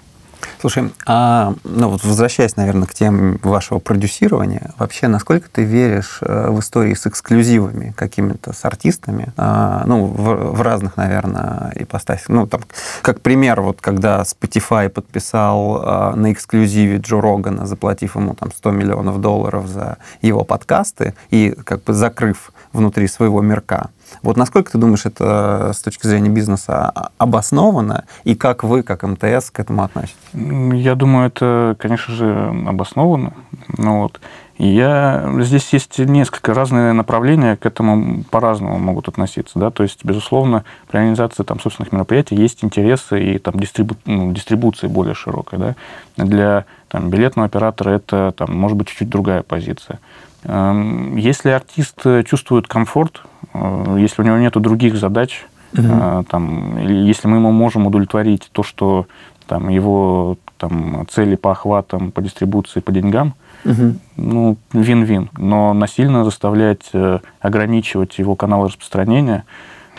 Слушай, 0.60 0.92
а 1.06 1.54
ну 1.64 1.90
вот 1.90 2.04
возвращаясь, 2.04 2.56
наверное, 2.56 2.88
к 2.88 2.94
теме 2.94 3.38
вашего 3.44 3.80
продюсирования, 3.80 4.72
вообще 4.78 5.08
насколько 5.08 5.50
ты 5.50 5.64
веришь 5.64 6.20
э, 6.22 6.50
в 6.50 6.60
истории 6.60 6.94
с 6.94 7.06
эксклюзивами 7.06 7.94
какими-то, 7.96 8.54
с 8.54 8.66
артистами, 8.66 9.34
а, 9.38 9.84
ну, 9.86 10.06
в, 10.06 10.56
в 10.56 10.62
разных, 10.62 10.98
наверное, 10.98 11.72
ипостасях? 11.76 12.30
Ну, 12.30 12.48
там, 12.48 12.62
как 13.02 13.22
пример, 13.22 13.62
вот 13.62 13.82
когда 13.82 14.22
Spotify 14.22 14.90
подписал 14.90 15.82
а, 15.84 16.16
на 16.16 16.32
эксклюзиве 16.32 16.98
Джо 16.98 17.22
Рогана, 17.22 17.66
заплатив 17.68 18.16
ему 18.16 18.34
там 18.34 18.52
100 18.52 18.72
миллионов 18.72 19.22
долларов 19.22 19.68
за 19.68 19.98
его 20.22 20.44
подкасты 20.44 21.14
и 21.30 21.56
как 21.64 21.84
бы 21.84 21.94
закрыв 21.94 22.52
внутри 22.74 23.08
своего 23.08 23.42
мирка, 23.42 23.90
вот 24.22 24.38
насколько 24.38 24.72
ты 24.72 24.78
думаешь, 24.78 25.06
это 25.06 25.72
с 25.74 25.82
точки 25.82 26.08
зрения 26.08 26.30
бизнеса 26.30 26.92
обосновано, 27.18 28.06
и 28.24 28.36
как 28.36 28.64
вы, 28.64 28.84
как 28.84 29.04
МТС, 29.04 29.52
к 29.52 29.60
этому 29.60 29.84
относитесь? 29.84 30.18
Я 30.34 30.96
думаю, 30.96 31.28
это, 31.28 31.76
конечно 31.80 32.14
же, 32.14 32.54
обосновано. 32.68 33.34
Но 33.78 34.02
вот 34.02 34.20
я, 34.58 35.32
здесь 35.40 35.72
есть 35.72 36.00
несколько 36.00 36.54
разные 36.54 36.92
направления, 36.94 37.58
к 37.58 37.66
этому 37.66 38.24
по-разному 38.24 38.80
могут 38.80 39.08
относиться. 39.08 39.60
Да? 39.60 39.70
То 39.70 39.84
есть, 39.84 40.04
безусловно, 40.04 40.64
при 40.88 40.98
организации 40.98 41.44
там, 41.44 41.60
собственных 41.60 41.92
мероприятий 41.92 42.36
есть 42.36 42.64
интересы 42.64 43.24
и 43.24 43.38
там, 43.38 43.60
дистрибу, 43.60 43.96
ну, 44.06 44.32
дистрибуция 44.32 44.90
более 44.90 45.14
широкая. 45.14 45.60
Да? 45.60 46.26
Для 46.26 46.66
там, 46.88 47.10
билетного 47.10 47.46
оператора 47.46 47.92
это 47.92 48.34
там, 48.36 48.58
может 48.58 48.78
быть 48.78 48.88
чуть-чуть 48.88 49.10
другая 49.10 49.44
позиция. 49.44 50.00
Эм, 50.48 51.16
если 51.16 51.50
артист 51.50 52.02
чувствует 52.26 52.68
комфорт, 52.68 53.22
э, 53.54 53.98
если 54.00 54.22
у 54.22 54.26
него 54.26 54.38
нет 54.38 54.54
других 54.54 54.98
задач, 54.98 55.46
угу. 55.78 56.26
там, 56.30 56.78
если 56.88 57.28
мы 57.28 57.38
ему 57.38 57.52
можем 57.52 57.86
удовлетворить 57.86 58.50
то, 58.52 58.64
что 58.64 59.06
там, 59.48 59.70
его 59.70 60.38
там, 60.58 61.06
цели 61.10 61.36
по 61.36 61.52
охватам, 61.52 62.12
по 62.12 62.22
дистрибуции, 62.22 62.80
по 62.80 62.92
деньгам, 62.92 63.34
угу. 63.66 63.96
ну, 64.16 64.58
вин-вин. 64.74 65.30
Но 65.38 65.74
насильно 65.74 66.24
заставлять 66.24 66.90
э, 66.94 67.20
ограничивать 67.40 68.18
его 68.18 68.36
канал 68.36 68.66
распространения, 68.66 69.46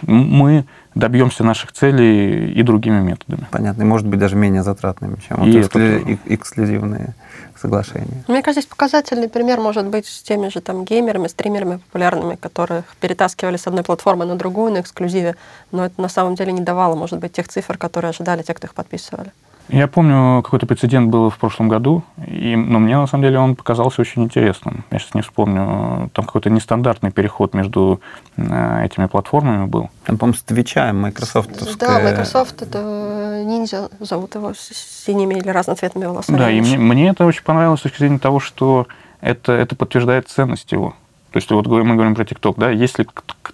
мы 0.02 0.64
добьемся 0.94 1.44
наших 1.44 1.72
целей 1.72 2.52
и 2.52 2.62
другими 2.62 3.00
методами. 3.00 3.46
Понятно. 3.50 3.82
И, 3.82 3.84
может 3.84 4.06
быть, 4.06 4.18
даже 4.18 4.36
менее 4.36 4.62
затратными, 4.62 5.16
чем 5.26 5.38
вот 5.38 5.48
эксклю... 5.48 6.18
эксклюзивные 6.26 7.14
соглашения. 7.60 8.24
Мне 8.26 8.42
кажется, 8.42 8.62
здесь 8.62 8.66
показательный 8.66 9.28
пример 9.28 9.60
может 9.60 9.86
быть 9.86 10.06
с 10.06 10.22
теми 10.22 10.48
же 10.48 10.60
там 10.60 10.84
геймерами, 10.84 11.28
стримерами 11.28 11.76
популярными, 11.76 12.36
которых 12.36 12.84
перетаскивали 13.00 13.56
с 13.56 13.66
одной 13.66 13.84
платформы 13.84 14.24
на 14.24 14.36
другую 14.36 14.72
на 14.72 14.80
эксклюзиве, 14.80 15.36
но 15.72 15.86
это 15.86 16.00
на 16.00 16.08
самом 16.08 16.34
деле 16.34 16.52
не 16.52 16.62
давало, 16.62 16.94
может 16.94 17.18
быть, 17.18 17.32
тех 17.32 17.48
цифр, 17.48 17.76
которые 17.76 18.10
ожидали 18.10 18.42
те, 18.42 18.54
кто 18.54 18.66
их 18.66 18.74
подписывали. 18.74 19.32
Я 19.68 19.86
помню, 19.86 20.42
какой-то 20.42 20.66
прецедент 20.66 21.10
был 21.10 21.28
в 21.28 21.36
прошлом 21.36 21.68
году, 21.68 22.02
и, 22.26 22.56
но 22.56 22.78
мне, 22.78 22.96
на 22.96 23.06
самом 23.06 23.24
деле, 23.24 23.38
он 23.38 23.54
показался 23.54 24.00
очень 24.00 24.24
интересным. 24.24 24.84
Я 24.90 24.98
сейчас 24.98 25.14
не 25.14 25.20
вспомню. 25.20 26.10
Там 26.14 26.24
какой-то 26.24 26.48
нестандартный 26.48 27.10
переход 27.10 27.52
между 27.52 28.00
э, 28.36 28.84
этими 28.86 29.06
платформами 29.06 29.66
был. 29.66 29.90
Там, 30.04 30.16
по-моему, 30.16 30.38
с 30.38 30.42
Твича 30.42 30.92
Microsoft. 30.92 31.78
Да, 31.78 32.00
Microsoft, 32.00 32.62
это 32.62 33.42
ниндзя 33.44 33.90
зовут 34.00 34.34
его, 34.34 34.54
с 34.54 35.04
синими 35.04 35.34
или 35.34 35.50
разноцветными 35.50 36.06
волосами. 36.06 36.38
Да, 36.38 36.50
и 36.50 36.60
мне, 36.60 36.78
мне 36.78 37.08
это 37.10 37.26
очень 37.26 37.42
понравилось 37.42 37.80
с 37.80 37.82
точки 37.82 37.98
зрения 37.98 38.18
того, 38.18 38.40
что 38.40 38.86
это, 39.20 39.52
это 39.52 39.76
подтверждает 39.76 40.28
ценность 40.28 40.72
его. 40.72 40.94
То 41.30 41.36
есть 41.36 41.50
вот 41.50 41.66
мы 41.66 41.94
говорим 41.94 42.14
про 42.14 42.24
ТикТок, 42.24 42.56
да, 42.56 42.70
если 42.70 43.06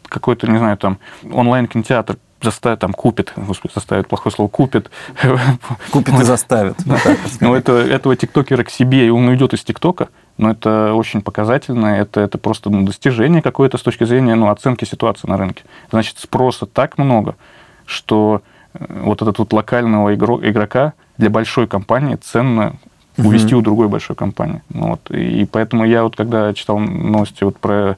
какой-то, 0.08 0.46
не 0.46 0.58
знаю, 0.58 0.76
там 0.76 0.98
онлайн-кинотеатр 1.32 2.18
заставит, 2.44 2.80
там, 2.80 2.92
купит, 2.92 3.32
господи, 3.36 3.72
заставит, 3.74 4.08
плохое 4.08 4.34
слово, 4.34 4.48
купит. 4.48 4.90
Купит 5.90 6.20
и 6.20 6.24
заставит. 6.24 6.76
Ну, 7.40 7.54
это, 7.54 7.72
этого 7.72 8.16
тиктокера 8.16 8.62
к 8.64 8.70
себе, 8.70 9.06
и 9.06 9.10
он 9.10 9.26
уйдет 9.28 9.54
из 9.54 9.64
тиктока, 9.64 10.08
но 10.38 10.50
это 10.50 10.94
очень 10.94 11.22
показательно, 11.22 11.86
это, 11.86 12.20
это 12.20 12.38
просто 12.38 12.70
ну, 12.70 12.82
достижение 12.82 13.42
какое-то 13.42 13.78
с 13.78 13.82
точки 13.82 14.04
зрения 14.04 14.34
ну, 14.34 14.48
оценки 14.50 14.84
ситуации 14.84 15.28
на 15.28 15.36
рынке. 15.36 15.64
Значит, 15.90 16.18
спроса 16.18 16.66
так 16.66 16.98
много, 16.98 17.36
что 17.86 18.42
э, 18.74 18.84
вот 19.02 19.22
этот 19.22 19.38
вот 19.38 19.52
локального 19.52 20.14
игрока 20.14 20.94
для 21.18 21.30
большой 21.30 21.66
компании 21.66 22.16
ценно 22.16 22.76
увести 23.16 23.54
у 23.54 23.60
другой 23.60 23.88
большой 23.88 24.16
компании. 24.16 24.62
Ну, 24.70 24.88
вот. 24.90 25.10
И 25.10 25.44
поэтому 25.44 25.84
я 25.84 26.02
вот 26.02 26.16
когда 26.16 26.52
читал 26.52 26.78
новости 26.78 27.44
вот 27.44 27.58
про 27.58 27.96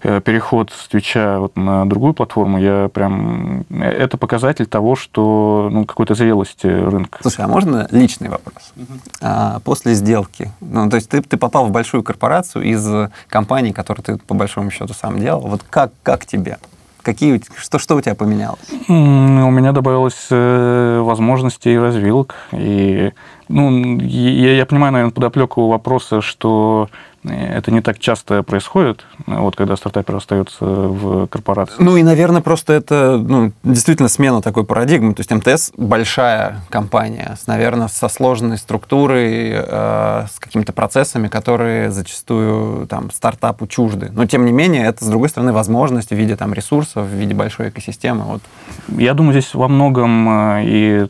переход 0.00 0.70
с 0.70 0.88
Твича 0.88 1.38
вот 1.38 1.56
на 1.56 1.86
другую 1.86 2.14
платформу, 2.14 2.58
я 2.58 2.88
прям... 2.92 3.64
Э, 3.70 3.84
это 3.84 4.16
показатель 4.16 4.66
того, 4.66 4.96
что 4.96 5.68
ну, 5.70 5.84
какой-то 5.84 6.14
зрелости 6.14 6.66
рынка. 6.66 7.18
Слушай, 7.22 7.44
а 7.44 7.48
можно 7.48 7.88
личный 7.90 8.28
вопрос? 8.28 8.72
Угу. 8.76 8.86
А, 9.22 9.60
после 9.60 9.94
сделки, 9.94 10.50
ну, 10.60 10.88
то 10.88 10.96
есть 10.96 11.08
ты, 11.08 11.22
ты 11.22 11.36
попал 11.36 11.66
в 11.66 11.70
большую 11.70 12.02
корпорацию 12.02 12.64
из 12.64 13.10
компании, 13.28 13.72
которую 13.72 14.04
ты 14.04 14.16
по 14.18 14.34
большому 14.34 14.70
счету 14.70 14.94
сам 14.94 15.18
делал. 15.18 15.40
Вот 15.40 15.62
как, 15.68 15.92
как 16.02 16.26
тебе? 16.26 16.58
Какие, 17.02 17.40
что, 17.56 17.78
что 17.78 17.96
у 17.96 18.00
тебя 18.00 18.14
поменялось? 18.14 18.60
У 18.86 18.92
меня 18.92 19.72
добавилось 19.72 20.26
э, 20.30 21.00
возможностей 21.00 21.72
и 21.72 21.78
развилок. 21.78 22.34
И, 22.52 23.12
ну, 23.48 23.98
я, 24.00 24.56
я 24.56 24.66
понимаю, 24.66 24.92
наверное, 24.92 25.14
подоплеку 25.14 25.68
вопроса, 25.68 26.20
что 26.20 26.90
это 27.24 27.72
не 27.72 27.80
так 27.80 27.98
часто 27.98 28.42
происходит, 28.42 29.04
вот 29.26 29.56
когда 29.56 29.76
стартапер 29.76 30.16
остается 30.16 30.64
в 30.64 31.26
корпорации. 31.26 31.74
Ну 31.78 31.96
и, 31.96 32.02
наверное, 32.02 32.40
просто 32.40 32.72
это 32.72 33.18
ну, 33.18 33.52
действительно 33.64 34.08
смена 34.08 34.40
такой 34.40 34.64
парадигмы. 34.64 35.14
То 35.14 35.20
есть 35.20 35.30
МТС 35.32 35.72
большая 35.76 36.60
компания, 36.70 37.36
с, 37.40 37.46
наверное, 37.46 37.88
со 37.88 38.08
сложной 38.08 38.56
структурой, 38.58 39.50
э, 39.52 40.26
с 40.32 40.38
какими-то 40.38 40.72
процессами, 40.72 41.28
которые 41.28 41.90
зачастую 41.90 42.86
там, 42.86 43.10
стартапу 43.10 43.66
чужды. 43.66 44.10
Но, 44.12 44.26
тем 44.26 44.44
не 44.44 44.52
менее, 44.52 44.86
это, 44.86 45.04
с 45.04 45.08
другой 45.08 45.28
стороны, 45.28 45.52
возможность 45.52 46.10
в 46.10 46.14
виде 46.14 46.36
там, 46.36 46.54
ресурсов, 46.54 47.06
в 47.06 47.12
виде 47.12 47.34
большой 47.34 47.70
экосистемы. 47.70 48.24
Вот. 48.24 48.42
Я 48.88 49.14
думаю, 49.14 49.32
здесь 49.32 49.54
во 49.54 49.66
многом 49.66 50.28
э, 50.28 50.62
и 50.64 51.06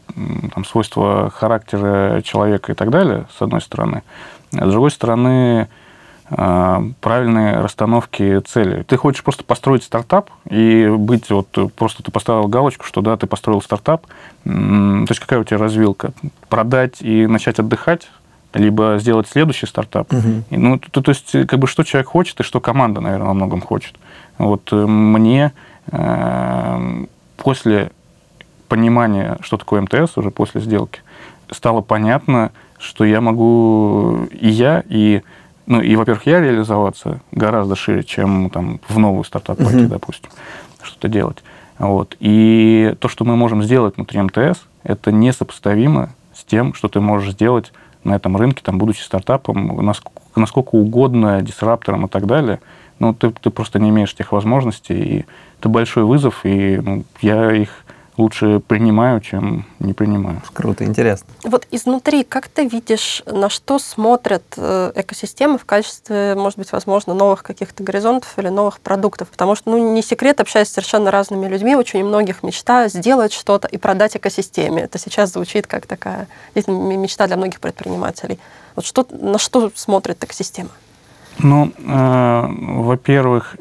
там, 0.54 0.64
свойства 0.64 1.30
характера 1.30 2.22
человека 2.22 2.72
и 2.72 2.74
так 2.74 2.90
далее, 2.90 3.26
с 3.36 3.42
одной 3.42 3.61
стороны. 3.61 4.02
А 4.56 4.66
с 4.66 4.70
другой 4.70 4.90
стороны, 4.90 5.68
правильной 6.31 7.61
расстановки 7.62 8.41
цели. 8.41 8.83
Ты 8.83 8.97
хочешь 8.97 9.22
просто 9.22 9.45
построить 9.45 9.83
стартап 9.83 10.31
и 10.49 10.87
быть 10.87 11.31
вот 11.31 11.49
просто 11.74 12.03
ты 12.03 12.11
поставил 12.11 12.49
галочку, 12.49 12.85
что 12.85 13.01
да, 13.01 13.16
ты 13.16 13.26
построил 13.26 13.62
стартап. 13.62 14.07
То 14.45 15.07
есть 15.09 15.20
какая 15.20 15.41
у 15.41 15.45
тебя 15.45 15.59
развилка? 15.59 16.12
Продать 16.49 17.01
и 17.01 17.26
начать 17.26 17.59
отдыхать, 17.59 18.09
либо 18.55 18.99
сделать 18.99 19.29
следующий 19.29 19.66
стартап. 19.66 20.12
Угу. 20.12 20.45
Ну, 20.51 20.79
то, 20.79 21.01
то 21.01 21.11
есть 21.11 21.33
как 21.47 21.59
бы 21.59 21.66
что 21.66 21.85
человек 21.85 22.09
хочет 22.09 22.41
и 22.41 22.43
что 22.43 22.61
команда, 22.61 23.01
наверное, 23.01 23.29
во 23.29 23.35
многом 23.35 23.61
хочет. 23.61 23.95
Вот 24.39 24.68
э, 24.72 24.76
мне 24.87 25.53
э, 25.91 27.05
после 27.37 27.91
понимания, 28.68 29.39
что 29.41 29.57
такое 29.57 29.81
МТС, 29.83 30.16
уже 30.16 30.31
после 30.31 30.61
сделки, 30.61 31.01
стало 31.51 31.81
понятно, 31.81 32.53
что 32.79 33.05
я 33.05 33.20
могу 33.20 34.29
и 34.31 34.49
я, 34.49 34.83
и 34.89 35.22
ну, 35.69 35.83
и, 35.83 35.97
во-первых, 35.97 36.25
я 36.25 36.41
реализоваться 36.41 37.21
гораздо 37.31 37.77
шире, 37.77 38.03
чем 38.03 38.49
там 38.49 38.81
в 38.89 38.99
новую 38.99 39.23
стартап 39.23 39.59
пойти, 39.59 39.81
uh-huh. 39.81 39.89
допустим, 39.89 40.31
что-то 40.83 41.09
делать. 41.09 41.45
Вот. 41.79 42.16
И 42.21 42.95
то, 43.01 43.09
что 43.09 43.27
мы 43.27 43.37
можем 43.37 43.62
сделать 43.62 43.97
внутри 43.97 44.23
МТС, 44.23 44.62
это 44.83 45.12
несопоставимо 45.12 46.09
с 46.35 46.43
тем, 46.45 46.73
что 46.73 46.89
ты 46.89 47.01
можешь 47.01 47.33
сделать 47.33 47.71
на 48.03 48.16
этом 48.16 48.39
рынке, 48.39 48.62
там, 48.64 48.79
будучи 48.79 49.03
стартапом, 49.03 49.85
насколько, 49.85 50.23
насколько 50.37 50.71
угодно, 50.75 51.43
дисраптором 51.43 52.07
и 52.07 52.09
так 52.09 52.27
далее. 52.27 52.61
Но 52.99 53.12
ты, 53.12 53.31
ты 53.31 53.51
просто 53.51 53.79
не 53.79 53.91
имеешь 53.91 54.14
тех 54.14 54.33
возможностей, 54.33 54.95
и 54.95 55.27
это 55.61 55.69
большой 55.69 56.05
вызов, 56.05 56.47
и 56.47 56.79
ну, 56.79 57.05
я 57.21 57.53
их 57.53 57.85
лучше 58.19 58.61
принимаю, 58.61 59.21
чем 59.21 59.64
не 59.79 59.93
принимаю. 59.95 60.43
Круто, 60.53 60.85
интересно. 60.85 61.29
Вот 61.45 61.66
изнутри, 61.71 62.25
как 62.25 62.49
ты 62.49 62.66
видишь, 62.66 63.23
на 63.27 63.49
что 63.49 63.79
смотрят 63.79 64.43
э, 64.57 64.93
экосистемы 64.95 65.57
в 65.57 65.64
качестве, 65.64 66.35
может 66.35 66.59
быть, 66.59 66.73
возможно, 66.73 67.14
новых 67.14 67.43
каких-то 67.43 67.83
горизонтов 67.83 68.39
или 68.39 68.49
новых 68.49 68.81
продуктов? 68.81 69.29
Потому 69.29 69.55
что, 69.55 69.71
ну, 69.71 69.95
не 69.95 70.03
секрет, 70.03 70.41
общаясь 70.41 70.69
с 70.69 70.73
совершенно 70.73 71.11
разными 71.11 71.47
людьми, 71.47 71.77
очень 71.77 72.05
многих 72.05 72.43
мечта 72.43 72.89
сделать 72.89 73.33
что-то 73.33 73.69
и 73.69 73.79
продать 73.79 74.16
экосистеме. 74.16 74.83
Это 74.83 74.99
сейчас 74.99 75.33
звучит 75.33 75.66
как 75.66 75.87
такая 75.87 76.27
мечта 76.55 77.27
для 77.27 77.37
многих 77.37 77.61
предпринимателей. 77.61 78.39
Вот 78.75 78.85
что, 78.85 79.07
на 79.11 79.39
что 79.39 79.71
смотрит 79.75 80.23
экосистема? 80.23 80.71
Ну, 81.39 81.73
э, 81.79 82.47
во-первых, 82.81 83.57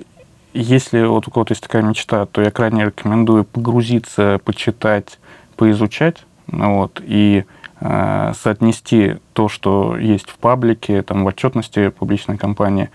если 0.60 1.04
вот 1.04 1.28
у 1.28 1.32
кого-то 1.32 1.52
есть 1.52 1.62
такая 1.62 1.84
мечта, 1.84 2.26
то 2.26 2.42
я 2.42 2.52
крайне 2.52 2.86
рекомендую 2.86 3.44
погрузиться, 3.44 4.40
почитать, 4.44 5.20
поизучать, 5.56 6.26
вот, 6.48 7.02
и 7.04 7.46
э, 7.80 8.34
соотнести 8.36 9.18
то, 9.34 9.50
что 9.50 9.98
есть 9.98 10.30
в 10.30 10.38
паблике, 10.38 11.04
там, 11.04 11.24
в 11.24 11.28
отчетности 11.28 11.90
публичной 11.90 12.38
компании, 12.38 12.90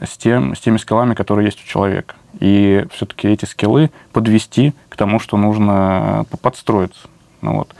с, 0.00 0.16
тем, 0.16 0.54
с 0.54 0.60
теми 0.60 0.76
скиллами, 0.76 1.14
которые 1.14 1.46
есть 1.46 1.60
у 1.60 1.66
человека. 1.66 2.14
И 2.38 2.86
все-таки 2.92 3.28
эти 3.28 3.46
скиллы 3.46 3.90
подвести 4.12 4.74
к 4.88 4.96
тому, 4.96 5.18
что 5.18 5.36
нужно 5.36 6.24
подстроиться. 6.40 7.08
Ну, 7.40 7.56
вот. 7.56 7.74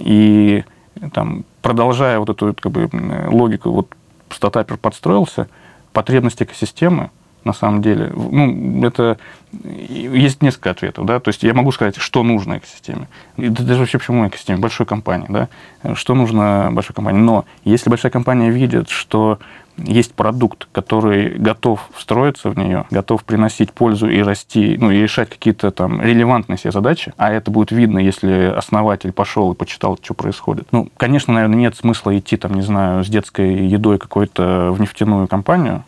И 0.00 0.64
там, 1.12 1.44
продолжая 1.62 2.18
вот 2.18 2.28
эту 2.28 2.54
как 2.54 2.72
бы, 2.72 2.90
логику, 3.30 3.70
вот 3.70 3.88
стартапер 4.30 4.76
подстроился, 4.76 5.48
потребность 5.92 6.42
экосистемы– 6.42 7.10
на 7.44 7.52
самом 7.52 7.82
деле. 7.82 8.12
Ну, 8.14 8.86
это 8.86 9.18
есть 9.52 10.42
несколько 10.42 10.70
ответов, 10.70 11.06
да, 11.06 11.18
то 11.20 11.28
есть 11.28 11.42
я 11.42 11.54
могу 11.54 11.72
сказать, 11.72 11.96
что 11.96 12.22
нужно 12.22 12.58
экосистеме. 12.58 13.08
Это 13.36 13.62
даже 13.62 13.80
вообще 13.80 13.98
почему 13.98 14.26
экосистеме, 14.28 14.58
большой 14.58 14.86
компании, 14.86 15.26
да, 15.28 15.48
что 15.94 16.14
нужно 16.14 16.70
большой 16.72 16.94
компании. 16.94 17.20
Но 17.20 17.44
если 17.64 17.90
большая 17.90 18.12
компания 18.12 18.50
видит, 18.50 18.88
что 18.88 19.38
есть 19.76 20.14
продукт, 20.14 20.68
который 20.72 21.30
готов 21.30 21.88
встроиться 21.94 22.50
в 22.50 22.58
нее, 22.58 22.84
готов 22.90 23.24
приносить 23.24 23.72
пользу 23.72 24.08
и 24.08 24.20
расти, 24.20 24.76
ну, 24.78 24.90
и 24.90 25.00
решать 25.00 25.30
какие-то 25.30 25.70
там 25.70 26.02
релевантные 26.02 26.58
себе 26.58 26.70
задачи, 26.70 27.12
а 27.16 27.32
это 27.32 27.50
будет 27.50 27.70
видно, 27.70 27.98
если 27.98 28.52
основатель 28.54 29.12
пошел 29.12 29.52
и 29.52 29.56
почитал, 29.56 29.98
что 30.02 30.14
происходит. 30.14 30.68
Ну, 30.72 30.90
конечно, 30.96 31.32
наверное, 31.32 31.56
нет 31.56 31.76
смысла 31.76 32.16
идти, 32.18 32.36
там, 32.36 32.54
не 32.54 32.62
знаю, 32.62 33.04
с 33.04 33.08
детской 33.08 33.66
едой 33.66 33.98
какой-то 33.98 34.70
в 34.72 34.80
нефтяную 34.80 35.26
компанию, 35.28 35.84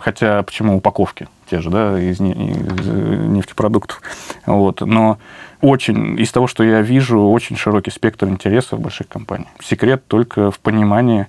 хотя 0.00 0.42
почему 0.42 0.76
упаковки 0.76 1.28
те 1.48 1.60
же, 1.60 1.70
да, 1.70 2.00
из, 2.00 2.20
из 2.20 2.86
нефтепродуктов. 2.86 4.00
Вот. 4.46 4.80
Но 4.80 5.18
очень, 5.60 6.18
из 6.20 6.30
того, 6.32 6.46
что 6.46 6.64
я 6.64 6.82
вижу, 6.82 7.20
очень 7.20 7.56
широкий 7.56 7.90
спектр 7.90 8.28
интересов 8.28 8.80
больших 8.80 9.08
компаний. 9.08 9.46
Секрет 9.62 10.06
только 10.06 10.50
в 10.50 10.58
понимании, 10.58 11.26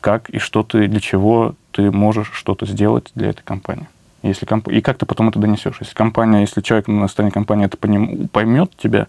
как 0.00 0.28
и 0.30 0.38
что 0.38 0.62
ты, 0.62 0.86
для 0.88 1.00
чего 1.00 1.54
ты 1.70 1.90
можешь 1.90 2.30
что-то 2.32 2.66
сделать 2.66 3.10
для 3.14 3.30
этой 3.30 3.42
компании. 3.42 3.88
Если 4.22 4.46
комп... 4.46 4.68
И 4.68 4.80
как 4.80 4.96
ты 4.96 5.04
потом 5.04 5.28
это 5.28 5.38
донесешь? 5.38 5.76
Если 5.80 5.94
компания, 5.94 6.40
если 6.40 6.62
человек 6.62 6.88
на 6.88 7.08
стороне 7.08 7.30
компании 7.30 7.66
это 7.66 7.76
поним... 7.76 8.28
поймет 8.28 8.72
тебя, 8.76 9.06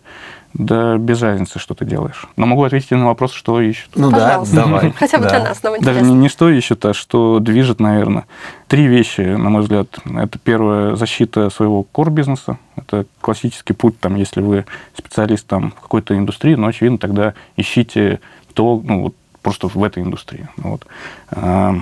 да 0.57 0.97
без 0.97 1.21
разницы, 1.21 1.59
что 1.59 1.73
ты 1.73 1.85
делаешь. 1.85 2.27
Но 2.37 2.45
могу 2.45 2.63
ответить 2.63 2.91
на 2.91 3.05
вопрос, 3.05 3.33
что 3.33 3.59
ищут. 3.59 3.89
Ну 3.95 4.09
Пожалуйста. 4.09 4.55
да, 4.55 4.63
давай. 4.63 4.91
Хотя 4.97 5.17
бы 5.17 5.23
да. 5.25 5.29
для 5.29 5.39
нас, 5.49 5.61
нам 5.61 5.79
Даже 5.81 6.01
не, 6.01 6.13
не 6.13 6.29
что 6.29 6.49
ищут, 6.49 6.85
а 6.85 6.93
что 6.93 7.39
движет, 7.39 7.81
наверное. 7.81 8.25
Три 8.67 8.87
вещи, 8.87 9.21
на 9.21 9.49
мой 9.49 9.63
взгляд. 9.63 9.87
Это 10.05 10.39
первое, 10.39 10.95
защита 10.95 11.49
своего 11.49 11.83
кор-бизнеса. 11.83 12.57
Это 12.77 13.05
классический 13.19 13.73
путь, 13.73 13.99
там, 13.99 14.15
если 14.15 14.41
вы 14.41 14.65
специалист 14.97 15.45
там, 15.45 15.71
в 15.71 15.81
какой-то 15.81 16.17
индустрии, 16.17 16.55
но, 16.55 16.67
очевидно, 16.67 16.99
тогда 16.99 17.33
ищите 17.57 18.21
то, 18.53 18.81
ну, 18.81 19.03
вот, 19.03 19.15
просто 19.41 19.67
в 19.67 19.83
этой 19.83 20.03
индустрии. 20.03 20.47
Вот. 20.57 20.87
А, 21.31 21.75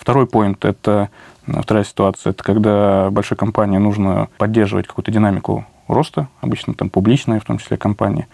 второй 0.00 0.26
поинт– 0.26 0.64
это 0.64 1.10
Вторая 1.46 1.84
ситуация– 1.84 2.30
это 2.32 2.44
когда 2.44 3.10
большой 3.10 3.36
компании 3.36 3.78
нужно 3.78 4.28
поддерживать 4.38 4.86
какую-то 4.86 5.10
динамику 5.10 5.66
роста, 5.92 6.28
обычно 6.40 6.74
там 6.74 6.90
публичные, 6.90 7.40
в 7.40 7.44
том 7.44 7.58
числе 7.58 7.76
компании. 7.76 8.26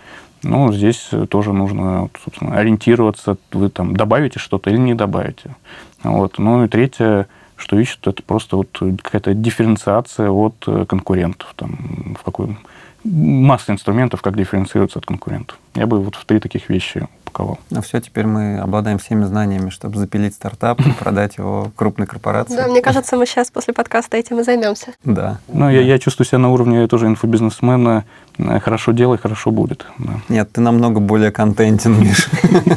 Ну, 0.43 0.73
здесь 0.73 1.11
тоже 1.29 1.53
нужно, 1.53 2.09
собственно, 2.23 2.57
ориентироваться, 2.57 3.37
вы 3.53 3.69
там 3.71 3.97
добавите 3.97 4.39
что-то 4.39 4.71
или 4.71 4.79
не 4.79 4.95
добавите. 4.95 5.57
Вот. 6.03 6.39
Ну 6.39 6.65
и 6.65 6.69
третье, 6.69 7.27
что 7.57 7.79
ищут, 7.79 8.07
это 8.07 8.23
просто 8.23 8.57
вот 8.57 8.69
какая-то 9.03 9.35
дифференциация 9.35 10.31
от 10.31 10.67
конкурентов. 10.89 11.53
Там, 11.57 12.17
в 12.21 12.23
какой 12.23 12.57
масса 13.05 13.73
инструментов, 13.73 14.23
как 14.23 14.37
дифференцироваться 14.37 14.99
от 14.99 15.07
конкурентов. 15.07 15.59
Я 15.77 15.87
бы 15.87 16.01
вот 16.01 16.15
в 16.17 16.25
три 16.25 16.41
таких 16.41 16.69
вещи 16.69 17.07
упаковал. 17.37 17.59
Ну 17.71 17.83
все, 17.83 18.01
теперь 18.01 18.27
мы 18.27 18.59
обладаем 18.59 18.99
всеми 18.99 19.25
знаниями, 19.25 19.71
чтобы 19.71 19.99
запилить 19.99 20.35
стартап 20.35 20.81
и 20.81 20.91
продать 20.93 21.37
его 21.37 21.71
крупной 21.77 22.07
корпорации. 22.07 22.57
Да, 22.57 22.67
мне 22.67 22.81
кажется, 22.81 23.17
мы 23.17 23.27
сейчас 23.27 23.51
после 23.51 23.75
подкаста 23.75 24.17
этим 24.17 24.41
и 24.41 24.43
займемся. 24.43 24.93
Да. 25.05 25.39
Ну, 25.49 25.69
я, 25.69 25.83
я 25.83 25.99
чувствую 25.99 26.27
себя 26.27 26.39
на 26.39 26.51
уровне 26.51 26.87
тоже 26.89 27.07
инфобизнесмена. 27.07 28.05
Хорошо 28.39 28.93
делай, 28.93 29.19
хорошо 29.19 29.51
будет. 29.51 29.87
Да. 29.99 30.13
Нет, 30.29 30.53
ты 30.53 30.61
намного 30.61 31.01
более 31.01 31.31
контентен, 31.31 31.99
Миш. 32.01 32.29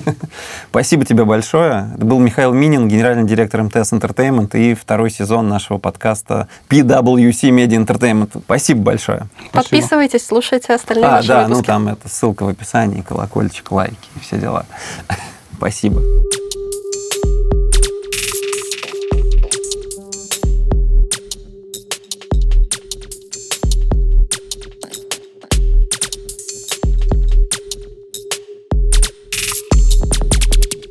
Спасибо 0.70 1.06
тебе 1.06 1.26
большое. 1.26 1.92
Это 1.96 2.06
был 2.06 2.20
Михаил 2.20 2.54
Минин, 2.54 2.88
генеральный 2.88 3.26
директор 3.26 3.64
МТС 3.64 3.94
Entertainment 3.94 4.58
и 4.58 4.74
второй 4.74 5.10
сезон 5.10 5.50
нашего 5.50 5.78
подкаста 5.78 6.48
PWC 6.70 7.50
Media 7.50 7.86
Entertainment. 7.86 8.42
Спасибо 8.46 8.82
большое. 8.82 9.28
Подписывайтесь, 9.52 10.26
слушайте 10.26 10.74
остальные 10.74 11.06
а, 11.06 11.24
да, 11.24 11.48
ну 11.48 11.62
там 11.62 11.90
это 11.90 12.08
ссылка 12.08 12.44
в 12.44 12.50
описании, 12.50 12.89
колокольчик, 13.02 13.72
лайки, 13.72 14.10
все 14.22 14.38
дела. 14.38 14.66
Спасибо. 15.58 16.02